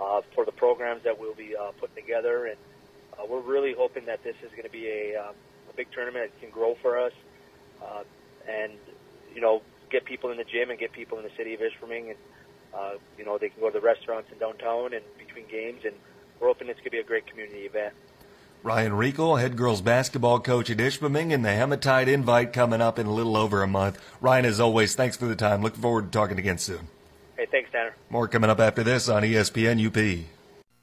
uh, 0.00 0.20
for 0.34 0.44
the 0.44 0.52
programs 0.52 1.02
that 1.04 1.18
we'll 1.18 1.34
be 1.34 1.56
uh, 1.56 1.72
putting 1.80 1.96
together. 1.96 2.46
And 2.46 2.56
uh, 3.18 3.26
we're 3.28 3.40
really 3.40 3.74
hoping 3.76 4.06
that 4.06 4.22
this 4.22 4.36
is 4.42 4.50
going 4.50 4.64
to 4.64 4.70
be 4.70 4.88
a, 4.88 5.16
um, 5.16 5.34
a 5.70 5.76
big 5.76 5.90
tournament 5.92 6.30
that 6.32 6.40
can 6.40 6.50
grow 6.50 6.74
for 6.82 6.98
us, 6.98 7.12
uh, 7.82 8.02
and 8.48 8.72
you 9.34 9.40
know 9.40 9.62
get 9.90 10.04
people 10.04 10.30
in 10.30 10.36
the 10.36 10.44
gym 10.44 10.70
and 10.70 10.78
get 10.78 10.92
people 10.92 11.18
in 11.18 11.24
the 11.24 11.30
city 11.36 11.54
of 11.54 11.60
Ishpeming, 11.60 12.10
and 12.10 12.18
uh, 12.74 12.94
you 13.18 13.24
know 13.24 13.38
they 13.38 13.48
can 13.48 13.60
go 13.60 13.70
to 13.70 13.78
the 13.78 13.84
restaurants 13.84 14.30
in 14.32 14.38
downtown 14.38 14.92
and 14.92 15.04
between 15.18 15.46
games. 15.48 15.82
And 15.84 15.94
we're 16.40 16.48
hoping 16.48 16.68
it's 16.68 16.78
going 16.80 16.90
to 16.90 16.90
be 16.90 16.98
a 16.98 17.04
great 17.04 17.26
community 17.26 17.64
event. 17.64 17.94
Ryan 18.62 18.94
Rico, 18.94 19.36
head 19.36 19.56
girls 19.56 19.80
basketball 19.80 20.40
coach 20.40 20.70
at 20.70 20.78
Ishpeming, 20.78 21.32
and 21.32 21.44
the 21.44 21.52
Hematite 21.52 22.08
invite 22.08 22.52
coming 22.52 22.80
up 22.80 22.98
in 22.98 23.06
a 23.06 23.12
little 23.12 23.36
over 23.36 23.62
a 23.62 23.66
month. 23.66 24.00
Ryan, 24.20 24.44
as 24.44 24.60
always, 24.60 24.94
thanks 24.94 25.16
for 25.16 25.26
the 25.26 25.36
time. 25.36 25.62
Looking 25.62 25.82
forward 25.82 26.12
to 26.12 26.18
talking 26.18 26.38
again 26.38 26.58
soon. 26.58 26.88
Hey, 27.36 27.46
thanks, 27.46 27.70
Tanner. 27.70 27.94
More 28.10 28.28
coming 28.28 28.50
up 28.50 28.60
after 28.60 28.82
this 28.82 29.08
on 29.08 29.22
ESPN 29.22 29.84
UP. 29.86 30.35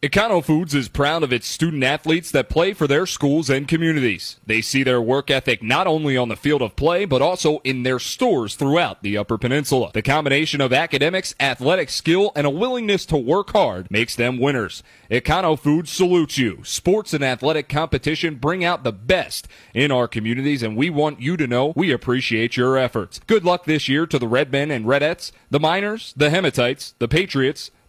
Econo 0.04 0.44
Foods 0.44 0.76
is 0.76 0.90
proud 0.90 1.24
of 1.24 1.32
its 1.32 1.48
student 1.48 1.82
athletes 1.82 2.30
that 2.32 2.50
play 2.50 2.74
for 2.74 2.88
their 2.88 3.06
schools 3.06 3.50
and 3.50 3.70
communities. 3.70 4.38
They 4.46 4.60
see 4.60 4.84
their 4.84 5.02
work 5.02 5.32
ethic 5.32 5.64
not 5.64 5.88
only 5.88 6.18
on 6.18 6.28
the 6.28 6.36
field 6.36 6.62
of 6.62 6.76
play, 6.76 7.06
but 7.06 7.22
also 7.22 7.60
in 7.60 7.84
their 7.84 8.00
stores 8.00 8.56
throughout 8.56 9.02
the 9.02 9.18
Upper 9.18 9.38
Peninsula. 9.38 9.92
The 9.94 10.02
combination 10.02 10.60
of 10.60 10.74
academics, 10.74 11.34
athletic 11.40 11.90
skill, 11.90 12.34
and 12.36 12.46
a 12.46 12.50
willingness 12.50 13.06
to 13.06 13.18
work 13.18 13.52
hard 13.52 13.90
makes 13.90 14.14
them 14.14 14.40
winners. 14.40 14.84
Econo 15.10 15.58
Foods 15.58 15.90
salutes 15.90 16.38
you. 16.38 16.60
Sports 16.66 17.14
and 17.14 17.24
athletic 17.24 17.70
competition 17.70 18.36
bring 18.36 18.66
out 18.66 18.84
the 18.84 18.92
best 18.92 19.48
in 19.74 19.90
our 19.90 20.10
communities, 20.10 20.64
and 20.64 20.76
we 20.76 20.90
want 20.90 21.22
you 21.22 21.38
to 21.38 21.48
know 21.48 21.72
we 21.78 21.94
appreciate 21.94 22.58
your 22.58 22.78
efforts. 22.78 23.22
Good 23.26 23.46
luck 23.46 23.64
this 23.64 23.88
year 23.88 24.06
to 24.08 24.20
the 24.20 24.28
Redmen 24.28 24.70
and 24.70 24.84
Redettes, 24.86 25.32
the 25.50 25.62
Miners, 25.62 26.14
the 26.18 26.28
Hematites, 26.28 26.94
the 27.00 27.08
Patriots, 27.08 27.72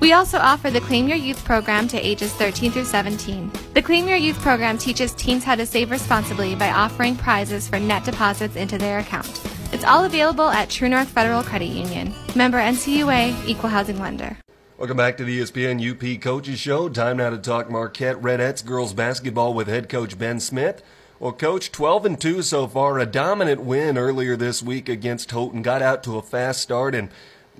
We 0.00 0.12
also 0.12 0.38
offer 0.38 0.70
the 0.70 0.80
Claim 0.80 1.08
Your 1.08 1.16
Youth 1.16 1.44
program 1.44 1.88
to 1.88 1.98
ages 1.98 2.32
13 2.34 2.70
through 2.70 2.84
17. 2.84 3.50
The 3.74 3.82
Claim 3.82 4.06
Your 4.06 4.16
Youth 4.16 4.38
program 4.38 4.78
teaches 4.78 5.12
teens 5.14 5.42
how 5.42 5.56
to 5.56 5.66
save 5.66 5.90
responsibly 5.90 6.54
by 6.54 6.70
offering 6.70 7.16
prizes 7.16 7.66
for 7.66 7.80
net 7.80 8.04
deposits 8.04 8.54
into 8.54 8.78
their 8.78 9.00
account. 9.00 9.42
It's 9.72 9.82
all 9.82 10.04
available 10.04 10.48
at 10.50 10.70
True 10.70 10.88
North 10.88 11.08
Federal 11.08 11.42
Credit 11.42 11.66
Union. 11.66 12.14
Member 12.36 12.58
NCUA, 12.58 13.48
Equal 13.48 13.70
Housing 13.70 13.98
Lender. 13.98 14.36
Welcome 14.76 14.96
back 14.96 15.16
to 15.16 15.24
the 15.24 15.40
ESPN 15.40 15.82
UP 15.82 16.22
Coaches 16.22 16.60
Show. 16.60 16.88
Time 16.88 17.16
now 17.16 17.30
to 17.30 17.38
talk 17.38 17.68
Marquette 17.68 18.22
Redettes 18.22 18.64
girls 18.64 18.92
basketball 18.92 19.52
with 19.52 19.66
head 19.66 19.88
coach 19.88 20.16
Ben 20.16 20.38
Smith. 20.38 20.80
Well, 21.18 21.32
coach, 21.32 21.72
12 21.72 22.06
and 22.06 22.20
2 22.20 22.42
so 22.42 22.68
far, 22.68 23.00
a 23.00 23.04
dominant 23.04 23.62
win 23.62 23.98
earlier 23.98 24.36
this 24.36 24.62
week 24.62 24.88
against 24.88 25.32
Houghton. 25.32 25.62
Got 25.62 25.82
out 25.82 26.04
to 26.04 26.16
a 26.16 26.22
fast 26.22 26.60
start 26.60 26.94
and 26.94 27.10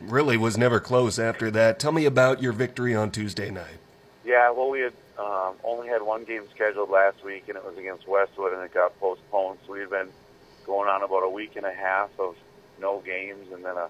really 0.02 0.36
was 0.36 0.56
never 0.56 0.80
close 0.80 1.18
after 1.18 1.50
that. 1.52 1.78
Tell 1.78 1.92
me 1.92 2.04
about 2.04 2.42
your 2.42 2.52
victory 2.52 2.94
on 2.94 3.10
Tuesday 3.10 3.50
night. 3.50 3.78
Yeah, 4.24 4.50
well, 4.50 4.70
we 4.70 4.80
had 4.80 4.92
um, 5.18 5.54
only 5.64 5.88
had 5.88 6.02
one 6.02 6.24
game 6.24 6.44
scheduled 6.54 6.90
last 6.90 7.24
week, 7.24 7.44
and 7.48 7.56
it 7.56 7.64
was 7.64 7.76
against 7.76 8.06
Westwood, 8.06 8.52
and 8.52 8.62
it 8.62 8.72
got 8.72 8.98
postponed. 9.00 9.58
So 9.66 9.72
we 9.72 9.80
had 9.80 9.90
been 9.90 10.08
going 10.66 10.88
on 10.88 11.02
about 11.02 11.24
a 11.24 11.28
week 11.28 11.56
and 11.56 11.66
a 11.66 11.72
half 11.72 12.10
of 12.18 12.36
no 12.80 13.00
games, 13.00 13.50
and 13.52 13.64
then 13.64 13.76
a 13.76 13.88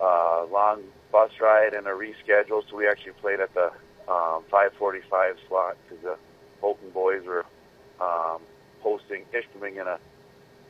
uh, 0.00 0.46
long 0.50 0.82
bus 1.12 1.30
ride 1.40 1.74
and 1.74 1.86
a 1.86 1.90
reschedule. 1.90 2.68
So 2.68 2.76
we 2.76 2.88
actually 2.88 3.12
played 3.12 3.40
at 3.40 3.52
the 3.54 3.70
um, 4.08 4.44
5:45 4.50 5.36
slot 5.48 5.76
because 5.88 6.02
the 6.02 6.16
Houghton 6.60 6.90
boys 6.90 7.24
were 7.24 7.46
um, 8.00 8.40
hosting 8.80 9.24
Ishpeming 9.32 9.80
in 9.80 9.86
a 9.86 9.98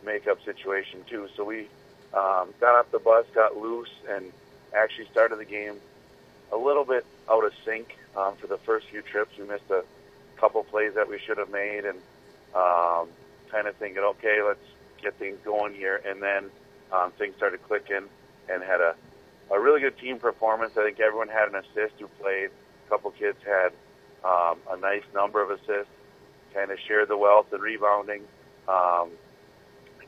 makeup 0.04 0.38
situation 0.44 1.04
too. 1.08 1.28
So 1.36 1.44
we 1.44 1.68
um, 2.14 2.52
got 2.60 2.74
off 2.78 2.90
the 2.90 2.98
bus, 2.98 3.26
got 3.34 3.56
loose, 3.56 3.90
and 4.08 4.32
actually 4.74 5.06
started 5.06 5.38
the 5.38 5.44
game 5.44 5.76
a 6.52 6.56
little 6.56 6.84
bit 6.84 7.04
out 7.30 7.44
of 7.44 7.52
sync 7.64 7.96
um, 8.16 8.34
for 8.36 8.46
the 8.46 8.58
first 8.58 8.86
few 8.88 9.02
trips. 9.02 9.36
We 9.38 9.46
missed 9.46 9.70
a 9.70 9.84
couple 10.36 10.62
plays 10.64 10.94
that 10.94 11.08
we 11.08 11.18
should 11.18 11.38
have 11.38 11.50
made, 11.50 11.84
and 11.84 11.98
um, 12.54 13.08
kind 13.50 13.66
of 13.66 13.76
thinking, 13.76 14.02
okay, 14.02 14.42
let's 14.42 14.58
get 15.02 15.14
things 15.14 15.38
going 15.44 15.74
here. 15.74 16.00
And 16.06 16.22
then 16.22 16.50
um, 16.92 17.12
things 17.12 17.36
started 17.36 17.62
clicking, 17.62 18.08
and 18.48 18.62
had 18.62 18.80
a 18.80 18.94
a 19.50 19.58
really 19.58 19.80
good 19.80 19.98
team 19.98 20.18
performance. 20.18 20.72
I 20.76 20.84
think 20.84 21.00
everyone 21.00 21.28
had 21.28 21.48
an 21.48 21.56
assist 21.56 21.94
who 21.98 22.06
played. 22.20 22.50
A 22.86 22.88
couple 22.88 23.10
kids 23.10 23.38
had 23.44 23.72
um, 24.24 24.58
a 24.70 24.76
nice 24.80 25.02
number 25.14 25.42
of 25.42 25.50
assists. 25.50 25.92
Kind 26.54 26.70
of 26.70 26.78
shared 26.86 27.08
the 27.08 27.16
wealth 27.16 27.52
and 27.52 27.62
rebounding. 27.62 28.22
Um, 28.68 29.10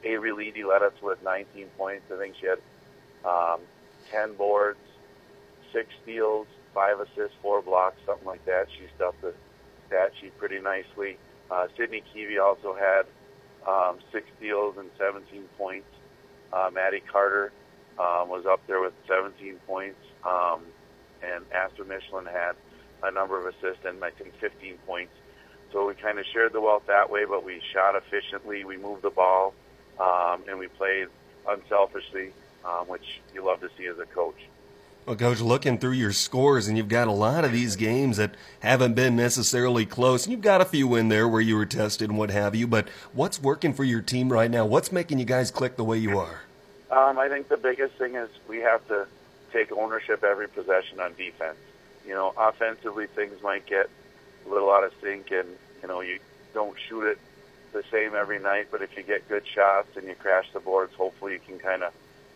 Avery 0.04 0.30
Leedy 0.30 0.64
led 0.64 0.82
us 0.82 0.92
with 1.02 1.22
19 1.22 1.66
points. 1.78 2.04
I 2.12 2.18
think 2.18 2.34
she 2.40 2.46
had 2.46 2.58
um, 3.24 3.60
10 4.10 4.34
boards, 4.34 4.78
six 5.72 5.88
steals, 6.02 6.46
five 6.74 7.00
assists, 7.00 7.36
four 7.40 7.62
blocks, 7.62 7.96
something 8.06 8.26
like 8.26 8.44
that. 8.46 8.66
She 8.76 8.86
stuffed 8.96 9.20
the 9.22 9.34
stat 9.88 10.12
sheet 10.20 10.36
pretty 10.38 10.60
nicely. 10.60 11.18
Uh, 11.50 11.66
Sydney 11.76 12.02
Keevy 12.14 12.42
also 12.42 12.74
had 12.74 13.04
um, 13.68 13.98
six 14.10 14.26
steals 14.38 14.76
and 14.78 14.90
17 14.98 15.44
points. 15.58 15.86
Uh, 16.52 16.70
Maddie 16.72 17.02
Carter 17.10 17.52
um, 17.98 18.28
was 18.28 18.44
up 18.46 18.60
there 18.66 18.80
with 18.80 18.92
17 19.08 19.56
points, 19.66 19.98
um, 20.24 20.62
and 21.22 21.44
Astor 21.52 21.84
Michelin 21.84 22.26
had 22.26 22.52
a 23.02 23.10
number 23.10 23.38
of 23.38 23.46
assists 23.46 23.84
and 23.84 24.02
I 24.02 24.10
think 24.10 24.34
15 24.40 24.78
points. 24.86 25.12
So 25.72 25.86
we 25.86 25.94
kind 25.94 26.18
of 26.18 26.26
shared 26.32 26.52
the 26.52 26.60
wealth 26.60 26.84
that 26.86 27.10
way, 27.10 27.24
but 27.24 27.44
we 27.44 27.60
shot 27.72 27.96
efficiently, 27.96 28.64
we 28.64 28.76
moved 28.76 29.02
the 29.02 29.10
ball, 29.10 29.54
um, 30.00 30.42
and 30.48 30.58
we 30.58 30.68
played 30.68 31.08
unselfishly, 31.48 32.32
um, 32.64 32.86
which 32.88 33.20
you 33.34 33.44
love 33.44 33.60
to 33.60 33.70
see 33.76 33.86
as 33.86 33.98
a 33.98 34.06
coach. 34.06 34.36
Well, 35.06 35.16
Coach, 35.16 35.40
looking 35.40 35.78
through 35.78 35.92
your 35.92 36.12
scores, 36.12 36.68
and 36.68 36.76
you've 36.78 36.88
got 36.88 37.08
a 37.08 37.12
lot 37.12 37.44
of 37.44 37.50
these 37.50 37.74
games 37.74 38.18
that 38.18 38.36
haven't 38.60 38.94
been 38.94 39.16
necessarily 39.16 39.84
close. 39.84 40.24
And 40.24 40.32
you've 40.32 40.42
got 40.42 40.60
a 40.60 40.64
few 40.64 40.94
in 40.94 41.08
there 41.08 41.26
where 41.26 41.40
you 41.40 41.56
were 41.56 41.66
tested 41.66 42.08
and 42.08 42.16
what 42.16 42.30
have 42.30 42.54
you. 42.54 42.68
But 42.68 42.88
what's 43.12 43.42
working 43.42 43.72
for 43.72 43.82
your 43.82 44.00
team 44.00 44.32
right 44.32 44.48
now? 44.48 44.64
What's 44.64 44.92
making 44.92 45.18
you 45.18 45.24
guys 45.24 45.50
click 45.50 45.76
the 45.76 45.82
way 45.82 45.98
you 45.98 46.20
are? 46.20 46.42
Um, 46.92 47.18
I 47.18 47.28
think 47.28 47.48
the 47.48 47.56
biggest 47.56 47.94
thing 47.94 48.14
is 48.14 48.28
we 48.46 48.58
have 48.58 48.86
to 48.88 49.08
take 49.52 49.72
ownership 49.72 50.22
every 50.22 50.46
possession 50.46 51.00
on 51.00 51.14
defense. 51.14 51.56
You 52.06 52.14
know, 52.14 52.32
offensively 52.36 53.08
things 53.08 53.42
might 53.42 53.66
get 53.66 53.90
a 54.46 54.48
little 54.48 54.70
out 54.70 54.84
of 54.84 54.92
sync, 55.02 55.32
and 55.32 55.48
you 55.82 55.88
know 55.88 56.00
you 56.00 56.20
don't 56.54 56.76
shoot 56.88 57.06
it 57.06 57.18
the 57.72 57.82
same 57.90 58.14
every 58.14 58.38
night. 58.38 58.68
But 58.70 58.82
if 58.82 58.96
you 58.96 59.02
get 59.02 59.28
good 59.28 59.46
shots 59.46 59.96
and 59.96 60.06
you 60.06 60.14
crash 60.14 60.46
the 60.52 60.60
boards, 60.60 60.94
hopefully 60.94 61.34
you 61.34 61.40
can 61.40 61.58
kind 61.58 61.82
of 61.82 61.92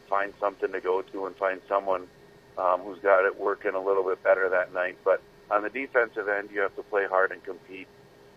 find 0.09 0.33
something 0.41 0.73
to 0.73 0.81
go 0.81 1.03
to 1.03 1.27
and 1.27 1.37
find 1.37 1.61
someone 1.69 2.07
um, 2.59 2.81
who's 2.81 2.99
got 3.01 3.27
it 3.27 3.39
working 3.39 3.75
a 3.75 3.81
little 3.81 4.05
bit 4.05 4.23
better 4.23 4.49
that 4.49 4.73
night. 4.73 4.97
But 5.05 5.21
on 5.51 5.63
the 5.63 5.71
defensive 5.71 6.29
end, 6.29 6.51
you 6.53 6.61
have 6.61 6.75
to 6.77 6.83
play 6.83 7.07
hard 7.07 7.33
and 7.33 7.43
compete 7.45 7.89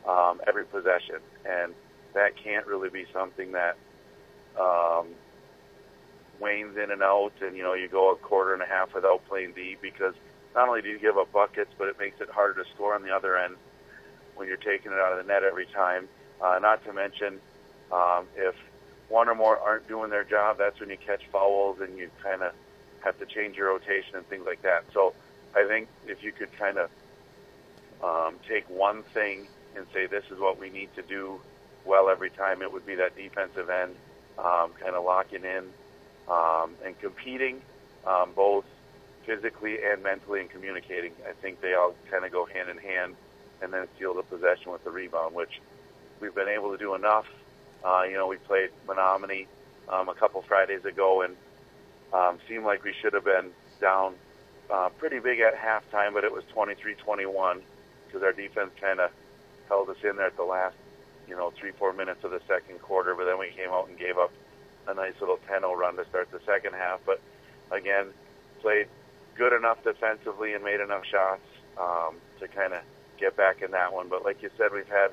um, 0.07 0.41
every 0.47 0.65
possession, 0.65 1.17
and 1.45 1.73
that 2.13 2.35
can't 2.35 2.65
really 2.65 2.89
be 2.89 3.05
something 3.13 3.51
that 3.53 3.77
um, 4.59 5.07
wanes 6.39 6.77
in 6.77 6.91
and 6.91 7.03
out, 7.03 7.33
and 7.41 7.55
you 7.55 7.63
know 7.63 7.73
you 7.73 7.87
go 7.87 8.11
a 8.11 8.15
quarter 8.15 8.53
and 8.53 8.61
a 8.61 8.65
half 8.65 8.93
without 8.93 9.25
playing 9.27 9.53
deep 9.53 9.81
because 9.81 10.13
not 10.55 10.67
only 10.67 10.81
do 10.81 10.89
you 10.89 10.99
give 10.99 11.17
up 11.17 11.31
buckets, 11.31 11.71
but 11.77 11.87
it 11.87 11.99
makes 11.99 12.19
it 12.21 12.29
harder 12.29 12.63
to 12.63 12.69
score 12.71 12.95
on 12.95 13.03
the 13.03 13.13
other 13.13 13.37
end 13.37 13.55
when 14.35 14.47
you're 14.47 14.57
taking 14.57 14.91
it 14.91 14.97
out 14.97 15.11
of 15.11 15.17
the 15.17 15.31
net 15.31 15.43
every 15.43 15.65
time. 15.67 16.07
Uh, 16.41 16.59
not 16.59 16.83
to 16.85 16.93
mention, 16.93 17.39
um, 17.91 18.25
if 18.35 18.55
one 19.09 19.27
or 19.27 19.35
more 19.35 19.57
aren't 19.57 19.87
doing 19.87 20.09
their 20.09 20.23
job, 20.23 20.57
that's 20.57 20.79
when 20.79 20.89
you 20.89 20.97
catch 20.97 21.21
fouls 21.31 21.77
and 21.81 21.97
you 21.97 22.09
kind 22.23 22.41
of 22.41 22.53
have 23.01 23.17
to 23.19 23.25
change 23.25 23.57
your 23.57 23.69
rotation 23.69 24.15
and 24.15 24.27
things 24.27 24.45
like 24.45 24.61
that. 24.61 24.83
So 24.93 25.13
I 25.55 25.65
think 25.67 25.87
if 26.07 26.23
you 26.23 26.31
could 26.31 26.51
kind 26.57 26.77
of 26.77 26.89
um, 28.03 28.35
take 28.47 28.69
one 28.69 29.03
thing 29.13 29.47
and 29.75 29.85
say 29.93 30.07
this 30.07 30.23
is 30.31 30.39
what 30.39 30.59
we 30.59 30.69
need 30.69 30.89
to 30.95 31.01
do 31.01 31.41
well 31.85 32.09
every 32.09 32.29
time, 32.29 32.61
it 32.61 32.71
would 32.71 32.85
be 32.85 32.95
that 32.95 33.15
defensive 33.15 33.69
end, 33.69 33.95
um, 34.37 34.71
kind 34.79 34.95
of 34.95 35.03
locking 35.03 35.43
in 35.43 35.65
um, 36.29 36.75
and 36.85 36.97
competing 36.99 37.61
um, 38.05 38.31
both 38.35 38.65
physically 39.25 39.77
and 39.83 40.03
mentally 40.03 40.41
and 40.41 40.49
communicating. 40.49 41.11
I 41.27 41.33
think 41.41 41.61
they 41.61 41.73
all 41.73 41.93
kind 42.09 42.25
of 42.25 42.31
go 42.31 42.45
hand 42.45 42.69
in 42.69 42.77
hand, 42.77 43.15
and 43.61 43.73
then 43.73 43.87
steal 43.95 44.13
the 44.13 44.23
possession 44.23 44.71
with 44.71 44.83
the 44.83 44.91
rebound, 44.91 45.35
which 45.35 45.59
we've 46.21 46.35
been 46.35 46.47
able 46.49 46.71
to 46.71 46.77
do 46.77 46.95
enough. 46.95 47.25
Uh, 47.83 48.03
you 48.03 48.13
know, 48.13 48.27
we 48.27 48.37
played 48.37 48.69
Menominee 48.87 49.47
um, 49.87 50.09
a 50.09 50.13
couple 50.13 50.41
Fridays 50.41 50.85
ago, 50.85 51.21
and 51.21 51.35
um, 52.13 52.39
seemed 52.47 52.65
like 52.65 52.83
we 52.83 52.93
should 53.01 53.13
have 53.13 53.25
been 53.25 53.51
down 53.79 54.15
uh, 54.69 54.89
pretty 54.97 55.19
big 55.19 55.39
at 55.39 55.55
halftime, 55.55 56.13
but 56.13 56.23
it 56.23 56.31
was 56.31 56.43
23-21 56.55 57.61
because 58.05 58.23
our 58.23 58.33
defense 58.33 58.71
kind 58.79 58.99
of 58.99 59.11
held 59.67 59.89
us 59.89 59.97
in 60.03 60.15
there 60.17 60.27
at 60.27 60.37
the 60.37 60.43
last, 60.43 60.75
you 61.27 61.35
know, 61.35 61.51
three, 61.59 61.71
four 61.71 61.93
minutes 61.93 62.23
of 62.23 62.31
the 62.31 62.41
second 62.47 62.81
quarter. 62.81 63.15
But 63.15 63.25
then 63.25 63.39
we 63.39 63.49
came 63.49 63.69
out 63.69 63.87
and 63.87 63.97
gave 63.97 64.17
up 64.17 64.31
a 64.87 64.93
nice 64.93 65.13
little 65.19 65.39
10-0 65.49 65.75
run 65.75 65.95
to 65.95 66.05
start 66.09 66.31
the 66.31 66.39
second 66.45 66.73
half. 66.73 66.99
But 67.05 67.21
again, 67.71 68.07
played 68.61 68.87
good 69.35 69.53
enough 69.53 69.83
defensively 69.83 70.53
and 70.53 70.63
made 70.63 70.79
enough 70.79 71.05
shots 71.05 71.45
um, 71.79 72.15
to 72.39 72.47
kind 72.47 72.73
of 72.73 72.81
get 73.19 73.37
back 73.37 73.61
in 73.61 73.71
that 73.71 73.93
one. 73.93 74.09
But 74.09 74.23
like 74.23 74.41
you 74.41 74.49
said, 74.57 74.71
we've 74.73 74.87
had 74.87 75.11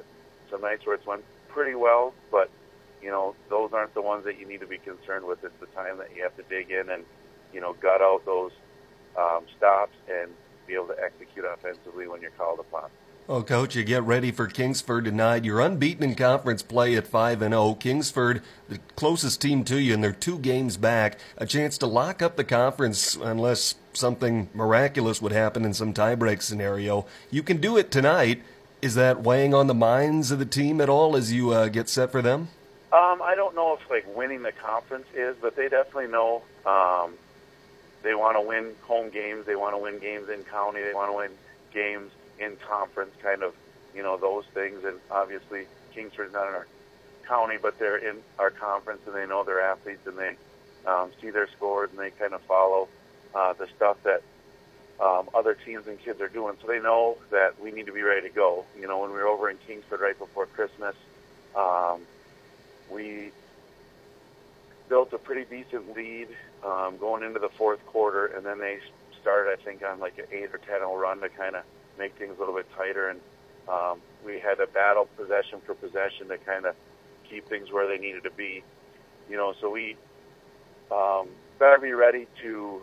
some 0.51 0.63
nights 0.63 0.87
where 0.87 0.95
it's 0.95 1.07
went 1.07 1.25
pretty 1.49 1.75
well, 1.75 2.13
but 2.31 2.51
you 3.03 3.11
know, 3.11 3.35
those 3.49 3.71
aren't 3.73 3.95
the 3.95 4.03
ones 4.03 4.25
that 4.25 4.39
you 4.39 4.47
need 4.47 4.61
to 4.61 4.67
be 4.67 4.79
concerned 4.79 5.27
with. 5.27 5.43
It's 5.45 5.55
the 5.61 5.67
time 5.67 5.99
that 5.99 6.09
you 6.17 6.23
have 6.23 6.37
to 6.37 6.43
dig 6.45 6.71
in 6.71 6.91
and, 6.91 7.05
you 7.53 7.61
know, 7.61 7.75
gut 7.75 8.01
out 8.01 8.25
those 8.25 8.51
um, 9.17 9.45
stops 9.57 9.95
and 10.09 10.31
be 10.67 10.75
able 10.75 10.89
to 10.89 10.97
execute 11.01 11.45
offensively 11.45 12.09
when 12.09 12.21
you're 12.21 12.33
called 12.33 12.59
upon. 12.59 12.91
Well, 13.29 13.43
Coach, 13.43 13.75
you 13.75 13.83
get 13.83 14.05
ready 14.05 14.31
for 14.31 14.47
Kingsford 14.47 15.05
tonight. 15.05 15.45
You're 15.45 15.61
unbeaten 15.61 16.05
in 16.05 16.15
conference 16.15 16.63
play 16.63 16.95
at 16.95 17.09
5 17.09 17.43
and 17.43 17.53
0. 17.53 17.75
Kingsford, 17.75 18.41
the 18.69 18.79
closest 18.95 19.41
team 19.41 19.65
to 19.65 19.81
you, 19.81 19.95
and 19.95 20.03
they're 20.03 20.13
two 20.13 20.39
games 20.39 20.77
back. 20.77 21.19
A 21.37 21.45
chance 21.45 21.77
to 21.79 21.87
lock 21.87 22.23
up 22.23 22.37
the 22.37 22.45
conference 22.45 23.17
unless 23.17 23.75
something 23.95 24.49
miraculous 24.55 25.21
would 25.21 25.33
happen 25.33 25.65
in 25.65 25.75
some 25.75 25.93
tiebreak 25.93 26.41
scenario. 26.41 27.05
You 27.31 27.43
can 27.43 27.57
do 27.57 27.77
it 27.77 27.91
tonight. 27.91 28.43
Is 28.83 28.95
that 28.95 29.23
weighing 29.23 29.55
on 29.55 29.67
the 29.67 29.75
minds 29.75 30.31
of 30.31 30.39
the 30.39 30.47
team 30.47 30.81
at 30.81 30.89
all 30.89 31.17
as 31.17 31.33
you 31.33 31.51
uh, 31.51 31.69
get 31.69 31.89
set 31.89 32.13
for 32.13 32.21
them? 32.21 32.49
Um, 32.93 33.21
I 33.23 33.35
don't 33.35 33.55
know 33.55 33.75
if 33.75 33.91
like 33.91 34.07
winning 34.17 34.43
the 34.43 34.53
conference 34.53 35.07
is, 35.15 35.37
but 35.41 35.57
they 35.57 35.69
definitely 35.69 36.09
know 36.09 36.43
um, 36.65 37.15
they 38.03 38.15
want 38.15 38.37
to 38.37 38.41
win 38.41 38.75
home 38.83 39.11
games. 39.11 39.47
They 39.47 39.57
want 39.57 39.75
to 39.75 39.79
win 39.79 39.99
games 39.99 40.29
in 40.29 40.45
county. 40.45 40.83
They 40.83 40.95
want 40.95 41.11
to 41.11 41.17
win 41.17 41.31
games 41.73 42.13
in 42.39 42.57
conference, 42.69 43.13
kind 43.23 43.43
of, 43.43 43.55
you 43.95 44.03
know, 44.03 44.17
those 44.17 44.45
things. 44.53 44.85
And 44.85 45.01
obviously, 45.11 45.67
Kingsford's 45.95 46.33
not 46.33 46.47
in 46.49 46.55
our 46.55 46.67
county, 47.27 47.57
but 47.61 47.79
they're 47.79 47.97
in 47.97 48.19
our 48.39 48.51
conference, 48.51 49.01
and 49.07 49.17
they 49.17 49.27
know 49.27 49.43
their 49.43 49.61
athletes, 49.61 50.07
and 50.07 50.19
they 50.19 50.37
um, 50.87 51.11
see 51.21 51.31
their 51.31 51.49
scores, 51.49 51.91
and 51.91 51.99
they 51.99 52.11
kind 52.11 52.35
of 52.35 52.43
follow 52.43 52.89
uh, 53.35 53.55
the 53.55 53.67
stuff 53.75 53.97
that 54.05 54.23
um, 55.01 55.29
other 55.35 55.55
teams 55.55 55.87
and 55.87 55.99
kids 55.99 56.21
are 56.21 56.29
doing. 56.29 56.57
So 56.61 56.69
they 56.69 56.81
know 56.81 57.17
that 57.31 57.61
we 57.61 57.71
need 57.71 57.87
to 57.87 57.93
be 57.93 58.03
ready 58.03 58.27
to 58.29 58.35
go. 58.35 58.65
You 58.79 58.89
know, 58.89 59.01
when 59.01 59.11
we 59.11 59.17
were 59.17 59.27
over 59.27 59.51
in 59.51 59.59
Kingsford 59.67 60.01
right 60.01 60.19
before 60.19 60.47
Christmas, 60.47 60.95
um, 61.57 62.01
we 62.91 63.31
built 64.89 65.13
a 65.13 65.19
pretty 65.19 65.45
decent 65.45 65.95
lead 65.97 66.29
um, 66.65 66.97
going 66.99 67.23
into 67.23 67.39
the 67.39 67.49
fourth 67.49 67.85
quarter, 67.87 68.27
and 68.27 68.45
then 68.45 68.59
they 68.59 68.79
started, 69.21 69.59
I 69.59 69.63
think, 69.63 69.83
on 69.83 70.01
like 70.01 70.19
an 70.19 70.27
eight 70.33 70.55
or 70.55 70.59
ten 70.59 70.79
0 70.79 70.97
run 70.97 71.21
to 71.21 71.29
kind 71.29 71.57
of 71.57 71.65
make 71.99 72.15
things 72.15 72.35
a 72.37 72.39
little 72.39 72.55
bit 72.55 72.67
tighter, 72.77 73.09
and 73.09 73.21
um, 73.69 74.01
we 74.25 74.39
had 74.39 74.57
to 74.57 74.67
battle 74.67 75.09
possession 75.17 75.61
for 75.65 75.75
possession 75.75 76.29
to 76.29 76.39
kind 76.39 76.67
of 76.67 76.75
keep 77.29 77.49
things 77.49 77.73
where 77.73 77.87
they 77.87 77.99
needed 77.99 78.23
to 78.25 78.31
be. 78.31 78.63
You 79.29 79.37
know, 79.37 79.55
so 79.61 79.71
we 79.71 79.97
um, 80.91 81.29
better 81.59 81.79
be 81.79 81.93
ready 81.93 82.27
to, 82.43 82.83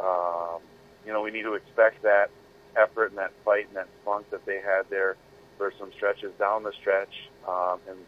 um, 0.00 0.60
you 1.06 1.12
know, 1.12 1.22
we 1.22 1.30
need 1.30 1.42
to 1.42 1.54
expect 1.54 2.02
that 2.02 2.30
effort 2.76 3.10
and 3.10 3.18
that 3.18 3.32
fight 3.44 3.68
and 3.68 3.76
that 3.76 3.88
spunk 4.02 4.28
that 4.30 4.44
they 4.46 4.60
had 4.60 4.88
there 4.90 5.16
for 5.58 5.72
some 5.78 5.92
stretches 5.92 6.32
down 6.38 6.62
the 6.62 6.72
stretch, 6.72 7.28
um, 7.46 7.78
and 7.88 7.98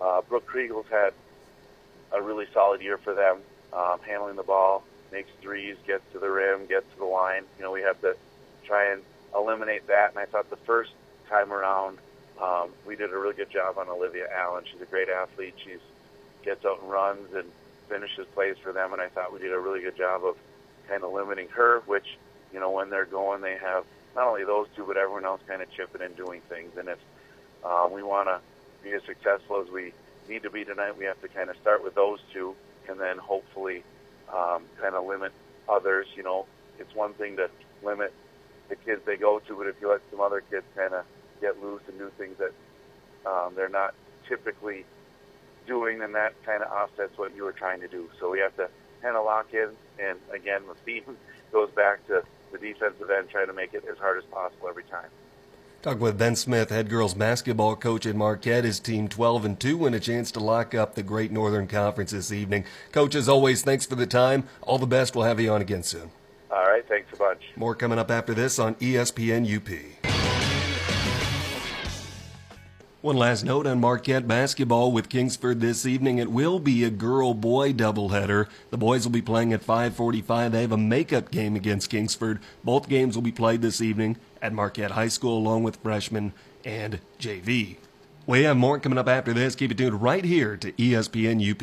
uh, 0.00 0.20
Brooke 0.28 0.46
Kriegel's 0.46 0.86
had 0.90 1.12
a 2.12 2.20
really 2.20 2.46
solid 2.52 2.80
year 2.80 2.98
for 2.98 3.14
them, 3.14 3.38
um, 3.72 4.00
handling 4.06 4.36
the 4.36 4.42
ball, 4.42 4.82
makes 5.12 5.30
threes, 5.40 5.76
gets 5.86 6.02
to 6.12 6.18
the 6.18 6.28
rim, 6.28 6.66
gets 6.66 6.86
to 6.92 6.98
the 6.98 7.04
line. 7.04 7.44
You 7.58 7.64
know, 7.64 7.72
we 7.72 7.82
have 7.82 8.00
to 8.02 8.16
try 8.64 8.92
and 8.92 9.02
eliminate 9.34 9.86
that. 9.88 10.10
And 10.10 10.18
I 10.18 10.26
thought 10.26 10.50
the 10.50 10.56
first 10.56 10.92
time 11.28 11.52
around, 11.52 11.98
um, 12.40 12.70
we 12.86 12.96
did 12.96 13.12
a 13.12 13.18
really 13.18 13.34
good 13.34 13.50
job 13.50 13.78
on 13.78 13.88
Olivia 13.88 14.28
Allen. 14.32 14.64
She's 14.70 14.80
a 14.80 14.86
great 14.86 15.08
athlete. 15.08 15.54
She's 15.64 15.80
gets 16.44 16.64
out 16.64 16.80
and 16.80 16.90
runs 16.90 17.34
and 17.34 17.50
finishes 17.88 18.26
plays 18.34 18.56
for 18.62 18.72
them. 18.72 18.92
And 18.92 19.02
I 19.02 19.08
thought 19.08 19.32
we 19.32 19.40
did 19.40 19.52
a 19.52 19.58
really 19.58 19.80
good 19.80 19.96
job 19.96 20.24
of 20.24 20.36
kind 20.88 21.02
of 21.04 21.12
limiting 21.12 21.48
her, 21.48 21.82
which, 21.86 22.16
you 22.52 22.60
know, 22.60 22.70
when 22.70 22.90
they're 22.90 23.04
going, 23.04 23.40
they 23.42 23.56
have 23.56 23.84
not 24.14 24.28
only 24.28 24.44
those 24.44 24.66
two, 24.74 24.84
but 24.86 24.96
everyone 24.96 25.24
else 25.24 25.40
kind 25.46 25.62
of 25.62 25.70
chipping 25.72 26.02
and 26.02 26.16
doing 26.16 26.40
things. 26.48 26.72
And 26.78 26.88
if 26.88 26.98
uh, 27.64 27.88
we 27.92 28.02
want 28.02 28.28
to 28.28 28.40
be 28.82 28.92
as 28.92 29.02
successful 29.04 29.62
as 29.62 29.70
we 29.70 29.92
need 30.28 30.42
to 30.42 30.50
be 30.50 30.64
tonight, 30.64 30.96
we 30.96 31.04
have 31.04 31.20
to 31.22 31.28
kind 31.28 31.50
of 31.50 31.56
start 31.60 31.84
with 31.84 31.94
those 31.94 32.18
two, 32.32 32.54
and 32.88 32.98
then 32.98 33.18
hopefully 33.18 33.82
um, 34.32 34.62
kind 34.80 34.94
of 34.94 35.06
limit 35.06 35.32
others. 35.68 36.06
You 36.16 36.22
know, 36.22 36.46
it's 36.78 36.94
one 36.94 37.12
thing 37.14 37.36
to 37.36 37.50
limit 37.82 38.12
the 38.68 38.76
kids 38.76 39.02
they 39.06 39.16
go 39.16 39.38
to, 39.40 39.56
but 39.56 39.66
if 39.66 39.76
you 39.80 39.90
let 39.90 40.00
some 40.10 40.20
other 40.20 40.40
kids 40.40 40.64
kind 40.74 40.94
of 40.94 41.04
get 41.40 41.62
loose 41.62 41.82
and 41.88 41.98
do 41.98 42.10
things 42.16 42.36
that 42.38 42.52
um, 43.30 43.54
they're 43.54 43.68
not 43.68 43.94
typically 44.28 44.84
doing, 45.66 45.98
then 45.98 46.12
that 46.12 46.32
kind 46.44 46.62
of 46.62 46.70
offsets 46.70 47.16
what 47.18 47.34
you 47.36 47.44
were 47.44 47.52
trying 47.52 47.80
to 47.80 47.88
do. 47.88 48.08
So 48.18 48.30
we 48.30 48.38
have 48.40 48.56
to 48.56 48.68
kind 49.02 49.16
of 49.16 49.24
lock 49.24 49.52
in, 49.52 49.70
and 49.98 50.18
again, 50.32 50.62
the 50.68 50.74
theme 50.84 51.16
goes 51.52 51.70
back 51.70 52.06
to 52.06 52.22
the 52.52 52.58
defensive 52.58 53.10
end, 53.10 53.28
trying 53.30 53.46
to 53.46 53.52
make 53.52 53.74
it 53.74 53.84
as 53.90 53.98
hard 53.98 54.18
as 54.18 54.24
possible 54.24 54.68
every 54.68 54.84
time. 54.84 55.08
Talk 55.82 56.00
with 56.00 56.18
Ben 56.18 56.34
Smith, 56.34 56.70
head 56.70 56.88
girls 56.88 57.14
basketball 57.14 57.76
coach 57.76 58.06
at 58.06 58.16
Marquette. 58.16 58.64
His 58.64 58.80
team 58.80 59.06
12 59.06 59.44
and 59.44 59.60
2 59.60 59.86
and 59.86 59.94
a 59.94 60.00
chance 60.00 60.32
to 60.32 60.40
lock 60.40 60.74
up 60.74 60.96
the 60.96 61.02
Great 61.02 61.30
Northern 61.30 61.68
Conference 61.68 62.10
this 62.10 62.32
evening. 62.32 62.64
Coach, 62.90 63.14
as 63.14 63.28
always, 63.28 63.62
thanks 63.62 63.86
for 63.86 63.94
the 63.94 64.06
time. 64.06 64.48
All 64.62 64.78
the 64.78 64.86
best. 64.86 65.14
We'll 65.14 65.26
have 65.26 65.38
you 65.38 65.52
on 65.52 65.60
again 65.60 65.84
soon. 65.84 66.10
All 66.50 66.64
right, 66.64 66.84
thanks 66.88 67.12
a 67.12 67.16
bunch. 67.16 67.42
More 67.54 67.76
coming 67.76 68.00
up 68.00 68.10
after 68.10 68.34
this 68.34 68.58
on 68.58 68.74
ESPN 68.76 69.46
UP. 69.56 69.95
One 73.02 73.18
last 73.18 73.44
note 73.44 73.66
on 73.66 73.78
Marquette 73.78 74.26
basketball 74.26 74.90
with 74.90 75.10
Kingsford 75.10 75.60
this 75.60 75.84
evening. 75.84 76.16
It 76.16 76.30
will 76.30 76.58
be 76.58 76.82
a 76.82 76.90
girl-boy 76.90 77.74
doubleheader. 77.74 78.46
The 78.70 78.78
boys 78.78 79.04
will 79.04 79.12
be 79.12 79.20
playing 79.20 79.52
at 79.52 79.62
5:45. 79.62 80.52
They 80.52 80.62
have 80.62 80.72
a 80.72 80.78
makeup 80.78 81.30
game 81.30 81.56
against 81.56 81.90
Kingsford. 81.90 82.40
Both 82.64 82.88
games 82.88 83.14
will 83.14 83.22
be 83.22 83.30
played 83.30 83.60
this 83.60 83.82
evening 83.82 84.16
at 84.40 84.54
Marquette 84.54 84.92
High 84.92 85.08
School 85.08 85.36
along 85.36 85.62
with 85.62 85.76
freshmen 85.76 86.32
and 86.64 87.00
JV. 87.20 87.76
We 88.26 88.44
have 88.44 88.56
more 88.56 88.80
coming 88.80 88.98
up 88.98 89.08
after 89.08 89.34
this. 89.34 89.54
Keep 89.54 89.72
it 89.72 89.78
tuned 89.78 90.00
right 90.00 90.24
here 90.24 90.56
to 90.56 90.72
ESPN 90.72 91.38
UP. 91.38 91.62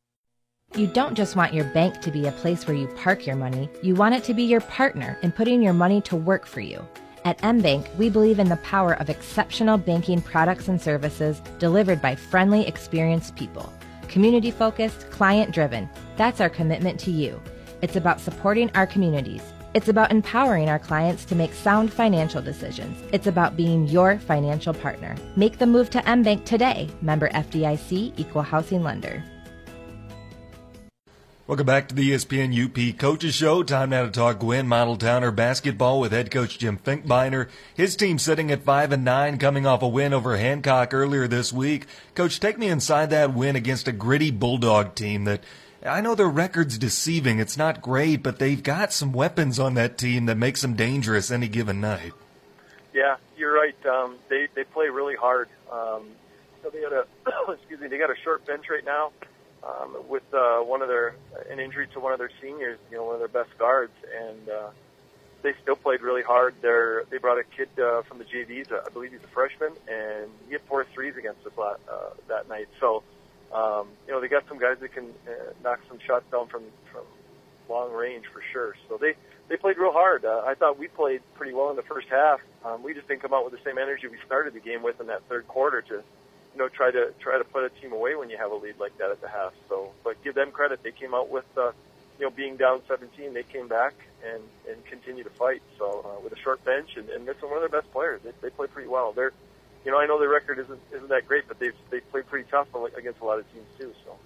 You 0.73 0.87
don't 0.87 1.15
just 1.15 1.35
want 1.35 1.53
your 1.53 1.65
bank 1.65 1.99
to 1.99 2.11
be 2.11 2.27
a 2.27 2.31
place 2.31 2.65
where 2.65 2.77
you 2.77 2.87
park 2.87 3.27
your 3.27 3.35
money, 3.35 3.69
you 3.81 3.93
want 3.93 4.15
it 4.15 4.23
to 4.23 4.33
be 4.33 4.43
your 4.43 4.61
partner 4.61 5.17
in 5.21 5.33
putting 5.33 5.61
your 5.61 5.73
money 5.73 5.99
to 6.03 6.15
work 6.15 6.45
for 6.45 6.61
you. 6.61 6.87
At 7.25 7.37
MBank, 7.39 7.93
we 7.97 8.09
believe 8.09 8.39
in 8.39 8.47
the 8.47 8.55
power 8.57 8.93
of 8.93 9.09
exceptional 9.09 9.77
banking 9.77 10.21
products 10.21 10.69
and 10.69 10.81
services 10.81 11.41
delivered 11.59 12.01
by 12.01 12.15
friendly, 12.15 12.65
experienced 12.65 13.35
people. 13.35 13.71
Community 14.07 14.49
focused, 14.49 15.11
client 15.11 15.53
driven. 15.53 15.89
That's 16.15 16.39
our 16.39 16.49
commitment 16.49 17.01
to 17.01 17.11
you. 17.11 17.41
It's 17.81 17.97
about 17.97 18.21
supporting 18.21 18.71
our 18.73 18.87
communities. 18.87 19.43
It's 19.73 19.89
about 19.89 20.11
empowering 20.11 20.69
our 20.69 20.79
clients 20.79 21.25
to 21.25 21.35
make 21.35 21.53
sound 21.53 21.91
financial 21.91 22.41
decisions. 22.41 22.97
It's 23.11 23.27
about 23.27 23.57
being 23.57 23.87
your 23.87 24.19
financial 24.19 24.73
partner. 24.73 25.17
Make 25.35 25.57
the 25.57 25.67
move 25.67 25.89
to 25.89 25.99
MBank 25.99 26.45
today. 26.45 26.89
Member 27.01 27.27
FDIC, 27.31 28.13
Equal 28.17 28.41
Housing 28.41 28.83
Lender. 28.83 29.21
Welcome 31.51 31.65
back 31.65 31.89
to 31.89 31.95
the 31.95 32.11
ESPN 32.11 32.55
UP 32.55 32.97
Coaches 32.97 33.35
Show. 33.35 33.61
Time 33.61 33.89
now 33.89 34.05
to 34.05 34.09
talk 34.09 34.39
Gwinn 34.39 34.69
Model 34.69 34.95
Towner 34.95 35.31
basketball 35.31 35.99
with 35.99 36.13
head 36.13 36.31
coach 36.31 36.57
Jim 36.57 36.77
Finkbeiner. 36.77 37.49
His 37.75 37.97
team 37.97 38.19
sitting 38.19 38.53
at 38.53 38.63
five 38.63 38.93
and 38.93 39.03
nine, 39.03 39.37
coming 39.37 39.65
off 39.65 39.81
a 39.81 39.87
win 39.89 40.13
over 40.13 40.37
Hancock 40.37 40.93
earlier 40.93 41.27
this 41.27 41.51
week. 41.51 41.87
Coach, 42.15 42.39
take 42.39 42.57
me 42.57 42.69
inside 42.69 43.09
that 43.09 43.33
win 43.33 43.57
against 43.57 43.89
a 43.89 43.91
gritty 43.91 44.31
Bulldog 44.31 44.95
team 44.95 45.25
that 45.25 45.43
I 45.85 45.99
know 45.99 46.15
their 46.15 46.29
record's 46.29 46.77
deceiving. 46.77 47.39
It's 47.39 47.57
not 47.57 47.81
great, 47.81 48.23
but 48.23 48.39
they've 48.39 48.63
got 48.63 48.93
some 48.93 49.11
weapons 49.11 49.59
on 49.59 49.73
that 49.73 49.97
team 49.97 50.27
that 50.27 50.37
makes 50.37 50.61
them 50.61 50.75
dangerous 50.75 51.31
any 51.31 51.49
given 51.49 51.81
night. 51.81 52.13
Yeah, 52.93 53.17
you're 53.35 53.53
right. 53.53 53.75
Um, 53.85 54.15
they 54.29 54.47
they 54.55 54.63
play 54.63 54.87
really 54.87 55.17
hard. 55.17 55.49
Um, 55.69 56.03
so 56.63 56.69
they 56.69 56.79
had 56.79 56.93
a 56.93 57.05
excuse 57.51 57.81
me, 57.81 57.89
they 57.89 57.97
got 57.97 58.09
a 58.09 58.15
short 58.23 58.47
bench 58.47 58.67
right 58.69 58.85
now 58.85 59.11
um, 59.63 59.97
with 60.09 60.23
uh, 60.33 60.59
one 60.59 60.81
of 60.81 60.87
their 60.87 61.15
an 61.49 61.59
injury 61.59 61.87
to 61.93 61.99
one 61.99 62.13
of 62.13 62.19
their 62.19 62.31
seniors, 62.41 62.79
you 62.89 62.97
know, 62.97 63.05
one 63.05 63.15
of 63.15 63.19
their 63.19 63.43
best 63.43 63.57
guards, 63.57 63.93
and 64.03 64.49
uh, 64.49 64.69
they 65.43 65.53
still 65.61 65.75
played 65.75 66.01
really 66.01 66.23
hard. 66.23 66.55
They're 66.61 67.03
they 67.09 67.17
brought 67.17 67.37
a 67.37 67.43
kid 67.43 67.69
uh, 67.79 68.01
from 68.03 68.17
the 68.17 68.25
JVs, 68.25 68.71
uh, 68.71 68.81
I 68.85 68.89
believe 68.89 69.11
he's 69.11 69.23
a 69.23 69.33
freshman, 69.33 69.73
and 69.87 70.31
he 70.45 70.51
hit 70.51 70.61
four 70.67 70.85
threes 70.93 71.15
against 71.17 71.45
us 71.45 71.53
uh, 71.57 72.09
that 72.27 72.49
night. 72.49 72.67
So, 72.79 73.03
um, 73.53 73.89
you 74.07 74.13
know, 74.13 74.21
they 74.21 74.27
got 74.27 74.47
some 74.47 74.59
guys 74.59 74.77
that 74.81 74.93
can 74.93 75.05
uh, 75.27 75.53
knock 75.63 75.79
some 75.87 75.99
shots 76.05 76.25
down 76.31 76.47
from 76.47 76.63
from 76.91 77.03
long 77.69 77.91
range 77.93 78.25
for 78.33 78.41
sure. 78.51 78.75
So 78.89 78.97
they 78.97 79.13
they 79.47 79.57
played 79.57 79.77
real 79.77 79.91
hard. 79.93 80.25
Uh, 80.25 80.43
I 80.45 80.55
thought 80.55 80.79
we 80.79 80.87
played 80.87 81.21
pretty 81.35 81.53
well 81.53 81.69
in 81.69 81.75
the 81.75 81.83
first 81.83 82.07
half. 82.09 82.39
Um, 82.65 82.83
we 82.83 82.93
just 82.93 83.07
didn't 83.07 83.21
come 83.21 83.33
out 83.33 83.43
with 83.43 83.53
the 83.53 83.63
same 83.65 83.77
energy 83.77 84.07
we 84.07 84.17
started 84.25 84.53
the 84.53 84.59
game 84.59 84.83
with 84.83 84.99
in 85.01 85.07
that 85.07 85.21
third 85.29 85.47
quarter 85.47 85.81
to 85.83 86.03
you 86.53 86.59
know, 86.59 86.67
try 86.67 86.91
to 86.91 87.13
try 87.19 87.37
to 87.37 87.43
put 87.43 87.63
a 87.63 87.69
team 87.81 87.93
away 87.93 88.15
when 88.15 88.29
you 88.29 88.37
have 88.37 88.51
a 88.51 88.55
lead 88.55 88.75
like 88.79 88.97
that 88.97 89.11
at 89.11 89.21
the 89.21 89.27
half. 89.27 89.53
So, 89.69 89.91
but 90.03 90.21
give 90.23 90.35
them 90.35 90.51
credit; 90.51 90.83
they 90.83 90.91
came 90.91 91.13
out 91.13 91.29
with, 91.29 91.45
uh, 91.57 91.71
you 92.19 92.25
know, 92.25 92.29
being 92.29 92.57
down 92.57 92.81
17, 92.87 93.33
they 93.33 93.43
came 93.43 93.67
back 93.67 93.93
and 94.25 94.43
and 94.69 94.85
continue 94.85 95.23
to 95.23 95.29
fight. 95.29 95.61
So, 95.77 96.05
uh, 96.05 96.23
with 96.23 96.33
a 96.33 96.39
short 96.39 96.63
bench 96.65 96.97
and, 96.97 97.09
and 97.09 97.25
missing 97.25 97.49
one 97.49 97.61
of 97.61 97.71
their 97.71 97.81
best 97.81 97.91
players, 97.91 98.21
they, 98.23 98.31
they 98.41 98.49
play 98.49 98.67
pretty 98.67 98.89
well. 98.89 99.13
They're, 99.13 99.33
you 99.85 99.91
know, 99.91 99.99
I 99.99 100.05
know 100.05 100.19
their 100.19 100.29
record 100.29 100.59
isn't 100.59 100.81
isn't 100.93 101.09
that 101.09 101.27
great, 101.27 101.47
but 101.47 101.59
they've 101.59 101.75
they 101.89 101.99
play 101.99 102.21
pretty 102.21 102.49
tough 102.49 102.67
against 102.97 103.21
a 103.21 103.25
lot 103.25 103.39
of 103.39 103.51
teams 103.53 103.67
too. 103.77 103.93
So. 104.05 104.17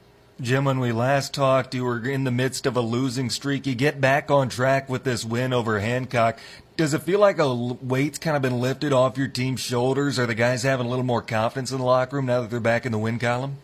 Jim, 0.42 0.66
when 0.66 0.82
we 0.82 0.92
last 0.92 1.34
talked, 1.34 1.74
you 1.74 1.86
were 1.86 2.06
in 2.06 2.26
the 2.26 2.32
midst 2.32 2.66
of 2.66 2.76
a 2.76 2.82
losing 2.82 3.30
streak. 3.30 3.66
You 3.66 3.74
get 3.74 4.02
back 4.02 4.30
on 4.30 4.50
track 4.50 4.90
with 4.90 5.06
this 5.06 5.24
win 5.24 5.54
over 5.54 5.80
Hancock. 5.80 6.40
Does 6.76 6.94
it 6.94 7.04
feel 7.04 7.20
like 7.20 7.40
a 7.40 7.54
weight's 7.56 8.18
kind 8.18 8.36
of 8.36 8.42
been 8.42 8.60
lifted 8.60 8.92
off 8.92 9.18
your 9.18 9.30
team's 9.30 9.62
shoulders? 9.62 10.20
Are 10.20 10.26
the 10.26 10.36
guys 10.36 10.64
having 10.64 10.88
a 10.88 10.90
little 10.90 11.06
more 11.06 11.22
confidence 11.22 11.72
in 11.72 11.78
the 11.78 11.86
locker 11.86 12.18
room 12.18 12.26
now 12.26 12.42
that 12.42 12.50
they're 12.50 12.60
back 12.60 12.86
in 12.86 12.92
the 12.92 12.98
win 12.98 13.18
column? 13.18 13.60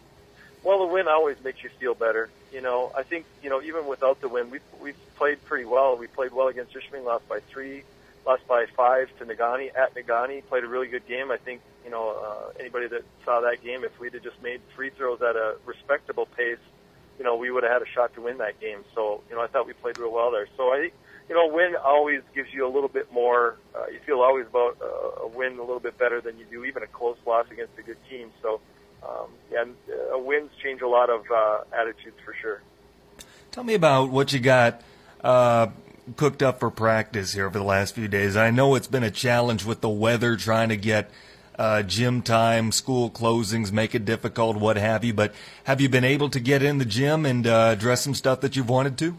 Well, 0.64 0.80
the 0.88 0.94
win 0.94 1.10
always 1.10 1.36
makes 1.44 1.62
you 1.62 1.70
feel 1.78 1.94
better. 1.94 2.30
You 2.54 2.62
know, 2.62 2.94
I 2.98 3.04
think 3.04 3.26
you 3.44 3.50
know 3.50 3.62
even 3.62 3.86
without 3.86 4.22
the 4.22 4.30
win, 4.30 4.50
we 4.50 4.60
we 4.82 4.94
played 5.18 5.44
pretty 5.44 5.66
well. 5.66 5.98
We 5.98 6.08
played 6.08 6.32
well 6.32 6.48
against 6.48 6.74
Ishpeming, 6.74 7.04
lost 7.04 7.28
by 7.28 7.42
three, 7.42 7.84
lost 8.26 8.48
by 8.48 8.66
five 8.76 9.10
to 9.20 9.26
Negaunee 9.26 9.72
at 9.76 9.96
Negaunee. 9.96 10.46
Played 10.48 10.64
a 10.64 10.68
really 10.68 10.88
good 10.88 11.08
game. 11.08 11.32
I 11.32 11.38
think 11.38 11.62
you 11.84 11.92
know 11.92 12.10
uh, 12.12 12.60
anybody 12.60 12.88
that 12.88 13.04
saw 13.26 13.42
that 13.42 13.64
game, 13.64 13.84
if 13.84 14.00
we'd 14.00 14.14
have 14.14 14.24
just 14.24 14.42
made 14.42 14.62
free 14.76 14.90
throws 14.92 15.22
at 15.22 15.36
a 15.36 15.56
respectable 15.66 16.26
pace, 16.26 16.60
you 17.18 17.24
know, 17.24 17.36
we 17.36 17.52
would 17.52 17.64
have 17.64 17.72
had 17.72 17.82
a 17.82 17.92
shot 17.94 18.14
to 18.16 18.22
win 18.22 18.38
that 18.40 18.60
game. 18.60 18.84
So 18.96 19.22
you 19.30 19.36
know, 19.36 19.42
I 19.42 19.48
thought 19.48 19.68
we 19.68 19.74
played 19.74 19.98
real 19.98 20.12
well 20.12 20.32
there. 20.32 20.48
So 20.58 20.74
I 20.74 20.92
you 21.32 21.36
know, 21.36 21.48
win 21.48 21.76
always 21.82 22.22
gives 22.36 22.50
you 22.54 22.68
a 22.68 22.72
little 22.72 22.90
bit 22.90 23.10
more. 23.14 23.56
Uh, 23.74 23.86
you 23.88 24.00
feel 24.06 24.20
always 24.20 24.48
about 24.48 24.78
uh, 24.82 25.24
a 25.24 25.28
win 25.28 25.58
a 25.58 25.62
little 25.62 25.80
bit 25.80 25.98
better 25.98 26.20
than 26.20 26.38
you 26.38 26.46
do 26.52 26.66
even 26.66 26.84
a 26.84 26.88
close 26.88 27.16
loss 27.26 27.46
against 27.50 27.72
a 27.80 27.84
good 27.84 27.96
team. 28.10 28.32
So, 28.42 28.60
um, 29.02 29.28
yeah, 29.50 29.62
and, 29.62 29.76
uh, 30.14 30.18
wins 30.18 30.50
change 30.62 30.82
a 30.82 30.88
lot 30.90 31.10
of 31.10 31.24
uh, 31.34 31.60
attitudes 31.74 32.18
for 32.26 32.36
sure. 32.42 32.62
Tell 33.52 33.64
me 33.64 33.76
about 33.76 34.10
what 34.10 34.34
you 34.34 34.40
got 34.40 34.82
uh, 35.24 35.68
cooked 36.16 36.42
up 36.42 36.60
for 36.60 36.70
practice 36.70 37.34
here 37.34 37.46
over 37.46 37.60
the 37.60 37.66
last 37.66 37.96
few 37.96 38.08
days. 38.08 38.36
I 38.36 38.52
know 38.52 38.76
it's 38.76 38.88
been 38.88 39.04
a 39.04 39.12
challenge 39.12 39.66
with 39.66 39.82
the 39.82 39.90
weather, 39.90 40.36
trying 40.36 40.70
to 40.70 40.78
get 40.78 41.10
uh, 41.58 41.84
gym 41.84 42.22
time, 42.22 42.72
school 42.72 43.10
closings, 43.10 43.72
make 43.72 43.94
it 43.94 44.06
difficult, 44.06 44.58
what 44.58 44.78
have 44.78 45.04
you. 45.04 45.14
But 45.14 45.34
have 45.66 45.82
you 45.82 45.90
been 45.90 46.04
able 46.04 46.30
to 46.30 46.40
get 46.40 46.64
in 46.64 46.78
the 46.78 46.86
gym 46.86 47.26
and 47.26 47.46
uh, 47.46 47.72
address 47.74 48.02
some 48.02 48.16
stuff 48.16 48.42
that 48.42 48.56
you've 48.56 48.70
wanted 48.70 48.98
to? 49.00 49.18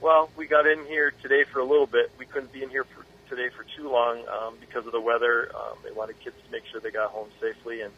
Well, 0.00 0.30
we 0.36 0.46
got 0.46 0.66
in 0.66 0.84
here 0.86 1.12
today 1.22 1.44
for 1.44 1.58
a 1.58 1.64
little 1.64 1.86
bit. 1.86 2.10
We 2.18 2.26
couldn't 2.26 2.52
be 2.52 2.62
in 2.62 2.70
here 2.70 2.84
for 2.84 3.04
today 3.28 3.50
for 3.54 3.64
too 3.76 3.90
long 3.90 4.22
um, 4.28 4.54
because 4.60 4.86
of 4.86 4.92
the 4.92 5.00
weather. 5.00 5.50
Um, 5.54 5.76
they 5.84 5.90
wanted 5.90 6.18
kids 6.20 6.36
to 6.44 6.52
make 6.52 6.64
sure 6.66 6.80
they 6.80 6.90
got 6.90 7.10
home 7.10 7.28
safely. 7.40 7.82
And 7.82 7.92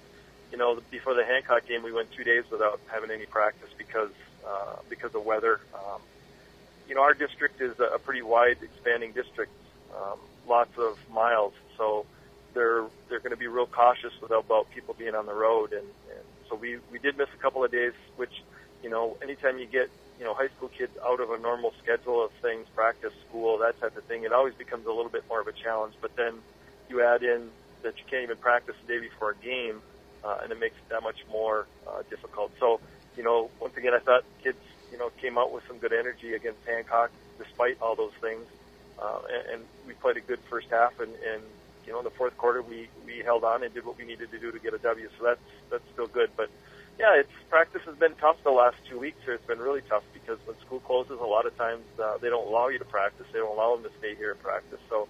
you 0.50 0.58
know, 0.58 0.80
before 0.90 1.14
the 1.14 1.24
Hancock 1.24 1.66
game, 1.66 1.82
we 1.82 1.92
went 1.92 2.10
two 2.12 2.24
days 2.24 2.44
without 2.50 2.80
having 2.86 3.10
any 3.10 3.26
practice 3.26 3.68
because 3.76 4.10
uh, 4.46 4.76
because 4.88 5.14
of 5.14 5.24
weather. 5.24 5.60
Um, 5.74 6.00
you 6.90 6.96
know, 6.96 7.02
our 7.02 7.14
district 7.14 7.60
is 7.60 7.78
a 7.78 8.00
pretty 8.00 8.20
wide, 8.20 8.56
expanding 8.60 9.12
district, 9.12 9.52
um, 9.96 10.18
lots 10.48 10.76
of 10.76 10.98
miles. 11.08 11.52
So 11.78 12.04
they're 12.52 12.84
they're 13.08 13.20
going 13.20 13.30
to 13.30 13.36
be 13.36 13.46
real 13.46 13.68
cautious 13.68 14.12
about, 14.20 14.66
people 14.74 14.94
being 14.98 15.14
on 15.14 15.26
the 15.26 15.32
road. 15.32 15.72
And, 15.72 15.86
and 16.10 16.24
so 16.48 16.56
we 16.56 16.78
we 16.90 16.98
did 16.98 17.16
miss 17.16 17.28
a 17.32 17.40
couple 17.40 17.64
of 17.64 17.70
days, 17.70 17.92
which 18.16 18.42
you 18.82 18.90
know, 18.90 19.16
anytime 19.22 19.58
you 19.60 19.66
get 19.66 19.88
you 20.18 20.24
know, 20.26 20.34
high 20.34 20.48
school 20.48 20.68
kids 20.68 20.92
out 21.06 21.20
of 21.20 21.30
a 21.30 21.38
normal 21.38 21.72
schedule 21.82 22.22
of 22.24 22.32
things, 22.42 22.66
practice, 22.74 23.12
school, 23.26 23.56
that 23.58 23.80
type 23.80 23.96
of 23.96 24.04
thing, 24.04 24.24
it 24.24 24.32
always 24.32 24.54
becomes 24.54 24.84
a 24.86 24.92
little 24.92 25.10
bit 25.10 25.22
more 25.28 25.40
of 25.40 25.46
a 25.46 25.52
challenge. 25.52 25.94
But 26.02 26.16
then 26.16 26.34
you 26.90 27.02
add 27.02 27.22
in 27.22 27.50
that 27.82 27.96
you 27.98 28.04
can't 28.10 28.24
even 28.24 28.36
practice 28.36 28.74
the 28.84 28.94
day 28.94 29.00
before 29.00 29.30
a 29.30 29.36
game, 29.36 29.80
uh, 30.24 30.40
and 30.42 30.50
it 30.52 30.58
makes 30.58 30.74
it 30.76 30.88
that 30.90 31.02
much 31.02 31.24
more 31.30 31.66
uh, 31.88 32.02
difficult. 32.10 32.50
So, 32.58 32.80
you 33.16 33.22
know, 33.22 33.48
once 33.60 33.76
again, 33.78 33.94
I 33.94 34.00
thought 34.00 34.24
kids, 34.42 34.58
you 34.90 34.98
know, 34.98 35.10
came 35.20 35.38
out 35.38 35.52
with 35.52 35.66
some 35.66 35.78
good 35.78 35.92
energy 35.92 36.34
against 36.34 36.58
Hancock 36.66 37.10
despite 37.38 37.80
all 37.80 37.94
those 37.94 38.12
things, 38.20 38.44
uh, 39.00 39.20
and, 39.32 39.54
and 39.54 39.62
we 39.86 39.94
played 39.94 40.16
a 40.16 40.20
good 40.20 40.40
first 40.50 40.68
half, 40.70 40.98
and, 41.00 41.12
and 41.14 41.42
you 41.86 41.92
know, 41.92 41.98
in 41.98 42.04
the 42.04 42.10
fourth 42.10 42.36
quarter, 42.36 42.62
we 42.62 42.88
we 43.06 43.18
held 43.24 43.44
on 43.44 43.62
and 43.62 43.72
did 43.72 43.84
what 43.84 43.96
we 43.96 44.04
needed 44.04 44.30
to 44.30 44.38
do 44.38 44.52
to 44.52 44.58
get 44.58 44.74
a 44.74 44.78
W. 44.78 45.08
So 45.18 45.24
that's 45.24 45.40
that's 45.70 45.84
still 45.92 46.06
good, 46.06 46.30
but 46.36 46.50
yeah, 47.00 47.16
it's 47.16 47.32
practice 47.48 47.80
has 47.86 47.96
been 47.96 48.14
tough 48.16 48.36
the 48.44 48.50
last 48.50 48.76
two 48.88 48.98
weeks. 48.98 49.16
Here, 49.24 49.34
it's 49.34 49.46
been 49.46 49.58
really 49.58 49.80
tough 49.88 50.04
because 50.12 50.38
when 50.44 50.54
school 50.60 50.80
closes, 50.80 51.18
a 51.18 51.24
lot 51.24 51.46
of 51.46 51.56
times 51.56 51.82
uh, 51.98 52.18
they 52.18 52.28
don't 52.28 52.46
allow 52.46 52.68
you 52.68 52.78
to 52.78 52.84
practice. 52.84 53.26
They 53.32 53.38
don't 53.38 53.56
allow 53.56 53.74
them 53.74 53.84
to 53.84 53.98
stay 53.98 54.14
here 54.14 54.32
and 54.32 54.42
practice. 54.42 54.80
So 54.90 55.08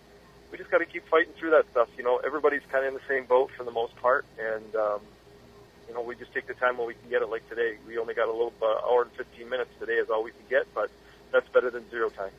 we 0.53 0.59
just 0.59 0.71
got 0.71 0.79
to 0.79 0.87
keep 0.87 1.07
fighting 1.09 1.33
through 1.35 1.51
that 1.51 1.69
stuff. 1.73 1.89
You 1.99 2.05
know, 2.05 2.21
everybody's 2.25 2.63
kind 2.71 2.87
of 2.87 2.95
in 2.95 2.95
the 2.95 3.07
same 3.09 3.27
boat 3.27 3.51
for 3.57 3.65
the 3.65 3.73
most 3.73 3.97
part, 3.97 4.25
and 4.39 4.75
um, 4.77 5.01
you 5.91 5.97
know, 5.97 6.03
we 6.03 6.15
just 6.15 6.33
take 6.33 6.47
the 6.47 6.55
time 6.55 6.79
when 6.79 6.87
we 6.87 6.95
can 6.95 7.11
get 7.11 7.21
it. 7.21 7.29
Like 7.29 7.49
today, 7.49 7.77
we 7.85 7.99
only 7.99 8.15
got 8.15 8.29
a 8.29 8.33
little 8.33 8.53
uh, 8.63 8.89
hour 8.89 9.03
and 9.03 9.11
15 9.13 9.49
minutes 9.49 9.71
today 9.81 9.95
is 9.95 10.09
all 10.09 10.23
we 10.23 10.31
can 10.31 10.45
get, 10.49 10.73
but 10.73 10.89
that's 11.33 11.49
better 11.49 11.69
than 11.69 11.91
zero 11.91 12.11
time. 12.11 12.31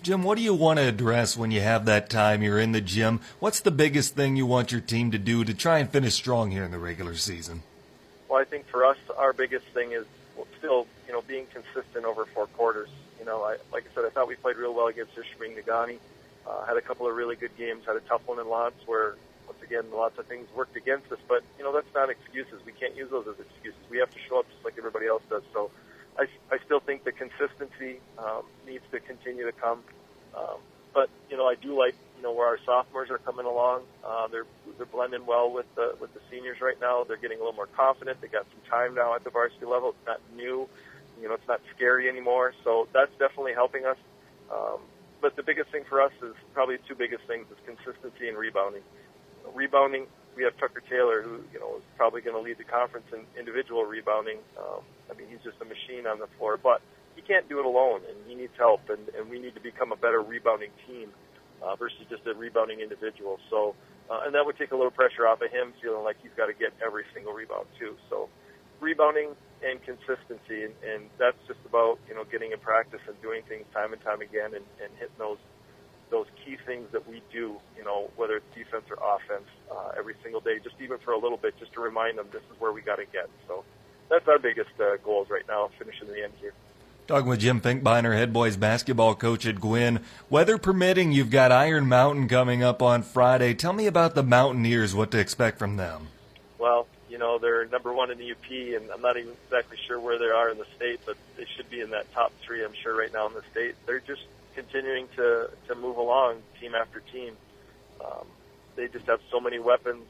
Jim, 0.00 0.22
what 0.22 0.38
do 0.38 0.42
you 0.42 0.54
want 0.54 0.78
to 0.78 0.88
address 0.88 1.36
when 1.36 1.50
you 1.50 1.60
have 1.60 1.84
that 1.84 2.08
time 2.08 2.42
you're 2.42 2.58
in 2.58 2.72
the 2.72 2.80
gym? 2.80 3.20
What's 3.40 3.60
the 3.60 3.70
biggest 3.70 4.14
thing 4.14 4.36
you 4.36 4.46
want 4.46 4.72
your 4.72 4.80
team 4.80 5.10
to 5.10 5.18
do 5.18 5.44
to 5.44 5.52
try 5.52 5.80
and 5.80 5.90
finish 5.90 6.14
strong 6.14 6.50
here 6.50 6.64
in 6.64 6.70
the 6.70 6.78
regular 6.78 7.14
season? 7.14 7.62
Well, 8.26 8.40
I 8.40 8.44
think 8.44 8.66
for 8.68 8.86
us, 8.86 8.96
our 9.18 9.34
biggest 9.34 9.66
thing 9.66 9.92
is 9.92 10.06
still, 10.58 10.86
you 11.06 11.12
know, 11.12 11.20
being 11.20 11.46
consistent 11.52 12.06
over 12.06 12.24
four 12.24 12.46
quarters. 12.46 12.88
You 13.18 13.26
know, 13.26 13.42
I, 13.42 13.56
like 13.70 13.84
I 13.90 13.94
said, 13.94 14.06
I 14.06 14.08
thought 14.08 14.28
we 14.28 14.36
played 14.36 14.56
real 14.56 14.72
well 14.72 14.86
against 14.86 15.12
Ishpeming 15.14 15.62
Negaunee. 15.62 15.98
Uh, 16.46 16.64
had 16.64 16.78
a 16.78 16.80
couple 16.80 17.06
of 17.06 17.14
really 17.14 17.36
good 17.36 17.54
games. 17.58 17.84
Had 17.84 17.96
a 17.96 18.00
tough 18.00 18.26
one 18.26 18.38
in 18.38 18.48
Lots 18.48 18.76
where, 18.86 19.16
once 19.48 19.62
again, 19.64 19.84
lots 19.92 20.18
of 20.18 20.26
things 20.26 20.46
worked 20.54 20.76
against 20.76 21.10
us. 21.10 21.18
But 21.26 21.42
you 21.56 21.64
know, 21.64 21.72
that's 21.72 21.92
not 21.94 22.10
excuses. 22.10 22.60
We 22.64 22.72
can't 22.72 22.96
use 22.96 23.10
those 23.10 23.26
as 23.26 23.40
excuses. 23.40 23.80
We 23.90 23.98
have 23.98 24.12
to 24.12 24.20
show 24.28 24.38
up 24.40 24.46
just 24.52 24.64
like 24.64 24.76
everybody 24.78 25.06
else 25.08 25.22
does. 25.28 25.42
So, 25.52 25.70
I, 26.18 26.26
I 26.52 26.58
still 26.66 26.80
think 26.80 27.04
the 27.04 27.12
consistency 27.12 28.00
um, 28.18 28.42
needs 28.66 28.84
to 28.92 29.00
continue 29.00 29.46
to 29.46 29.52
come. 29.52 29.80
Um, 30.36 30.60
but 30.92 31.08
you 31.30 31.36
know, 31.36 31.46
I 31.46 31.54
do 31.54 31.78
like 31.78 31.94
you 32.16 32.22
know 32.22 32.32
where 32.32 32.46
our 32.46 32.58
sophomores 32.66 33.10
are 33.10 33.18
coming 33.18 33.46
along. 33.46 33.82
Uh, 34.04 34.26
they're 34.28 34.46
they're 34.76 34.86
blending 34.86 35.26
well 35.26 35.50
with 35.50 35.66
the 35.76 35.94
with 36.00 36.12
the 36.14 36.20
seniors 36.30 36.60
right 36.60 36.78
now. 36.80 37.04
They're 37.04 37.16
getting 37.16 37.38
a 37.38 37.40
little 37.40 37.54
more 37.54 37.68
confident. 37.76 38.20
They 38.20 38.28
got 38.28 38.46
some 38.50 38.62
time 38.70 38.94
now 38.94 39.14
at 39.14 39.24
the 39.24 39.30
varsity 39.30 39.66
level. 39.66 39.90
It's 39.90 40.06
not 40.06 40.20
new, 40.36 40.68
you 41.20 41.28
know, 41.28 41.34
it's 41.34 41.48
not 41.48 41.60
scary 41.74 42.08
anymore. 42.08 42.52
So 42.64 42.88
that's 42.92 43.12
definitely 43.18 43.54
helping 43.54 43.86
us. 43.86 43.96
Um, 44.52 44.80
but 45.20 45.36
the 45.36 45.42
biggest 45.42 45.70
thing 45.70 45.84
for 45.88 46.00
us 46.00 46.12
is 46.22 46.34
probably 46.54 46.78
two 46.86 46.94
biggest 46.94 47.24
things 47.26 47.46
is 47.50 47.58
consistency 47.66 48.28
and 48.28 48.36
rebounding. 48.38 48.82
Rebounding, 49.54 50.06
we 50.36 50.44
have 50.44 50.56
Tucker 50.58 50.82
Taylor, 50.88 51.22
who 51.22 51.42
you 51.52 51.58
know 51.58 51.76
is 51.76 51.86
probably 51.96 52.20
going 52.20 52.36
to 52.36 52.42
lead 52.42 52.58
the 52.58 52.64
conference 52.64 53.06
in 53.12 53.26
individual 53.38 53.84
rebounding. 53.84 54.38
Um, 54.58 54.82
I 55.10 55.18
mean, 55.18 55.26
he's 55.28 55.42
just 55.42 55.58
a 55.60 55.66
machine 55.66 56.06
on 56.06 56.18
the 56.18 56.28
floor, 56.38 56.56
but 56.56 56.80
he 57.18 57.22
can't 57.22 57.48
do 57.48 57.58
it 57.58 57.66
alone, 57.66 58.06
and 58.06 58.16
he 58.30 58.34
needs 58.34 58.54
help, 58.56 58.86
and, 58.88 59.02
and 59.18 59.28
we 59.28 59.42
need 59.42 59.54
to 59.58 59.60
become 59.60 59.90
a 59.90 59.98
better 59.98 60.22
rebounding 60.22 60.70
team 60.86 61.10
uh, 61.62 61.74
versus 61.74 62.06
just 62.08 62.22
a 62.30 62.34
rebounding 62.34 62.78
individual. 62.78 63.42
So, 63.50 63.74
uh, 64.06 64.22
and 64.22 64.34
that 64.38 64.46
would 64.46 64.56
take 64.56 64.70
a 64.70 64.76
little 64.78 64.94
pressure 64.94 65.26
off 65.26 65.42
of 65.42 65.50
him, 65.50 65.74
feeling 65.82 66.04
like 66.04 66.16
he's 66.22 66.34
got 66.36 66.46
to 66.46 66.54
get 66.54 66.70
every 66.78 67.02
single 67.12 67.34
rebound 67.34 67.66
too. 67.78 67.98
So, 68.08 68.28
rebounding 68.78 69.34
and 69.66 69.82
consistency, 69.82 70.70
and, 70.70 70.74
and 70.86 71.10
that's 71.18 71.38
just 71.50 71.58
about 71.66 71.98
you 72.06 72.14
know 72.14 72.22
getting 72.22 72.52
in 72.52 72.60
practice 72.62 73.02
and 73.08 73.18
doing 73.20 73.42
things 73.50 73.66
time 73.74 73.92
and 73.92 74.02
time 74.02 74.22
again, 74.22 74.54
and, 74.54 74.64
and 74.78 74.94
hitting 75.02 75.18
those 75.18 75.42
those 76.10 76.26
key 76.44 76.56
things 76.66 76.90
that 76.92 77.08
we 77.08 77.22
do. 77.32 77.56
You 77.76 77.84
know, 77.84 78.10
whether 78.16 78.36
it's 78.36 78.54
defense 78.54 78.84
or 78.90 78.96
offense, 78.96 79.48
uh, 79.70 79.92
every 79.98 80.14
single 80.22 80.40
day, 80.40 80.58
just 80.62 80.76
even 80.80 80.98
for 80.98 81.12
a 81.12 81.18
little 81.18 81.38
bit, 81.38 81.58
just 81.58 81.72
to 81.74 81.80
remind 81.80 82.18
them 82.18 82.26
this 82.32 82.42
is 82.42 82.60
where 82.60 82.72
we 82.72 82.80
got 82.80 82.96
to 82.96 83.06
get. 83.06 83.28
So, 83.46 83.64
that's 84.08 84.26
our 84.26 84.38
biggest 84.38 84.70
uh, 84.80 84.96
goals 85.04 85.28
right 85.30 85.46
now, 85.46 85.70
finishing 85.78 86.08
the 86.08 86.24
end 86.24 86.32
here. 86.40 86.52
Talking 87.06 87.28
with 87.28 87.40
Jim 87.40 87.60
Finkbeiner, 87.60 88.14
head 88.14 88.34
boys 88.34 88.58
basketball 88.58 89.14
coach 89.14 89.46
at 89.46 89.60
Gwinn. 89.60 90.00
Weather 90.28 90.58
permitting, 90.58 91.10
you've 91.10 91.30
got 91.30 91.50
Iron 91.50 91.86
Mountain 91.88 92.28
coming 92.28 92.62
up 92.62 92.82
on 92.82 93.02
Friday. 93.02 93.54
Tell 93.54 93.72
me 93.72 93.86
about 93.86 94.14
the 94.14 94.22
Mountaineers, 94.22 94.94
what 94.94 95.10
to 95.12 95.18
expect 95.18 95.58
from 95.58 95.76
them. 95.76 96.08
Well, 96.58 96.86
you 97.08 97.16
know, 97.16 97.38
they're 97.38 97.64
number 97.66 97.94
one 97.94 98.10
in 98.10 98.18
the 98.18 98.32
UP, 98.32 98.50
and 98.50 98.90
I'm 98.90 99.00
not 99.00 99.16
even 99.16 99.32
exactly 99.46 99.78
sure 99.86 99.98
where 99.98 100.18
they 100.18 100.26
are 100.26 100.50
in 100.50 100.58
the 100.58 100.66
state, 100.76 101.00
but 101.06 101.16
they 101.38 101.46
should 101.56 101.70
be 101.70 101.80
in 101.80 101.90
that 101.90 102.12
top 102.12 102.30
three, 102.42 102.62
I'm 102.62 102.74
sure, 102.74 102.94
right 102.94 103.12
now 103.12 103.26
in 103.26 103.32
the 103.32 103.42
state. 103.50 103.74
They're 103.86 104.00
just 104.00 104.26
continuing 104.58 105.06
to, 105.14 105.50
to 105.68 105.74
move 105.76 105.96
along, 105.96 106.42
team 106.60 106.74
after 106.74 107.00
team. 107.12 107.36
Um, 108.04 108.26
they 108.74 108.88
just 108.88 109.06
have 109.06 109.20
so 109.30 109.38
many 109.40 109.58
weapons 109.60 110.04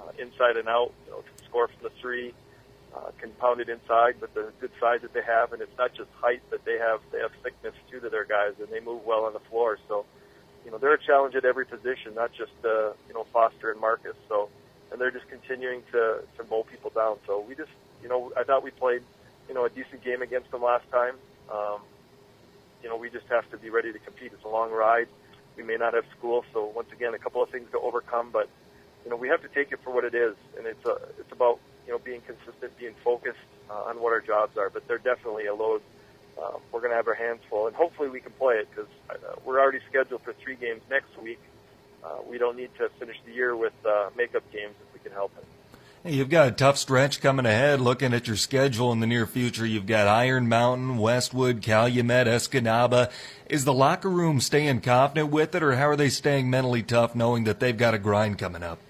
uh, 0.00 0.10
inside 0.18 0.56
and 0.56 0.68
out, 0.68 0.92
you 1.06 1.12
know, 1.12 1.18
can 1.22 1.46
score 1.48 1.68
from 1.68 1.82
the 1.82 1.92
three, 2.00 2.34
uh, 2.96 3.10
compounded 3.20 3.68
inside 3.68 4.20
with 4.20 4.34
the 4.34 4.52
good 4.60 4.72
size 4.80 5.00
that 5.02 5.12
they 5.12 5.22
have, 5.22 5.52
and 5.52 5.62
it's 5.62 5.78
not 5.78 5.94
just 5.94 6.10
height, 6.20 6.42
but 6.50 6.64
they 6.64 6.78
have 6.78 7.00
they 7.12 7.20
have 7.20 7.30
thickness 7.42 7.74
too 7.90 8.00
to 8.00 8.10
their 8.10 8.24
guys, 8.24 8.54
and 8.58 8.68
they 8.68 8.80
move 8.80 9.04
well 9.06 9.24
on 9.24 9.32
the 9.32 9.44
floor. 9.50 9.78
So, 9.88 10.04
you 10.64 10.70
know, 10.70 10.78
they're 10.78 10.94
a 10.94 11.02
challenge 11.02 11.34
at 11.34 11.44
every 11.44 11.64
position, 11.64 12.14
not 12.14 12.32
just 12.32 12.52
uh, 12.64 12.92
you 13.08 13.14
know 13.14 13.24
Foster 13.32 13.70
and 13.70 13.80
Marcus. 13.80 14.16
So, 14.28 14.50
and 14.90 15.00
they're 15.00 15.10
just 15.10 15.28
continuing 15.28 15.82
to 15.92 16.22
to 16.36 16.44
mow 16.50 16.64
people 16.64 16.90
down. 16.90 17.16
So 17.26 17.40
we 17.40 17.54
just, 17.54 17.72
you 18.02 18.08
know, 18.08 18.32
I 18.36 18.42
thought 18.42 18.62
we 18.62 18.72
played, 18.72 19.02
you 19.48 19.54
know, 19.54 19.64
a 19.64 19.70
decent 19.70 20.04
game 20.04 20.20
against 20.20 20.50
them 20.50 20.62
last 20.62 20.84
time. 20.90 21.14
Um, 21.50 21.80
you 22.82 22.88
know, 22.88 22.96
we 22.96 23.10
just 23.10 23.26
have 23.28 23.48
to 23.50 23.56
be 23.56 23.70
ready 23.70 23.92
to 23.92 23.98
compete. 23.98 24.32
It's 24.32 24.44
a 24.44 24.48
long 24.48 24.70
ride. 24.70 25.08
We 25.56 25.62
may 25.62 25.76
not 25.76 25.94
have 25.94 26.04
school, 26.16 26.44
so 26.52 26.66
once 26.74 26.88
again, 26.92 27.14
a 27.14 27.18
couple 27.18 27.42
of 27.42 27.50
things 27.50 27.70
to 27.72 27.78
overcome, 27.78 28.30
but 28.32 28.48
you 29.04 29.10
know, 29.10 29.16
we 29.16 29.28
have 29.28 29.42
to 29.42 29.48
take 29.48 29.72
it 29.72 29.80
for 29.82 29.92
what 29.92 30.04
it 30.04 30.14
is, 30.14 30.34
and 30.56 30.66
it's 30.66 30.84
a, 30.86 30.96
it's 31.18 31.32
about 31.32 31.58
you 31.86 31.92
know, 31.92 31.98
being 31.98 32.20
consistent, 32.22 32.76
being 32.78 32.94
focused 33.04 33.38
uh, 33.70 33.88
on 33.88 34.00
what 34.00 34.12
our 34.12 34.20
jobs 34.20 34.56
are. 34.56 34.70
But 34.70 34.86
they're 34.86 34.98
definitely 34.98 35.46
a 35.46 35.54
load. 35.54 35.82
Um, 36.42 36.60
we're 36.72 36.80
going 36.80 36.90
to 36.90 36.96
have 36.96 37.08
our 37.08 37.14
hands 37.14 37.40
full, 37.50 37.66
and 37.66 37.76
hopefully 37.76 38.08
we 38.08 38.20
can 38.20 38.32
play 38.32 38.56
it 38.56 38.68
because 38.70 38.90
uh, 39.10 39.34
we're 39.44 39.60
already 39.60 39.80
scheduled 39.88 40.22
for 40.22 40.32
three 40.32 40.56
games 40.56 40.80
next 40.88 41.10
week. 41.22 41.40
Uh, 42.02 42.18
we 42.28 42.38
don't 42.38 42.56
need 42.56 42.70
to 42.78 42.88
finish 42.98 43.16
the 43.26 43.32
year 43.32 43.54
with 43.54 43.74
uh, 43.86 44.10
makeup 44.16 44.42
games 44.52 44.74
if 44.80 44.94
we 44.94 45.00
can 45.00 45.12
help 45.12 45.32
it. 45.36 45.44
You've 46.04 46.30
got 46.30 46.48
a 46.48 46.50
tough 46.50 46.78
stretch 46.78 47.20
coming 47.20 47.46
ahead. 47.46 47.80
Looking 47.80 48.12
at 48.12 48.26
your 48.26 48.36
schedule 48.36 48.90
in 48.90 48.98
the 48.98 49.06
near 49.06 49.24
future, 49.24 49.64
you've 49.64 49.86
got 49.86 50.08
Iron 50.08 50.48
Mountain, 50.48 50.98
Westwood, 50.98 51.62
Calumet, 51.62 52.26
Escanaba. 52.26 53.08
Is 53.48 53.64
the 53.64 53.72
locker 53.72 54.10
room 54.10 54.40
staying 54.40 54.80
confident 54.80 55.30
with 55.30 55.54
it, 55.54 55.62
or 55.62 55.76
how 55.76 55.88
are 55.88 55.94
they 55.94 56.08
staying 56.08 56.50
mentally 56.50 56.82
tough, 56.82 57.14
knowing 57.14 57.44
that 57.44 57.60
they've 57.60 57.76
got 57.76 57.94
a 57.94 57.98
grind 57.98 58.36
coming 58.38 58.64
up? 58.64 58.80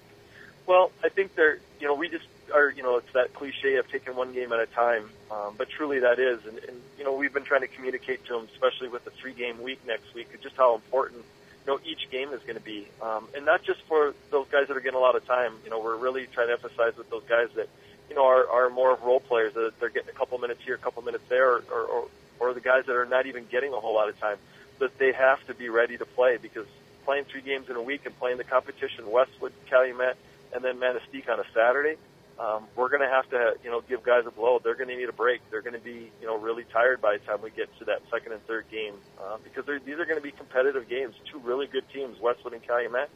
Well, 0.65 0.91
I 1.03 1.09
think 1.09 1.35
they're. 1.35 1.59
You 1.79 1.87
know, 1.87 1.93
we 1.93 2.09
just 2.09 2.25
are, 2.51 2.71
you 2.71 2.81
know, 2.81 2.97
it's 2.97 3.13
that 3.13 3.33
cliche 3.33 3.75
of 3.75 3.87
taking 3.89 4.15
one 4.15 4.33
game 4.33 4.51
at 4.51 4.59
a 4.59 4.65
time. 4.67 5.09
Um, 5.29 5.53
but 5.55 5.69
truly 5.69 5.99
that 5.99 6.17
is. 6.17 6.39
And, 6.45 6.57
and, 6.59 6.81
you 6.97 7.03
know, 7.03 7.13
we've 7.13 7.33
been 7.33 7.43
trying 7.43 7.61
to 7.61 7.67
communicate 7.67 8.25
to 8.25 8.33
them, 8.33 8.47
especially 8.53 8.87
with 8.87 9.05
the 9.05 9.11
three 9.11 9.33
game 9.33 9.61
week 9.61 9.85
next 9.85 10.13
week, 10.15 10.29
just 10.41 10.55
how 10.55 10.73
important, 10.73 11.25
you 11.65 11.73
know, 11.73 11.79
each 11.85 12.09
game 12.11 12.33
is 12.33 12.41
going 12.41 12.55
to 12.57 12.63
be. 12.63 12.87
Um, 13.01 13.27
and 13.35 13.45
not 13.45 13.63
just 13.63 13.81
for 13.83 14.13
those 14.31 14.47
guys 14.51 14.67
that 14.67 14.75
are 14.75 14.81
getting 14.81 14.97
a 14.97 15.01
lot 15.01 15.15
of 15.15 15.25
time. 15.25 15.53
You 15.63 15.69
know, 15.69 15.79
we're 15.79 15.95
really 15.95 16.27
trying 16.27 16.47
to 16.47 16.53
emphasize 16.53 16.97
with 16.97 17.09
those 17.09 17.23
guys 17.23 17.49
that, 17.55 17.69
you 18.09 18.15
know, 18.15 18.25
are, 18.25 18.47
are 18.47 18.69
more 18.69 18.91
of 18.91 19.01
role 19.03 19.19
players, 19.19 19.53
that 19.53 19.79
they're 19.79 19.89
getting 19.89 20.09
a 20.09 20.17
couple 20.17 20.37
minutes 20.37 20.61
here, 20.63 20.75
a 20.75 20.79
couple 20.79 21.01
minutes 21.03 21.23
there, 21.29 21.49
or, 21.49 21.63
or, 21.71 22.07
or, 22.39 22.53
the 22.53 22.59
guys 22.59 22.85
that 22.87 22.95
are 22.95 23.05
not 23.05 23.25
even 23.25 23.45
getting 23.49 23.71
a 23.73 23.79
whole 23.79 23.93
lot 23.93 24.09
of 24.09 24.19
time, 24.19 24.37
that 24.79 24.97
they 24.97 25.13
have 25.13 25.45
to 25.47 25.53
be 25.53 25.69
ready 25.69 25.97
to 25.97 26.05
play 26.05 26.37
because 26.41 26.67
playing 27.05 27.25
three 27.25 27.41
games 27.41 27.69
in 27.69 27.75
a 27.75 27.81
week 27.81 28.05
and 28.05 28.17
playing 28.19 28.37
the 28.37 28.43
competition, 28.43 29.09
Westwood, 29.09 29.53
Calumet, 29.69 30.17
and 30.53 30.63
then 30.63 30.79
Manistique 30.79 31.29
on 31.29 31.39
a 31.39 31.45
Saturday, 31.53 31.95
um, 32.39 32.65
we're 32.75 32.89
going 32.89 33.01
to 33.01 33.13
have 33.13 33.29
to, 33.29 33.53
you 33.63 33.69
know, 33.69 33.81
give 33.81 34.03
guys 34.03 34.23
a 34.25 34.31
blow. 34.31 34.59
They're 34.63 34.75
going 34.75 34.89
to 34.89 34.95
need 34.95 35.09
a 35.09 35.13
break. 35.13 35.41
They're 35.51 35.61
going 35.61 35.77
to 35.77 35.83
be, 35.83 36.11
you 36.19 36.27
know, 36.27 36.37
really 36.37 36.65
tired 36.73 37.01
by 37.01 37.17
the 37.17 37.25
time 37.25 37.41
we 37.41 37.51
get 37.51 37.69
to 37.79 37.85
that 37.85 38.01
second 38.09 38.31
and 38.33 38.45
third 38.47 38.65
game 38.71 38.95
uh, 39.21 39.37
because 39.43 39.65
these 39.85 39.99
are 39.99 40.05
going 40.05 40.17
to 40.17 40.23
be 40.23 40.31
competitive 40.31 40.89
games. 40.89 41.13
Two 41.31 41.39
really 41.39 41.67
good 41.67 41.85
teams, 41.93 42.19
Westwood 42.19 42.53
and 42.53 42.65
Calumet, 42.65 43.09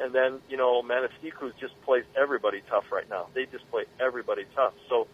and 0.00 0.12
then 0.12 0.40
you 0.48 0.56
know 0.56 0.82
Manistique 0.82 1.38
who 1.38 1.52
just 1.60 1.80
plays 1.82 2.04
everybody 2.16 2.62
tough 2.68 2.90
right 2.90 3.08
now. 3.08 3.28
They 3.32 3.46
just 3.46 3.68
play 3.70 3.84
everybody 4.00 4.44
tough. 4.56 4.74
So, 4.88 5.06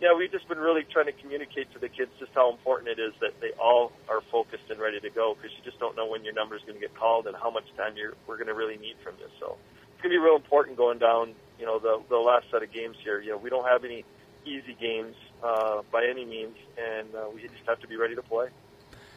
yeah, 0.00 0.14
we've 0.16 0.30
just 0.30 0.48
been 0.48 0.58
really 0.58 0.84
trying 0.84 1.06
to 1.06 1.12
communicate 1.12 1.72
to 1.72 1.80
the 1.80 1.88
kids 1.88 2.12
just 2.20 2.30
how 2.34 2.52
important 2.52 2.88
it 2.88 3.02
is 3.02 3.12
that 3.20 3.34
they 3.40 3.50
all 3.58 3.90
are 4.08 4.20
focused 4.30 4.70
and 4.70 4.78
ready 4.78 5.00
to 5.00 5.10
go 5.10 5.34
because 5.34 5.50
you 5.58 5.64
just 5.64 5.80
don't 5.80 5.96
know 5.96 6.06
when 6.06 6.22
your 6.22 6.34
number 6.34 6.54
is 6.54 6.62
going 6.62 6.78
to 6.78 6.80
get 6.80 6.94
called 6.94 7.26
and 7.26 7.34
how 7.34 7.50
much 7.50 7.66
time 7.76 7.96
you're 7.96 8.14
we're 8.28 8.36
going 8.36 8.46
to 8.46 8.54
really 8.54 8.78
need 8.78 8.94
from 9.02 9.14
you. 9.18 9.26
So 9.40 9.58
it's 9.90 10.02
going 10.02 10.14
to 10.14 10.20
be 10.20 10.22
real 10.22 10.36
important 10.36 10.76
going 10.76 10.98
down 10.98 11.34
you 11.58 11.66
know 11.66 11.78
the 11.78 12.00
the 12.08 12.16
last 12.16 12.50
set 12.50 12.62
of 12.62 12.72
games 12.72 12.96
here. 13.02 13.20
You 13.20 13.32
know, 13.32 13.36
we 13.38 13.50
don't 13.50 13.66
have 13.66 13.84
any 13.84 14.04
easy 14.44 14.76
games 14.80 15.14
uh, 15.42 15.82
by 15.92 16.06
any 16.06 16.24
means, 16.24 16.56
and 16.78 17.14
uh, 17.14 17.26
we 17.34 17.42
just 17.42 17.54
have 17.66 17.80
to 17.80 17.88
be 17.88 17.96
ready 17.96 18.14
to 18.14 18.22
play. 18.22 18.48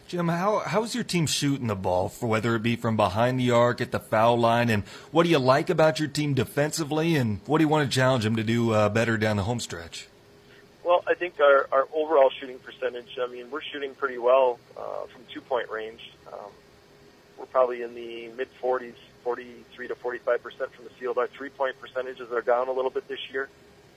Jim, 0.07 0.27
how 0.27 0.59
how's 0.59 0.93
your 0.93 1.03
team 1.03 1.25
shooting 1.25 1.67
the 1.67 1.75
ball 1.75 2.09
for 2.09 2.27
whether 2.27 2.55
it 2.55 2.63
be 2.63 2.75
from 2.75 2.97
behind 2.97 3.39
the 3.39 3.51
arc 3.51 3.79
at 3.79 3.91
the 3.91 3.99
foul 3.99 4.37
line, 4.37 4.69
and 4.69 4.83
what 5.11 5.23
do 5.23 5.29
you 5.29 5.39
like 5.39 5.69
about 5.69 5.99
your 5.99 6.09
team 6.09 6.33
defensively, 6.33 7.15
and 7.15 7.39
what 7.45 7.59
do 7.59 7.63
you 7.63 7.69
want 7.69 7.89
to 7.89 7.95
challenge 7.95 8.23
them 8.23 8.35
to 8.35 8.43
do 8.43 8.71
uh, 8.71 8.89
better 8.89 9.17
down 9.17 9.37
the 9.37 9.43
home 9.43 9.59
stretch? 9.59 10.07
Well, 10.83 11.03
I 11.07 11.13
think 11.13 11.39
our, 11.39 11.67
our 11.71 11.87
overall 11.93 12.31
shooting 12.39 12.59
percentage. 12.59 13.17
I 13.21 13.27
mean, 13.27 13.51
we're 13.51 13.61
shooting 13.61 13.93
pretty 13.93 14.17
well 14.17 14.59
uh, 14.75 15.05
from 15.05 15.21
two 15.31 15.39
point 15.39 15.69
range. 15.69 16.11
Um, 16.27 16.51
we're 17.37 17.45
probably 17.45 17.81
in 17.81 17.95
the 17.95 18.29
mid 18.35 18.49
40s 18.61 18.95
43 19.23 19.87
to 19.87 19.95
45 19.95 20.43
percent 20.43 20.73
from 20.73 20.85
the 20.85 20.91
field. 20.91 21.17
Our 21.17 21.27
three-point 21.27 21.79
percentages 21.79 22.31
are 22.31 22.41
down 22.41 22.67
a 22.67 22.71
little 22.71 22.91
bit 22.91 23.07
this 23.07 23.19
year. 23.31 23.49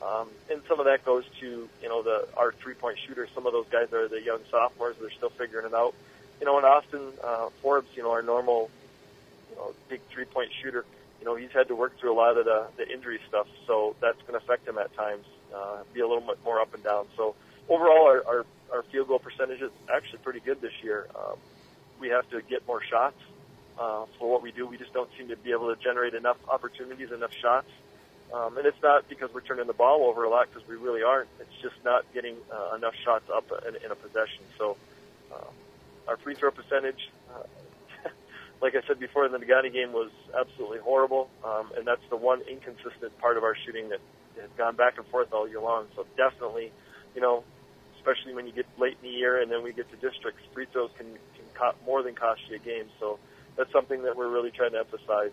Um, 0.03 0.29
and 0.51 0.61
some 0.69 0.81
of 0.81 0.87
that 0.87 1.05
goes 1.05 1.25
to 1.41 1.69
you 1.83 1.89
know 1.89 2.03
the 2.03 2.29
our 2.37 2.53
three 2.53 2.75
point 2.75 2.99
shooters. 3.07 3.29
Some 3.35 3.47
of 3.47 3.53
those 3.53 3.67
guys 3.71 3.93
are 3.93 4.09
the 4.09 4.21
young 4.21 4.41
sophomores; 4.51 4.97
they're 5.01 5.11
still 5.11 5.31
figuring 5.31 5.67
it 5.67 5.75
out. 5.75 5.95
You 6.41 6.47
know, 6.47 6.59
in 6.59 6.65
Austin 6.65 7.13
uh, 7.23 7.49
Forbes, 7.63 7.89
you 7.95 8.03
know, 8.03 8.11
our 8.11 8.23
normal 8.23 8.71
you 9.51 9.57
know 9.57 9.75
big 9.89 10.01
three 10.11 10.27
point 10.27 10.51
shooter, 10.63 10.85
you 11.21 11.25
know, 11.25 11.37
he's 11.37 11.53
had 11.53 11.69
to 11.69 11.77
work 11.77 11.99
through 11.99 12.13
a 12.13 12.19
lot 12.19 12.37
of 12.37 12.45
the 12.45 12.67
the 12.77 12.87
injury 12.93 13.19
stuff, 13.29 13.47
so 13.67 13.97
that's 14.01 14.21
going 14.23 14.39
to 14.39 14.45
affect 14.45 14.69
him 14.69 14.77
at 14.79 14.95
times. 14.95 15.25
Uh, 15.55 15.83
be 15.95 16.01
a 16.01 16.07
little 16.07 16.27
bit 16.27 16.39
more 16.45 16.61
up 16.61 16.75
and 16.75 16.83
down. 16.83 17.07
So 17.17 17.35
overall, 17.69 18.07
our 18.07 18.27
our, 18.27 18.47
our 18.73 18.83
field 18.85 19.09
goal 19.09 19.21
percentage 19.21 19.63
is 19.63 19.71
actually 19.95 20.19
pretty 20.19 20.41
good 20.41 20.61
this 20.61 20.83
year. 20.83 21.07
Um, 21.15 21.39
we 21.99 22.09
have 22.09 22.29
to 22.31 22.43
get 22.43 22.67
more 22.67 22.83
shots 22.83 23.17
uh, 23.79 24.07
for 24.19 24.31
what 24.31 24.43
we 24.43 24.53
do. 24.53 24.67
We 24.67 24.79
just 24.79 24.93
don't 24.93 25.11
seem 25.19 25.29
to 25.29 25.37
be 25.37 25.53
able 25.53 25.75
to 25.75 25.81
generate 25.83 26.15
enough 26.15 26.37
opportunities, 26.51 27.11
enough 27.11 27.33
shots. 27.41 27.69
Um, 28.33 28.57
and 28.59 28.67
it's 28.67 28.83
not 28.83 29.09
because 29.09 29.31
we're 29.33 29.43
turning 29.43 29.67
the 29.67 29.75
ball 29.75 30.05
over 30.07 30.25
a 30.25 30.31
lot, 30.31 30.49
because 30.53 30.67
we 30.69 30.77
really 30.77 31.03
aren't. 31.03 31.29
It's 31.41 31.55
just 31.63 31.77
not 31.85 32.05
getting 32.15 32.37
uh, 32.53 32.75
enough 32.75 32.95
shots 33.05 33.25
up 33.33 33.45
in, 33.69 33.77
in 33.85 33.91
a 33.91 33.95
possession. 33.95 34.43
So 34.59 34.77
uh, 35.33 35.51
our 36.09 36.17
free 36.19 36.35
throw 36.35 36.51
percentage, 36.51 37.11
uh, 37.31 37.47
like 38.63 38.75
I 38.75 38.87
said 38.87 38.99
before, 38.99 39.27
in 39.27 39.33
the 39.33 39.39
Negaunee 39.39 39.73
game 39.73 39.93
was 39.93 40.11
absolutely 40.39 40.79
horrible, 40.79 41.29
um, 41.45 41.71
and 41.77 41.87
that's 41.87 42.03
the 42.11 42.17
one 42.17 42.41
inconsistent 42.51 43.17
part 43.21 43.37
of 43.37 43.45
our 43.45 43.55
shooting 43.65 43.91
that 43.91 44.01
has 44.41 44.51
gone 44.59 44.75
back 44.75 44.99
and 44.99 45.07
forth 45.07 45.33
all 45.33 45.49
year 45.49 45.61
long. 45.61 45.87
So 45.95 46.05
definitely, 46.17 46.73
you 47.15 47.21
know, 47.21 47.45
especially 47.99 48.35
when 48.35 48.47
you 48.47 48.53
get 48.53 48.67
late 48.79 48.97
in 49.03 49.11
the 49.11 49.15
year 49.15 49.41
and 49.41 49.51
then 49.51 49.63
we 49.63 49.73
get 49.73 49.89
to 49.91 49.97
districts, 49.97 50.43
free 50.53 50.67
throws 50.73 50.91
can, 50.99 51.07
can 51.07 51.47
co- 51.55 51.75
more 51.87 52.03
than 52.03 52.15
cost 52.15 52.41
you 52.51 52.57
a 52.57 52.59
game. 52.59 52.87
So 53.01 53.19
that's 53.57 53.73
something 53.73 54.03
that 54.03 54.17
we're 54.17 54.29
really 54.29 54.51
trying 54.51 54.73
to 54.73 54.79
emphasize. 54.79 55.31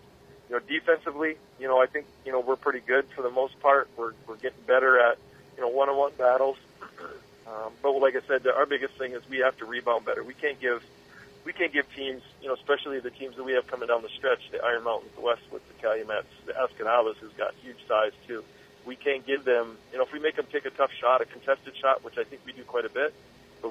You 0.48 0.56
know, 0.56 0.60
defensively, 0.60 1.36
you 1.58 1.66
know, 1.66 1.80
I 1.80 1.86
think 1.86 2.06
you 2.24 2.32
know 2.32 2.40
we're 2.40 2.56
pretty 2.56 2.80
good 2.80 3.06
for 3.14 3.22
the 3.22 3.30
most 3.30 3.58
part. 3.60 3.88
We're 3.96 4.12
we're 4.26 4.36
getting 4.36 4.62
better 4.66 4.98
at 4.98 5.18
you 5.56 5.62
know 5.62 5.68
one-on-one 5.68 6.12
battles. 6.18 6.56
Um, 7.46 7.72
but 7.82 7.92
like 7.92 8.14
I 8.16 8.20
said, 8.26 8.46
our 8.46 8.66
biggest 8.66 8.94
thing 8.94 9.12
is 9.12 9.22
we 9.28 9.38
have 9.38 9.56
to 9.58 9.64
rebound 9.64 10.04
better. 10.04 10.22
We 10.22 10.34
can't 10.34 10.60
give 10.60 10.82
we 11.44 11.52
can't 11.52 11.72
give 11.72 11.92
teams, 11.94 12.22
you 12.40 12.48
know, 12.48 12.54
especially 12.54 13.00
the 13.00 13.10
teams 13.10 13.36
that 13.36 13.42
we 13.42 13.52
have 13.52 13.66
coming 13.66 13.88
down 13.88 14.02
the 14.02 14.08
stretch, 14.08 14.50
the 14.50 14.62
Iron 14.62 14.84
Mountains, 14.84 15.10
the 15.16 15.22
Westwoods, 15.22 15.66
the 15.66 15.82
Calumets, 15.82 16.30
the 16.46 16.52
Escanabas, 16.52 17.16
who's 17.16 17.32
got 17.32 17.54
huge 17.62 17.78
size 17.88 18.12
too. 18.26 18.44
We 18.86 18.96
can't 18.96 19.26
give 19.26 19.44
them, 19.44 19.76
you 19.92 19.98
know, 19.98 20.04
if 20.04 20.12
we 20.12 20.18
make 20.18 20.36
them 20.36 20.46
take 20.52 20.66
a 20.66 20.70
tough 20.70 20.90
shot, 20.92 21.20
a 21.20 21.24
contested 21.24 21.76
shot, 21.76 22.04
which 22.04 22.18
I 22.18 22.24
think 22.24 22.42
we 22.46 22.52
do 22.52 22.62
quite 22.64 22.84
a 22.84 22.88
bit, 22.88 23.12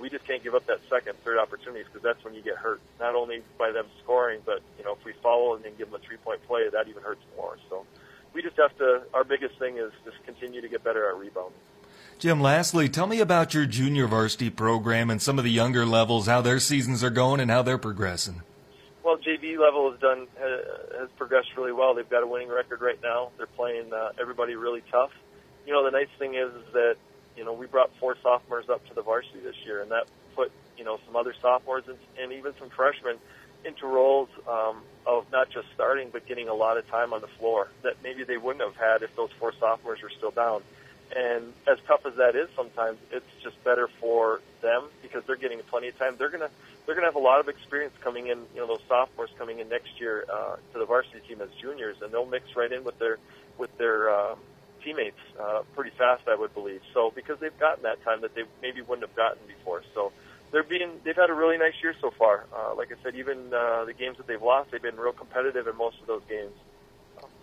we 0.02 0.10
just 0.10 0.26
can't 0.26 0.44
give 0.44 0.56
up 0.56 0.66
that 0.68 0.80
second, 0.90 1.14
third 1.24 1.38
opportunities 1.38 1.86
because 1.86 2.02
that's 2.02 2.24
when 2.26 2.34
you 2.34 2.42
get 2.42 2.58
hurt. 2.58 2.82
Not 3.00 3.16
only 3.16 3.44
by 3.58 3.72
them 3.72 3.86
scoring, 4.04 4.42
but 4.46 4.62
you 4.78 4.84
know 4.84 4.94
if 4.94 5.06
we 5.06 5.14
follow 5.22 5.56
and 5.56 5.64
then 5.64 5.74
give 5.78 5.92
them 5.92 6.02
a 6.02 6.06
three-point 6.06 6.46
play, 6.48 6.68
that 6.72 6.88
even 6.88 7.04
hurts 7.04 7.22
more. 7.38 7.58
So 7.70 7.86
we 8.34 8.42
just 8.42 8.58
have 8.58 8.76
to. 8.78 9.04
Our 9.14 9.24
biggest 9.24 9.58
thing 9.60 9.78
is 9.78 9.92
just 10.04 10.18
continue 10.26 10.62
to 10.62 10.68
get 10.68 10.84
better 10.84 11.10
at 11.10 11.16
rebounding. 11.18 11.60
Jim, 12.20 12.40
lastly, 12.40 12.88
tell 12.88 13.08
me 13.08 13.20
about 13.20 13.54
your 13.54 13.66
junior 13.66 14.06
varsity 14.06 14.50
program 14.50 15.10
and 15.10 15.22
some 15.22 15.40
of 15.40 15.44
the 15.44 15.50
younger 15.50 15.86
levels, 15.86 16.28
how 16.28 16.42
their 16.42 16.60
seasons 16.60 17.04
are 17.04 17.10
going 17.10 17.40
and 17.40 17.50
how 17.50 17.64
they're 17.64 17.80
progressing. 17.80 18.44
Well, 19.04 19.18
JV 19.18 19.58
level 19.58 19.90
has 19.92 20.00
done 20.00 20.28
has 20.40 21.10
progressed 21.18 21.50
really 21.58 21.72
well. 21.72 21.96
They've 21.96 22.10
got 22.10 22.24
a 22.24 22.28
winning 22.28 22.50
record 22.50 22.82
right 22.82 23.00
now. 23.02 23.32
They're 23.38 23.48
playing 23.48 23.92
uh, 23.92 24.12
everybody 24.20 24.56
really 24.56 24.84
tough. 24.92 25.10
You 25.66 25.74
know, 25.74 25.84
the 25.84 25.92
nice 25.92 26.10
thing 26.20 26.36
is, 26.36 26.54
is 26.54 26.74
that 26.74 26.98
you 27.36 27.46
know, 27.46 27.54
we 27.54 27.66
brought 27.66 27.92
four 28.00 28.16
sophomores 28.22 28.70
up 28.70 28.86
to 28.88 28.94
the 28.94 29.02
varsity 29.02 29.40
this 29.40 29.56
year, 29.66 29.82
and 29.82 29.92
that 29.92 30.08
put, 30.36 30.52
you 30.78 30.84
know, 30.84 31.00
some 31.06 31.16
other 31.16 31.34
sophomores 31.42 31.84
and, 31.88 31.98
and 32.22 32.34
even 32.34 32.54
some 32.60 32.70
freshmen 32.70 33.18
into 33.64 33.86
roles 33.86 34.30
um, 34.50 34.82
of 35.06 35.26
not 35.32 35.50
just 35.50 35.68
starting, 35.74 36.10
but 36.12 36.26
getting 36.26 36.48
a 36.48 36.54
lot 36.54 36.78
of 36.78 36.88
time 36.90 37.14
on 37.14 37.22
the 37.22 37.28
floor 37.28 37.70
that 37.84 37.94
maybe 38.04 38.24
they 38.24 38.38
wouldn't 38.38 38.64
have 38.64 38.76
had 38.76 39.04
if 39.04 39.16
those 39.16 39.30
four 39.40 39.54
sophomores 39.60 40.02
were 40.02 40.10
still 40.10 40.32
down. 40.32 40.62
And 41.16 41.54
as 41.68 41.78
tough 41.88 42.06
as 42.06 42.16
that 42.16 42.36
is, 42.36 42.48
sometimes 42.56 42.98
it's 43.12 43.26
just 43.44 43.62
better 43.64 43.90
for 44.00 44.40
them 44.62 44.86
because 45.02 45.24
they're 45.28 45.36
getting 45.36 45.60
plenty 45.70 45.90
of 45.90 46.00
time. 46.00 46.16
They're 46.18 46.30
gonna 46.30 46.50
they're 46.86 46.96
gonna 46.96 47.08
have 47.08 47.16
a 47.16 47.20
lot 47.20 47.42
of 47.42 47.50
experience 47.50 47.94
coming 48.02 48.28
in. 48.28 48.40
You 48.56 48.62
know, 48.62 48.68
those 48.68 48.82
sophomores 48.88 49.30
coming 49.38 49.60
in 49.60 49.68
next 49.68 50.00
year 50.00 50.26
uh, 50.32 50.56
to 50.72 50.80
the 50.80 50.86
varsity 50.86 51.20
team 51.28 51.42
as 51.42 51.50
juniors, 51.60 51.98
and 52.02 52.14
they'll 52.14 52.26
mix 52.26 52.56
right 52.56 52.72
in 52.72 52.86
with 52.86 52.98
their 52.98 53.18
with 53.58 53.78
their 53.78 54.10
um, 54.10 54.40
teammates 54.84 55.22
uh, 55.40 55.62
pretty 55.74 55.92
fast, 55.98 56.24
I 56.28 56.36
would 56.36 56.54
believe. 56.54 56.82
So 56.94 57.12
because 57.16 57.38
they've 57.42 57.58
gotten 57.60 57.84
that 57.84 58.04
time 58.04 58.22
that 58.22 58.36
they 58.36 58.44
maybe 58.62 58.82
wouldn't 58.82 59.08
have 59.08 59.16
gotten 59.16 59.48
before. 59.48 59.82
So 59.94 60.14
they're 60.52 60.68
being 60.68 61.00
they've 61.06 61.18
had 61.18 61.30
a 61.30 61.38
really 61.38 61.58
nice 61.58 61.78
year 61.84 61.96
so 62.02 62.12
far. 62.18 62.48
Uh, 62.52 62.76
like 62.76 62.90
I 62.92 62.98
said, 63.04 63.16
even 63.16 63.54
uh, 63.54 63.86
the 63.86 63.96
games 63.98 64.18
that 64.18 64.28
they've 64.28 64.42
lost, 64.42 64.72
they've 64.72 64.82
been 64.84 64.98
real 65.00 65.16
competitive 65.16 65.68
in 65.68 65.78
most 65.78 65.98
of 66.02 66.08
those 66.08 66.24
games. 66.30 66.56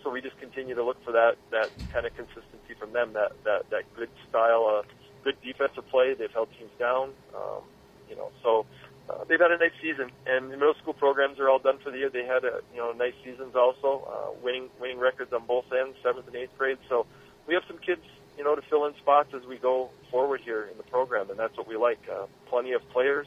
So 0.03 0.11
we 0.11 0.23
just 0.23 0.39
continue 0.39 0.75
to 0.75 0.85
look 0.85 0.99
for 1.05 1.13
that 1.13 1.37
that 1.51 1.71
kind 1.93 2.07
of 2.07 2.15
consistency 2.15 2.75
from 2.79 2.93
them, 2.93 3.13
that 3.15 3.33
that 3.45 3.69
that 3.71 3.85
good 3.97 4.11
style, 4.29 4.67
of 4.69 4.85
good 5.25 5.37
defensive 5.43 5.87
play. 5.91 6.15
They've 6.15 6.33
held 6.33 6.49
teams 6.59 6.73
down, 6.79 7.15
um, 7.35 7.69
you 8.09 8.17
know. 8.17 8.31
So 8.43 8.67
uh, 9.11 9.25
they've 9.29 9.41
had 9.41 9.53
a 9.53 9.59
nice 9.59 9.75
season, 9.83 10.11
and 10.27 10.51
the 10.53 10.57
middle 10.57 10.77
school 10.81 10.95
programs 10.95 11.39
are 11.39 11.51
all 11.51 11.59
done 11.61 11.79
for 11.83 11.91
the 11.91 11.99
year. 11.99 12.11
They 12.11 12.27
had 12.27 12.45
a 12.45 12.63
you 12.73 12.79
know 12.79 12.93
nice 12.93 13.17
seasons 13.25 13.55
also, 13.55 14.07
uh, 14.09 14.31
winning 14.43 14.71
winning 14.81 14.99
records 14.99 15.33
on 15.33 15.47
both 15.47 15.67
ends, 15.75 15.99
seventh 16.03 16.27
and 16.27 16.37
eighth 16.37 16.55
grade. 16.57 16.79
So 16.89 17.07
we 17.49 17.55
have 17.55 17.65
some 17.67 17.79
kids, 17.79 18.03
you 18.37 18.45
know, 18.45 18.55
to 18.55 18.63
fill 18.63 18.87
in 18.87 18.95
spots 18.97 19.35
as 19.35 19.45
we 19.47 19.57
go 19.57 19.91
forward 20.11 20.43
here 20.43 20.69
in 20.71 20.77
the 20.77 20.85
program, 20.85 21.31
and 21.31 21.39
that's 21.39 21.57
what 21.57 21.67
we 21.67 21.77
like. 21.77 21.99
Uh, 22.09 22.27
plenty 22.47 22.73
of 22.73 22.89
players 22.91 23.27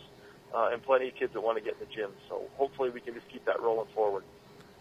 uh, 0.54 0.70
and 0.72 0.82
plenty 0.82 1.10
of 1.10 1.16
kids 1.16 1.34
that 1.34 1.42
want 1.42 1.58
to 1.58 1.64
get 1.64 1.74
in 1.74 1.88
the 1.88 1.94
gym. 1.94 2.12
So 2.30 2.44
hopefully 2.56 2.92
we 2.92 3.02
can 3.02 3.14
just 3.16 3.28
keep 3.30 3.44
that 3.46 3.60
rolling 3.62 3.88
forward. 3.94 4.24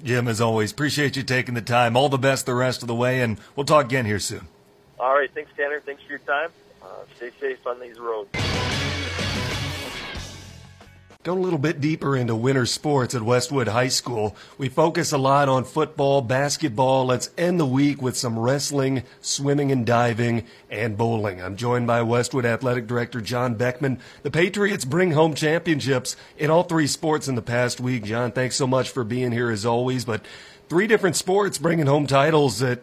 Jim, 0.02 0.28
as 0.28 0.40
always, 0.40 0.72
appreciate 0.72 1.16
you 1.16 1.22
taking 1.22 1.54
the 1.54 1.62
time. 1.62 1.96
All 1.96 2.08
the 2.08 2.18
best 2.18 2.46
the 2.46 2.54
rest 2.54 2.82
of 2.82 2.88
the 2.88 2.94
way, 2.94 3.22
and 3.22 3.38
we'll 3.56 3.66
talk 3.66 3.86
again 3.86 4.04
here 4.06 4.18
soon. 4.20 4.46
All 4.98 5.14
right. 5.14 5.30
Thanks, 5.34 5.50
Tanner. 5.56 5.80
Thanks 5.80 6.02
for 6.02 6.10
your 6.10 6.18
time. 6.20 6.50
Uh, 6.82 6.86
stay 7.16 7.30
safe 7.40 7.66
on 7.66 7.80
these 7.80 7.98
roads. 7.98 8.30
Going 11.22 11.40
a 11.40 11.42
little 11.42 11.58
bit 11.58 11.82
deeper 11.82 12.16
into 12.16 12.34
winter 12.34 12.64
sports 12.64 13.14
at 13.14 13.20
Westwood 13.20 13.68
High 13.68 13.88
School, 13.88 14.34
we 14.56 14.70
focus 14.70 15.12
a 15.12 15.18
lot 15.18 15.50
on 15.50 15.64
football, 15.64 16.22
basketball. 16.22 17.04
Let's 17.04 17.28
end 17.36 17.60
the 17.60 17.66
week 17.66 18.00
with 18.00 18.16
some 18.16 18.38
wrestling, 18.38 19.02
swimming 19.20 19.70
and 19.70 19.84
diving, 19.84 20.46
and 20.70 20.96
bowling. 20.96 21.42
I'm 21.42 21.56
joined 21.56 21.86
by 21.86 22.00
Westwood 22.00 22.46
Athletic 22.46 22.86
Director 22.86 23.20
John 23.20 23.54
Beckman. 23.54 23.98
The 24.22 24.30
Patriots 24.30 24.86
bring 24.86 25.10
home 25.10 25.34
championships 25.34 26.16
in 26.38 26.50
all 26.50 26.62
three 26.62 26.86
sports 26.86 27.28
in 27.28 27.34
the 27.34 27.42
past 27.42 27.80
week. 27.80 28.04
John, 28.04 28.32
thanks 28.32 28.56
so 28.56 28.66
much 28.66 28.88
for 28.88 29.04
being 29.04 29.30
here 29.30 29.50
as 29.50 29.66
always. 29.66 30.06
But 30.06 30.24
three 30.70 30.86
different 30.86 31.16
sports 31.16 31.58
bringing 31.58 31.84
home 31.84 32.06
titles 32.06 32.60
that 32.60 32.80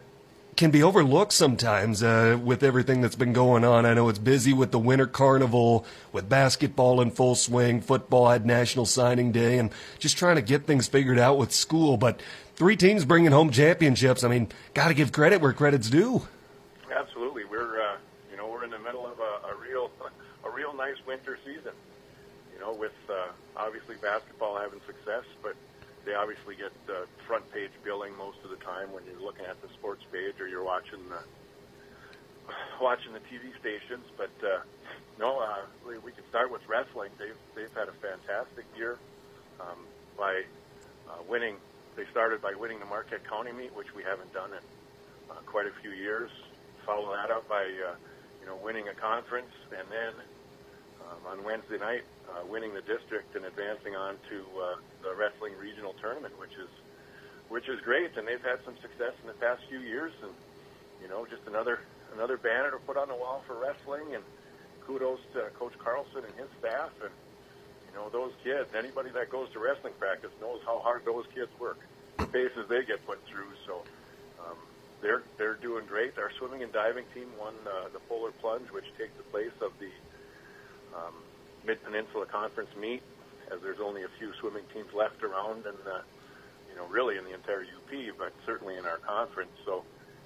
can 0.57 0.71
be 0.71 0.81
overlooked 0.81 1.31
sometimes 1.31 2.01
uh, 2.01 2.37
with 2.43 2.63
everything 2.63 3.01
that's 3.01 3.15
been 3.15 3.31
going 3.31 3.63
on. 3.63 3.85
I 3.85 3.93
know 3.93 4.09
it's 4.09 4.19
busy 4.19 4.53
with 4.53 4.71
the 4.71 4.79
Winter 4.79 5.05
Carnival, 5.05 5.85
with 6.11 6.27
basketball 6.27 6.99
in 6.99 7.11
full 7.11 7.35
swing, 7.35 7.79
football 7.79 8.29
had 8.29 8.45
National 8.45 8.85
Signing 8.85 9.31
Day, 9.31 9.59
and 9.59 9.69
just 9.99 10.17
trying 10.17 10.35
to 10.35 10.41
get 10.41 10.65
things 10.65 10.87
figured 10.87 11.19
out 11.19 11.37
with 11.37 11.51
school. 11.51 11.95
But 11.95 12.21
three 12.55 12.75
teams 12.75 13.05
bringing 13.05 13.31
home 13.31 13.51
championships. 13.51 14.23
I 14.23 14.29
mean, 14.29 14.49
got 14.73 14.87
to 14.87 14.95
give 14.95 15.11
credit 15.11 15.41
where 15.41 15.53
credit's 15.53 15.91
due. 15.91 16.27
Absolutely, 16.91 17.45
we're 17.45 17.79
uh, 17.79 17.97
you 18.31 18.37
know 18.37 18.47
we're 18.47 18.63
in 18.63 18.71
the 18.71 18.79
middle 18.79 19.05
of 19.05 19.19
a, 19.19 19.53
a 19.53 19.55
real 19.61 19.91
a 20.43 20.49
real 20.49 20.73
nice 20.73 20.97
winter 21.05 21.37
season. 21.45 21.73
You 22.53 22.59
know, 22.59 22.73
with 22.73 22.95
uh, 23.07 23.27
obviously 23.55 23.95
basketball 24.01 24.57
having 24.57 24.81
success, 24.87 25.23
but 25.43 25.55
they 26.07 26.15
obviously 26.15 26.55
get 26.55 26.71
uh, 26.87 27.03
front 27.27 27.43
page 27.51 27.75
billing 27.83 28.15
most 28.15 28.39
of 28.47 28.49
the 28.49 28.55
time 28.63 28.87
when 28.95 29.03
you're 29.03 29.19
looking 29.19 29.43
at 29.43 29.61
the 29.61 29.67
sports 29.75 30.07
page 30.07 30.39
or 30.39 30.47
you're 30.47 30.63
watching 30.63 31.03
the 31.11 31.19
watching 32.81 33.11
the 33.11 33.19
TV 33.27 33.51
stations. 33.59 34.07
But 34.15 34.31
uh, 34.39 34.63
no, 35.19 35.43
uh, 35.43 35.67
we, 35.83 36.11
can 36.15 36.23
start 36.29 36.49
with 36.49 36.63
wrestling. 36.71 37.11
They've 37.19 37.35
they've 37.53 37.75
had 37.75 37.91
a 37.91 37.97
fantastic 37.99 38.63
year 38.79 38.97
um, 39.59 39.83
by 40.17 40.47
uh, 41.11 41.27
winning. 41.27 41.59
They 41.97 42.07
started 42.11 42.41
by 42.41 42.55
winning 42.55 42.79
the 42.79 42.87
Marquette 42.87 43.27
County 43.27 43.51
meet, 43.51 43.75
which 43.75 43.93
we 43.93 44.01
haven't 44.01 44.31
done 44.31 44.51
in 44.55 44.63
uh, 45.29 45.43
quite 45.45 45.67
a 45.67 45.75
few 45.81 45.91
years. 45.91 46.31
Follow 46.85 47.11
that 47.11 47.31
up 47.31 47.49
by 47.49 47.67
uh, 47.67 47.99
you 48.39 48.47
know 48.47 48.55
winning 48.63 48.87
a 48.87 48.95
conference, 48.95 49.51
and 49.75 49.85
then 49.91 50.13
um, 51.07 51.21
on 51.25 51.43
Wednesday 51.43 51.77
night, 51.77 52.03
uh, 52.29 52.43
winning 52.45 52.73
the 52.73 52.81
district 52.81 53.35
and 53.35 53.45
advancing 53.45 53.95
on 53.95 54.15
to 54.29 54.37
uh, 54.59 54.75
the 55.03 55.15
wrestling 55.15 55.55
regional 55.59 55.93
tournament, 56.01 56.37
which 56.39 56.53
is 56.59 56.69
which 57.47 57.69
is 57.69 57.79
great. 57.81 58.11
And 58.17 58.27
they've 58.27 58.43
had 58.43 58.59
some 58.65 58.75
success 58.81 59.15
in 59.21 59.27
the 59.27 59.39
past 59.39 59.63
few 59.69 59.79
years, 59.79 60.11
and 60.21 60.31
you 61.01 61.07
know, 61.07 61.25
just 61.25 61.43
another 61.47 61.79
another 62.13 62.37
banner 62.37 62.71
to 62.71 62.77
put 62.83 62.97
on 62.97 63.07
the 63.07 63.15
wall 63.15 63.43
for 63.47 63.55
wrestling. 63.55 64.15
And 64.15 64.23
kudos 64.85 65.19
to 65.33 65.49
Coach 65.57 65.73
Carlson 65.79 66.23
and 66.27 66.35
his 66.35 66.51
staff, 66.59 66.91
and 67.01 67.11
you 67.87 67.93
know, 67.95 68.09
those 68.09 68.33
kids. 68.43 68.67
Anybody 68.75 69.09
that 69.11 69.29
goes 69.29 69.47
to 69.53 69.59
wrestling 69.59 69.93
practice 69.99 70.31
knows 70.41 70.59
how 70.65 70.79
hard 70.79 71.05
those 71.05 71.25
kids 71.33 71.51
work, 71.59 71.79
the 72.19 72.27
paces 72.27 72.67
they 72.69 72.83
get 72.83 73.05
put 73.05 73.23
through. 73.27 73.51
So. 73.65 73.83
Um, 74.37 74.57
they're 74.99 75.21
they're 75.37 75.61
doing 75.61 75.85
great. 75.85 76.17
Our 76.17 76.31
swimming 76.39 76.63
and 76.63 76.73
diving 76.73 77.05
team 77.13 77.29
won 77.39 77.53
uh, 77.65 77.89
the 77.93 77.99
Polar 78.09 78.31
Plunge, 78.41 78.65
which 78.71 78.85
takes 78.97 79.13
the 79.15 79.23
place 79.29 79.53
of 79.61 79.71
the 79.79 79.89
um, 80.95 81.13
Mid 81.65 81.83
Peninsula 81.83 82.25
Conference 82.25 82.69
meet, 82.79 83.01
as 83.51 83.59
there's 83.61 83.79
only 83.83 84.03
a 84.03 84.11
few 84.19 84.31
swimming 84.39 84.63
teams 84.73 84.91
left 84.93 85.23
around, 85.23 85.65
and 85.65 85.77
you 86.69 86.75
know, 86.75 86.87
really 86.87 87.17
in 87.17 87.25
the 87.25 87.33
entire 87.33 87.65
UP, 87.65 87.91
but 88.17 88.31
certainly 88.45 88.77
in 88.77 88.85
our 88.85 88.97
conference. 89.01 89.51
So, 89.65 89.83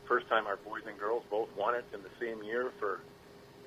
first 0.08 0.28
time 0.28 0.46
our 0.48 0.58
boys 0.58 0.84
and 0.86 1.00
girls 1.00 1.24
both 1.30 1.48
won 1.56 1.76
it 1.76 1.86
in 1.94 2.04
the 2.04 2.12
same 2.20 2.44
year 2.44 2.72
for 2.78 3.00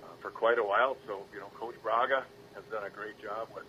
uh, 0.02 0.12
for 0.20 0.30
quite 0.30 0.58
a 0.58 0.62
while. 0.62 0.96
So 1.06 1.24
you 1.32 1.40
know, 1.40 1.48
Coach 1.58 1.74
Braga 1.82 2.24
has 2.54 2.64
done 2.70 2.84
a 2.84 2.90
great 2.90 3.16
job 3.22 3.48
with 3.54 3.64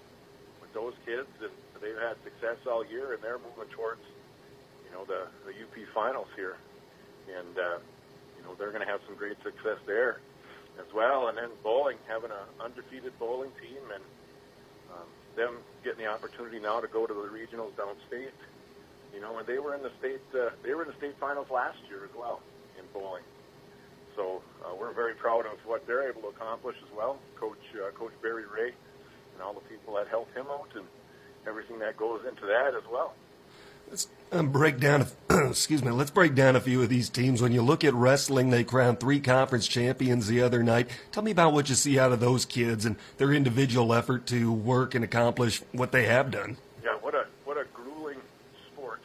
with 0.60 0.74
those 0.74 0.94
kids, 1.06 1.32
and 1.40 1.54
they've 1.80 1.96
had 1.96 2.20
success 2.28 2.60
all 2.68 2.84
year, 2.86 3.14
and 3.14 3.24
they're 3.24 3.40
moving 3.40 3.72
towards 3.72 4.04
you 4.84 4.92
know 4.92 5.06
the 5.06 5.32
the 5.48 5.56
UP 5.56 5.76
finals 5.94 6.28
here, 6.36 6.58
and 7.32 7.56
uh, 7.58 7.80
you 8.36 8.44
know 8.44 8.52
they're 8.60 8.76
going 8.76 8.84
to 8.86 8.92
have 8.92 9.02
some 9.08 9.16
great 9.16 9.38
success 9.44 9.80
there 9.88 10.20
as 10.80 10.90
well. 10.94 11.28
And 11.28 11.38
then 11.38 11.50
bowling, 11.64 11.98
having 12.08 12.32
an 12.32 12.48
undefeated 12.60 13.18
bowling 13.20 13.52
team, 13.62 13.82
and 13.94 14.04
um, 14.92 15.08
them 15.36 15.58
getting 15.84 16.00
the 16.00 16.12
opportunity 16.12 16.60
now 16.60 16.80
to 16.80 16.88
go 16.88 17.06
to 17.06 17.14
the 17.14 17.30
regionals 17.30 17.72
downstate. 17.76 18.36
You 19.14 19.22
know, 19.22 19.38
and 19.38 19.48
they 19.48 19.60
were 19.60 19.76
in 19.76 19.82
the 19.82 19.92
state 20.00 20.22
uh, 20.36 20.52
they 20.64 20.74
were 20.74 20.84
in 20.84 20.90
the 20.90 20.98
state 20.98 21.16
finals 21.20 21.48
last 21.50 21.78
year 21.88 22.04
as 22.04 22.14
well 22.18 22.42
in 22.78 22.84
bowling. 22.94 23.24
So 24.16 24.42
uh, 24.64 24.76
we're 24.80 24.94
very 24.94 25.14
proud 25.14 25.46
of 25.46 25.60
what 25.66 25.86
they're 25.88 26.10
able 26.10 26.22
to 26.22 26.28
accomplish 26.30 26.76
as 26.84 26.92
well. 26.96 27.20
Coach 27.40 27.60
uh, 27.76 27.92
Coach 27.92 28.14
Barry 28.22 28.44
Ray 28.44 28.72
and 29.34 29.42
all 29.44 29.54
the 29.54 29.66
people 29.72 29.96
that 29.96 30.08
helped 30.08 30.36
him 30.36 30.48
out 30.50 30.70
and 30.76 30.86
everything 31.48 31.80
that 31.80 31.98
goes 31.98 32.22
into 32.28 32.46
that 32.48 32.74
as 32.76 32.84
well. 32.92 33.14
Let's 33.90 34.08
um, 34.32 34.50
break 34.52 34.80
down. 34.80 35.08
excuse 35.30 35.84
me. 35.84 35.92
Let's 35.92 36.12
break 36.12 36.36
down 36.36 36.56
a 36.56 36.62
few 36.62 36.82
of 36.82 36.90
these 36.90 37.10
teams. 37.10 37.42
When 37.42 37.52
you 37.52 37.62
look 37.62 37.84
at 37.84 37.94
wrestling, 37.94 38.50
they 38.50 38.64
crowned 38.64 39.00
three 39.00 39.20
conference 39.20 39.68
champions 39.68 40.28
the 40.28 40.42
other 40.42 40.64
night. 40.64 40.90
Tell 41.12 41.24
me 41.24 41.32
about 41.32 41.54
what 41.54 41.70
you 41.70 41.76
see 41.76 42.00
out 42.00 42.12
of 42.12 42.20
those 42.20 42.46
kids 42.46 42.86
and 42.86 42.96
their 43.18 43.32
individual 43.32 43.94
effort 43.94 44.26
to 44.28 44.52
work 44.52 44.96
and 44.96 45.04
accomplish 45.04 45.62
what 45.72 45.92
they 45.92 46.06
have 46.06 46.32
done. 46.32 46.58
Yeah, 46.84 46.96
what 47.02 47.16
a 47.16 47.26
what 47.46 47.58
a 47.58 47.66
grueling 47.74 48.20
sport 48.72 49.02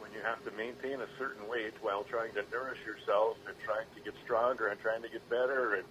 when 0.00 0.12
you 0.12 0.20
have 0.22 0.42
to 0.44 0.50
maintain 0.52 1.00
a 1.00 1.08
certain 1.18 1.46
weight 1.48 1.74
while 1.82 2.04
trying 2.04 2.32
to 2.34 2.44
nourish 2.50 2.78
yourself 2.86 3.36
and 3.46 3.56
trying 3.64 3.86
to 3.94 4.00
get 4.00 4.14
stronger 4.24 4.68
and 4.68 4.80
trying 4.80 5.02
to 5.02 5.08
get 5.08 5.28
better. 5.28 5.74
And 5.74 5.84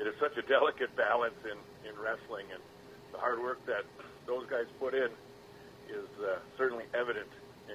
it 0.00 0.06
is 0.06 0.14
such 0.20 0.36
a 0.36 0.42
delicate 0.42 0.94
balance 0.96 1.38
in 1.44 1.58
in 1.88 1.98
wrestling, 2.00 2.46
and 2.52 2.62
the 3.12 3.18
hard 3.18 3.40
work 3.40 3.64
that 3.66 3.84
those 4.26 4.46
guys 4.48 4.66
put 4.78 4.94
in 4.94 5.10
is 5.88 6.08
uh, 6.24 6.38
certainly 6.56 6.84
evident 6.94 7.28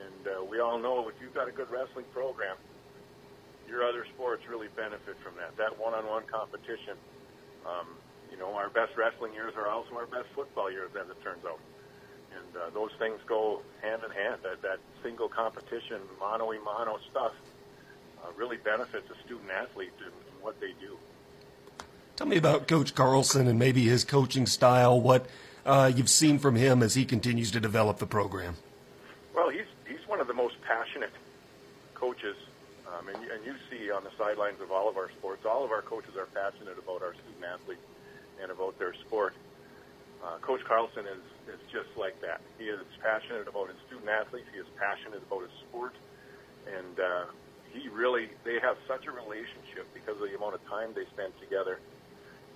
and 0.05 0.27
uh, 0.27 0.43
we 0.43 0.59
all 0.59 0.79
know 0.79 1.07
if 1.09 1.15
you've 1.21 1.33
got 1.33 1.47
a 1.47 1.51
good 1.51 1.69
wrestling 1.69 2.05
program, 2.13 2.55
your 3.67 3.83
other 3.83 4.05
sports 4.13 4.43
really 4.49 4.67
benefit 4.75 5.17
from 5.23 5.33
that. 5.37 5.55
That 5.57 5.77
one-on-one 5.77 6.23
competition. 6.31 6.95
Um, 7.65 7.87
you 8.31 8.37
know, 8.37 8.53
our 8.53 8.69
best 8.69 8.95
wrestling 8.97 9.33
years 9.33 9.53
are 9.55 9.67
also 9.67 9.95
our 9.95 10.05
best 10.05 10.27
football 10.35 10.71
years, 10.71 10.91
as 10.99 11.09
it 11.09 11.21
turns 11.23 11.43
out. 11.45 11.59
And 12.35 12.55
uh, 12.55 12.69
those 12.73 12.91
things 12.99 13.19
go 13.27 13.61
hand 13.81 14.01
in 14.05 14.11
hand. 14.11 14.41
That, 14.43 14.61
that 14.61 14.79
single 15.03 15.27
competition, 15.27 16.01
mono 16.19 16.51
a 16.51 16.59
mono 16.59 16.99
stuff, 17.09 17.33
uh, 18.23 18.31
really 18.35 18.57
benefits 18.57 19.09
a 19.09 19.25
student 19.25 19.49
athlete 19.51 19.93
in, 19.99 20.07
in 20.07 20.41
what 20.41 20.59
they 20.59 20.73
do. 20.79 20.97
Tell 22.15 22.27
me 22.27 22.37
about 22.37 22.67
Coach 22.67 22.95
Carlson 22.95 23.47
and 23.47 23.59
maybe 23.59 23.83
his 23.83 24.03
coaching 24.03 24.45
style. 24.45 24.99
What 24.99 25.27
uh, 25.65 25.91
you've 25.93 26.09
seen 26.09 26.39
from 26.39 26.55
him 26.55 26.81
as 26.81 26.95
he 26.95 27.05
continues 27.05 27.51
to 27.51 27.59
develop 27.59 27.97
the 27.97 28.07
program. 28.07 28.55
Well, 29.35 29.49
he's 29.49 29.65
one 30.17 30.25
of 30.25 30.33
the 30.33 30.33
most 30.33 30.57
passionate 30.65 31.13
coaches, 31.93 32.33
um, 32.89 33.05
and, 33.05 33.21
and 33.29 33.45
you 33.45 33.53
see 33.69 33.93
on 33.93 34.01
the 34.01 34.09
sidelines 34.17 34.57
of 34.65 34.73
all 34.73 34.89
of 34.89 34.97
our 34.97 35.13
sports, 35.13 35.45
all 35.45 35.61
of 35.61 35.69
our 35.69 35.85
coaches 35.85 36.17
are 36.17 36.25
passionate 36.33 36.73
about 36.73 37.05
our 37.05 37.13
student 37.13 37.45
athletes 37.45 37.85
and 38.41 38.49
about 38.49 38.73
their 38.81 38.97
sport. 39.05 39.37
Uh, 40.25 40.41
Coach 40.41 40.65
Carlson 40.65 41.05
is, 41.05 41.21
is 41.53 41.61
just 41.69 41.93
like 42.01 42.17
that. 42.25 42.41
He 42.57 42.65
is 42.65 42.81
passionate 42.97 43.45
about 43.45 43.69
his 43.69 43.77
student 43.85 44.09
athletes. 44.09 44.49
He 44.49 44.57
is 44.57 44.65
passionate 44.81 45.21
about 45.21 45.45
his 45.45 45.53
sport, 45.69 45.93
and 46.65 46.97
uh, 46.97 47.29
he 47.69 47.85
really 47.93 48.33
they 48.41 48.57
have 48.57 48.81
such 48.89 49.05
a 49.05 49.13
relationship 49.13 49.85
because 49.93 50.17
of 50.17 50.25
the 50.25 50.33
amount 50.33 50.57
of 50.57 50.65
time 50.65 50.97
they 50.97 51.05
spend 51.13 51.37
together 51.37 51.77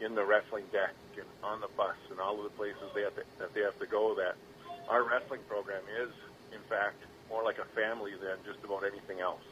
in 0.02 0.18
the 0.18 0.26
wrestling 0.26 0.66
deck 0.74 0.98
and 1.14 1.30
on 1.46 1.62
the 1.62 1.70
bus 1.78 1.94
and 2.10 2.18
all 2.18 2.42
of 2.42 2.44
the 2.50 2.56
places 2.58 2.90
they 2.98 3.06
have 3.06 3.14
to, 3.14 3.22
that 3.38 3.54
they 3.54 3.62
have 3.62 3.78
to 3.78 3.86
go. 3.86 4.18
That 4.18 4.34
our 4.90 5.06
wrestling 5.06 5.46
program 5.46 5.86
is, 6.02 6.10
in 6.50 6.66
fact, 6.66 6.98
more 7.32 7.48
like 7.48 7.58
a 7.58 7.68
family 7.72 8.12
than 8.20 8.44
just 8.44 8.60
about 8.68 8.84
anything 8.84 9.24
else. 9.24 9.44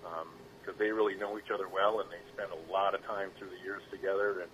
Because 0.00 0.74
um, 0.74 0.80
they 0.80 0.88
really 0.88 1.14
know 1.20 1.36
each 1.36 1.52
other 1.52 1.68
well 1.68 2.00
and 2.00 2.08
they 2.08 2.20
spend 2.32 2.48
a 2.50 2.60
lot 2.72 2.96
of 2.96 3.04
time 3.04 3.28
through 3.36 3.52
the 3.52 3.60
years 3.60 3.84
together. 3.92 4.40
And 4.40 4.50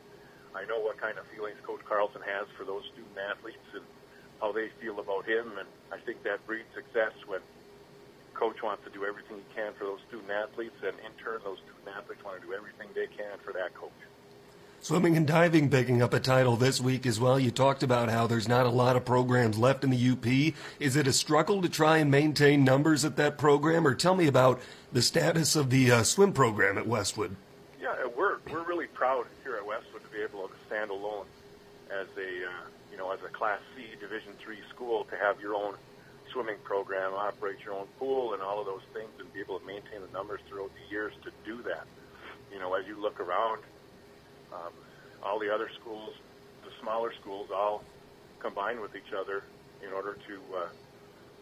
I 0.53 0.67
know 0.67 0.83
what 0.83 0.99
kind 0.99 1.17
of 1.17 1.25
feelings 1.31 1.57
Coach 1.63 1.87
Carlson 1.87 2.21
has 2.27 2.51
for 2.59 2.67
those 2.67 2.83
student 2.91 3.15
athletes 3.15 3.71
and 3.73 3.87
how 4.43 4.51
they 4.51 4.75
feel 4.83 4.99
about 4.99 5.25
him. 5.25 5.55
And 5.57 5.71
I 5.95 6.03
think 6.03 6.27
that 6.27 6.43
breeds 6.45 6.69
success 6.75 7.15
when 7.31 7.41
coach 8.35 8.59
wants 8.65 8.83
to 8.89 8.91
do 8.91 9.05
everything 9.05 9.37
he 9.37 9.49
can 9.55 9.77
for 9.77 9.85
those 9.85 10.01
student 10.09 10.33
athletes, 10.33 10.81
and 10.81 10.97
in 11.05 11.13
turn, 11.21 11.45
those 11.45 11.61
student 11.61 11.93
athletes 11.93 12.25
want 12.25 12.41
to 12.41 12.45
do 12.49 12.57
everything 12.57 12.89
they 12.97 13.05
can 13.13 13.37
for 13.45 13.53
that 13.53 13.77
coach. 13.77 14.01
Swimming 14.83 15.15
and 15.15 15.27
diving 15.27 15.69
picking 15.69 16.01
up 16.01 16.15
a 16.15 16.21
title 16.21 16.57
this 16.57 16.81
week 16.81 17.05
as 17.05 17.21
well. 17.21 17.39
You 17.39 17.51
talked 17.51 17.83
about 17.83 18.09
how 18.09 18.27
there's 18.27 18.49
not 18.49 18.65
a 18.65 18.71
lot 18.71 18.97
of 18.97 19.05
programs 19.05 19.59
left 19.59 19.85
in 19.85 19.91
the 19.91 20.11
UP. 20.11 20.55
Is 20.81 20.97
it 20.97 21.07
a 21.07 21.13
struggle 21.13 21.61
to 21.61 21.69
try 21.69 21.99
and 21.99 22.11
maintain 22.11 22.65
numbers 22.65 23.05
at 23.05 23.17
that 23.17 23.37
program, 23.37 23.87
or 23.87 23.95
tell 23.95 24.15
me 24.15 24.27
about 24.27 24.59
the 24.91 25.03
status 25.03 25.55
of 25.55 25.69
the 25.69 25.93
uh, 25.93 26.03
swim 26.03 26.33
program 26.33 26.79
at 26.79 26.87
Westwood? 26.87 27.37
Yeah, 27.79 27.95
we're 28.17 28.39
we're 28.51 28.65
really 28.65 28.87
proud 28.87 29.27
here 29.45 29.57
at 29.57 29.67
Westwood 29.67 30.03
to 30.03 30.09
be 30.09 30.23
able 30.23 30.49
to 30.49 30.55
stand 30.67 30.91
alone 30.91 31.27
as 31.91 32.07
a 32.17 32.47
uh, 32.47 32.65
you 32.91 32.97
know 32.97 33.13
as 33.13 33.21
a 33.23 33.29
Class 33.29 33.61
C 33.77 33.85
Division 34.01 34.33
three 34.43 34.61
school 34.71 35.05
to 35.11 35.17
have 35.17 35.39
your 35.43 35.55
own 35.55 35.75
swimming 36.33 36.59
program, 36.65 37.13
operate 37.13 37.59
your 37.67 37.75
own 37.75 37.87
pool, 37.99 38.33
and 38.33 38.43
all 38.43 38.59
of 38.59 38.65
those 38.65 38.85
things, 38.95 39.11
and 39.19 39.31
be 39.35 39.41
able 39.41 39.59
to 39.59 39.67
maintain 39.67 40.01
the 40.01 40.13
numbers 40.15 40.41
throughout 40.49 40.71
the 40.73 40.91
years 40.91 41.13
to 41.23 41.31
do 41.45 41.63
that. 41.65 41.87
You 42.51 42.59
know, 42.59 42.73
as 42.73 42.87
you 42.87 42.99
look 42.99 43.21
around 43.21 43.61
um, 44.53 44.73
all 45.23 45.39
the 45.39 45.53
other 45.53 45.71
schools, 45.81 46.11
the 46.65 46.73
smaller 46.81 47.13
schools, 47.21 47.49
all 47.55 47.83
combine 48.41 48.81
with 48.81 48.97
each 48.97 49.13
other 49.13 49.45
in 49.85 49.93
order 49.93 50.17
to 50.27 50.35
uh, 50.57 50.69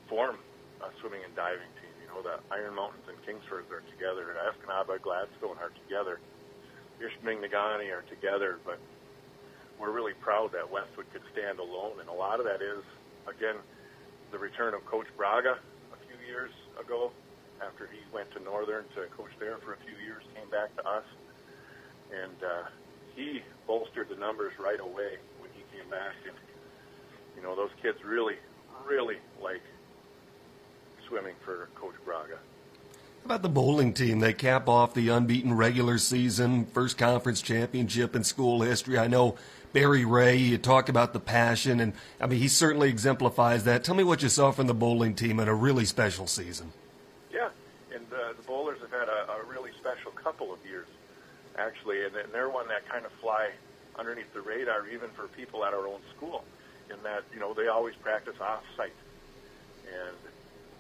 form 0.09 0.37
a 0.83 0.89
swimming 1.01 1.23
and 1.25 1.35
diving 1.35 1.71
team. 1.79 1.95
You 2.03 2.09
know, 2.11 2.23
the 2.23 2.39
Iron 2.55 2.75
Mountains 2.75 3.05
and 3.07 3.19
Kingsford 3.27 3.67
are 3.71 3.85
together, 3.93 4.31
and 4.31 4.39
Escanaba, 4.39 5.01
Gladstone 5.03 5.59
are 5.59 5.71
together, 5.87 6.19
Negaunee 6.99 7.93
are 7.95 8.03
together, 8.11 8.59
but 8.65 8.79
we're 9.79 9.93
really 9.93 10.15
proud 10.21 10.53
that 10.53 10.67
Westwood 10.71 11.07
could 11.13 11.23
stand 11.33 11.59
alone, 11.59 12.01
and 12.01 12.09
a 12.09 12.13
lot 12.13 12.41
of 12.41 12.47
that 12.47 12.63
is, 12.63 12.83
again, 13.31 13.55
the 14.33 14.39
return 14.39 14.75
of 14.75 14.85
Coach 14.87 15.07
Braga 15.17 15.59
a 15.93 15.99
few 16.07 16.19
years 16.27 16.51
ago 16.81 17.13
after 17.63 17.89
he 17.91 17.99
went 18.13 18.31
to 18.33 18.41
Northern 18.43 18.85
to 18.95 19.07
coach 19.17 19.31
there 19.39 19.59
for 19.59 19.75
a 19.75 19.81
few 19.87 19.95
years, 20.05 20.23
came 20.35 20.51
back 20.51 20.75
to 20.77 20.83
us, 20.87 21.05
and 22.11 22.39
uh, 22.43 22.67
he 23.19 23.43
bolstered 23.66 24.09
the 24.09 24.16
numbers 24.16 24.53
right 24.59 24.81
away 24.81 25.19
when 25.41 25.51
he 25.53 25.77
came 25.77 25.89
back. 25.91 26.14
And, 26.25 26.37
you 27.37 27.43
know, 27.43 27.57
those 27.57 27.71
kids 27.83 27.99
really, 28.05 28.37
really 28.87 29.16
like 29.43 29.62
swimming 31.07 31.35
for 31.45 31.69
Coach 31.75 31.95
Braga. 32.05 32.37
How 32.37 33.25
about 33.25 33.43
the 33.43 33.49
bowling 33.49 33.93
team? 33.93 34.21
They 34.21 34.33
cap 34.33 34.69
off 34.69 34.95
the 34.95 35.09
unbeaten 35.09 35.53
regular 35.53 35.99
season, 35.99 36.66
first 36.66 36.97
conference 36.97 37.43
championship 37.43 38.14
in 38.14 38.23
school 38.23 38.62
history. 38.62 38.97
I 38.97 39.09
know 39.09 39.37
Barry 39.73 40.05
Ray, 40.05 40.37
you 40.37 40.57
talk 40.57 40.89
about 40.89 41.12
the 41.12 41.21
passion, 41.21 41.81
and 41.81 41.93
I 42.21 42.27
mean, 42.27 42.39
he 42.39 42.49
certainly 42.49 42.89
exemplifies 42.89 43.64
that. 43.64 43.85
Tell 43.85 43.97
me 43.97 44.05
what 44.05 44.23
you 44.23 44.29
saw 44.29 44.53
from 44.53 44.66
the 44.69 44.75
bowling 44.75 45.14
team 45.14 45.41
in 45.41 45.49
a 45.49 45.55
really 45.55 45.85
special 45.85 46.27
season. 46.27 46.73
Yeah, 47.31 47.51
and 47.93 48.07
uh, 48.12 48.33
the 48.35 48.43
bowlers 48.47 48.81
have 48.81 48.93
had 48.93 49.09
a, 49.09 49.33
a 49.33 49.43
really 49.51 49.73
special 49.79 50.12
couple 50.12 50.53
of 50.53 50.64
years 50.64 50.87
actually, 51.59 52.05
and, 52.05 52.15
they're 52.33 52.49
one 52.49 52.69
that 52.69 52.89
kind 52.89 53.05
of 53.05 53.13
fly 53.21 53.51
underneath 53.99 54.33
the 54.33 54.41
radar 54.41 54.87
even 54.89 55.11
for 55.11 55.27
people 55.29 55.65
at 55.65 55.75
our 55.75 55.87
own 55.87 56.01
school 56.17 56.45
in 56.91 57.03
that, 57.03 57.25
you 57.35 57.41
know, 57.41 57.53
they 57.53 57.67
always 57.67 57.95
practice 57.97 58.37
off-site. 58.41 58.95
And 59.89 60.17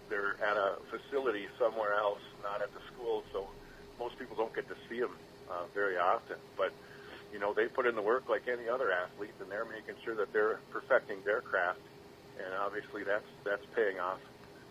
they're 0.08 0.36
at 0.42 0.56
a 0.56 0.76
facility 0.88 1.46
somewhere 1.58 1.94
else, 1.94 2.20
not 2.42 2.62
at 2.62 2.72
the 2.72 2.80
school, 2.92 3.24
so 3.32 3.48
most 3.98 4.18
people 4.18 4.36
don't 4.36 4.54
get 4.54 4.68
to 4.68 4.76
see 4.88 5.00
them 5.00 5.12
uh, 5.50 5.64
very 5.74 5.98
often. 5.98 6.36
But, 6.56 6.72
you 7.32 7.38
know, 7.38 7.52
they 7.52 7.66
put 7.66 7.86
in 7.86 7.94
the 7.94 8.02
work 8.02 8.28
like 8.28 8.48
any 8.48 8.68
other 8.68 8.92
athlete, 8.92 9.34
and 9.40 9.50
they're 9.50 9.66
making 9.66 9.96
sure 10.04 10.14
that 10.16 10.32
they're 10.32 10.60
perfecting 10.70 11.18
their 11.24 11.40
craft. 11.40 11.80
And 12.38 12.54
obviously 12.54 13.02
that's, 13.04 13.26
that's 13.44 13.64
paying 13.74 13.98
off 13.98 14.20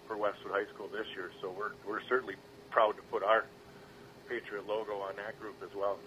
for 0.08 0.18
Westwood 0.18 0.54
High 0.54 0.74
School 0.74 0.88
this 0.88 1.08
year. 1.16 1.32
So 1.42 1.52
we're, 1.52 1.72
we're 1.86 2.02
certainly 2.08 2.36
proud 2.72 2.96
to 2.96 3.04
put 3.04 3.24
our 3.24 3.46
Patriot 4.30 4.68
logo 4.68 4.94
on 4.94 5.16
that 5.18 5.40
group 5.40 5.56
as 5.64 5.74
well. 5.76 5.98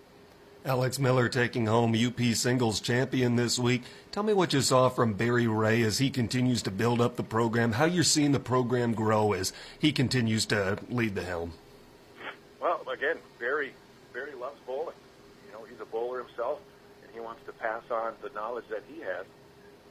Alex 0.65 0.99
Miller 0.99 1.29
taking 1.31 1.67
home 1.67 1.95
UP 1.95 2.21
singles 2.35 2.81
champion 2.81 3.37
this 3.37 3.59
week. 3.59 3.83
Tell 4.13 4.23
me 4.23 4.35
what 4.35 4.53
you 4.53 4.61
saw 4.61 4.91
from 4.91 5.15
Barry 5.15 5.47
Ray 5.47 5.83
as 5.83 5.99
he 5.99 6.11
continues 6.11 6.61
to 6.63 6.71
build 6.71 7.01
up 7.01 7.17
the 7.17 7.23
program, 7.23 7.73
how 7.73 7.87
you're 7.87 8.05
seeing 8.05 8.33
the 8.33 8.41
program 8.41 8.93
grow 8.93 9.33
as 9.33 9.55
he 9.79 9.91
continues 9.91 10.45
to 10.47 10.79
lead 10.91 11.15
the 11.15 11.25
helm. 11.25 11.55
Well, 12.61 12.87
again, 12.93 13.17
Barry, 13.39 13.73
Barry 14.13 14.35
loves 14.35 14.59
bowling. 14.67 14.97
You 15.47 15.53
know, 15.53 15.65
he's 15.65 15.81
a 15.81 15.87
bowler 15.87 16.23
himself, 16.23 16.59
and 17.03 17.11
he 17.15 17.21
wants 17.21 17.41
to 17.47 17.53
pass 17.53 17.83
on 17.91 18.13
the 18.23 18.29
knowledge 18.35 18.67
that 18.69 18.83
he 18.87 19.01
has 19.01 19.25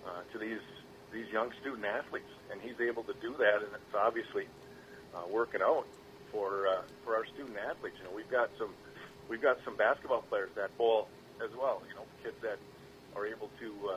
uh, 0.05 0.21
to 0.33 0.37
these 0.37 0.61
these 1.11 1.25
young 1.33 1.51
student 1.59 1.85
athletes, 1.85 2.29
and 2.51 2.61
he's 2.61 2.79
able 2.79 3.01
to 3.01 3.13
do 3.19 3.33
that, 3.39 3.55
and 3.55 3.73
it's 3.73 3.95
obviously 3.95 4.45
uh, 5.15 5.23
working 5.31 5.59
out 5.63 5.87
for 6.31 6.67
uh, 6.67 6.81
for 7.03 7.15
our 7.15 7.25
student 7.25 7.57
athletes. 7.57 7.97
You 7.99 8.05
know, 8.05 8.15
we've 8.15 8.29
got 8.29 8.49
some 8.57 8.73
we've 9.29 9.41
got 9.41 9.57
some 9.65 9.75
basketball 9.75 10.23
players 10.23 10.49
that 10.55 10.75
bowl 10.77 11.07
as 11.43 11.51
well. 11.59 11.81
You 11.87 11.95
know, 11.95 12.05
kids 12.23 12.37
that 12.41 12.57
are 13.15 13.25
able 13.25 13.49
to 13.59 13.69
uh, 13.89 13.93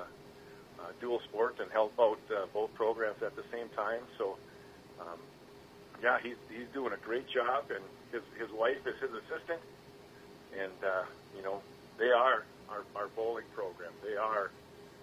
uh, 0.82 0.92
dual 1.00 1.20
sport 1.28 1.56
and 1.60 1.70
help 1.70 1.92
out 1.98 2.20
uh, 2.30 2.46
both 2.52 2.72
programs 2.74 3.22
at 3.22 3.36
the 3.36 3.44
same 3.52 3.68
time. 3.76 4.02
So, 4.18 4.36
um, 5.00 5.18
yeah, 6.02 6.18
he's 6.22 6.40
he's 6.50 6.68
doing 6.72 6.92
a 6.92 7.00
great 7.04 7.28
job, 7.28 7.70
and 7.70 7.84
his 8.12 8.22
his 8.38 8.50
wife 8.52 8.80
is 8.86 8.94
his 9.00 9.10
assistant, 9.10 9.60
and 10.58 10.78
uh, 10.84 11.04
you 11.36 11.42
know 11.42 11.62
they 11.98 12.10
are 12.10 12.44
our 12.68 12.84
our 12.96 13.08
bowling 13.16 13.46
program. 13.54 13.92
They 14.02 14.16
are 14.16 14.50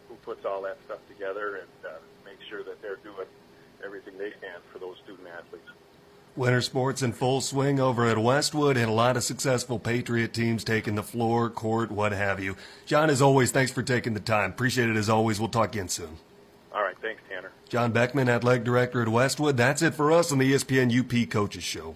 who 0.09 0.15
puts 0.25 0.43
all 0.43 0.63
that 0.63 0.77
stuff 0.85 0.99
together 1.07 1.61
and 1.61 1.85
uh, 1.85 2.01
make 2.25 2.41
sure 2.49 2.63
that 2.63 2.81
they're 2.81 2.97
doing 3.05 3.29
everything 3.85 4.17
they 4.17 4.33
can 4.41 4.57
for 4.73 4.79
those 4.79 4.97
student 5.05 5.27
athletes. 5.29 5.69
Winter 6.35 6.61
sports 6.61 7.01
in 7.01 7.11
full 7.11 7.41
swing 7.41 7.79
over 7.79 8.05
at 8.05 8.17
Westwood, 8.17 8.77
and 8.77 8.89
a 8.89 8.93
lot 8.93 9.17
of 9.17 9.23
successful 9.23 9.79
Patriot 9.79 10.33
teams 10.33 10.63
taking 10.63 10.95
the 10.95 11.03
floor, 11.03 11.49
court, 11.49 11.91
what 11.91 12.11
have 12.11 12.39
you. 12.39 12.55
John, 12.85 13.09
as 13.09 13.21
always, 13.21 13.51
thanks 13.51 13.71
for 13.71 13.83
taking 13.83 14.13
the 14.13 14.19
time. 14.19 14.51
Appreciate 14.51 14.89
it 14.89 14.95
as 14.95 15.09
always. 15.09 15.39
We'll 15.39 15.49
talk 15.49 15.73
again 15.73 15.89
soon. 15.89 16.17
All 16.73 16.83
right, 16.83 16.95
thanks, 17.01 17.21
Tanner. 17.27 17.51
John 17.67 17.91
Beckman, 17.91 18.29
athletic 18.29 18.63
director 18.63 19.01
at 19.01 19.09
Westwood. 19.09 19.57
That's 19.57 19.81
it 19.81 19.95
for 19.95 20.11
us 20.11 20.31
on 20.31 20.37
the 20.37 20.53
ESPN 20.53 20.97
UP 20.97 21.29
Coaches 21.29 21.63
Show. 21.63 21.95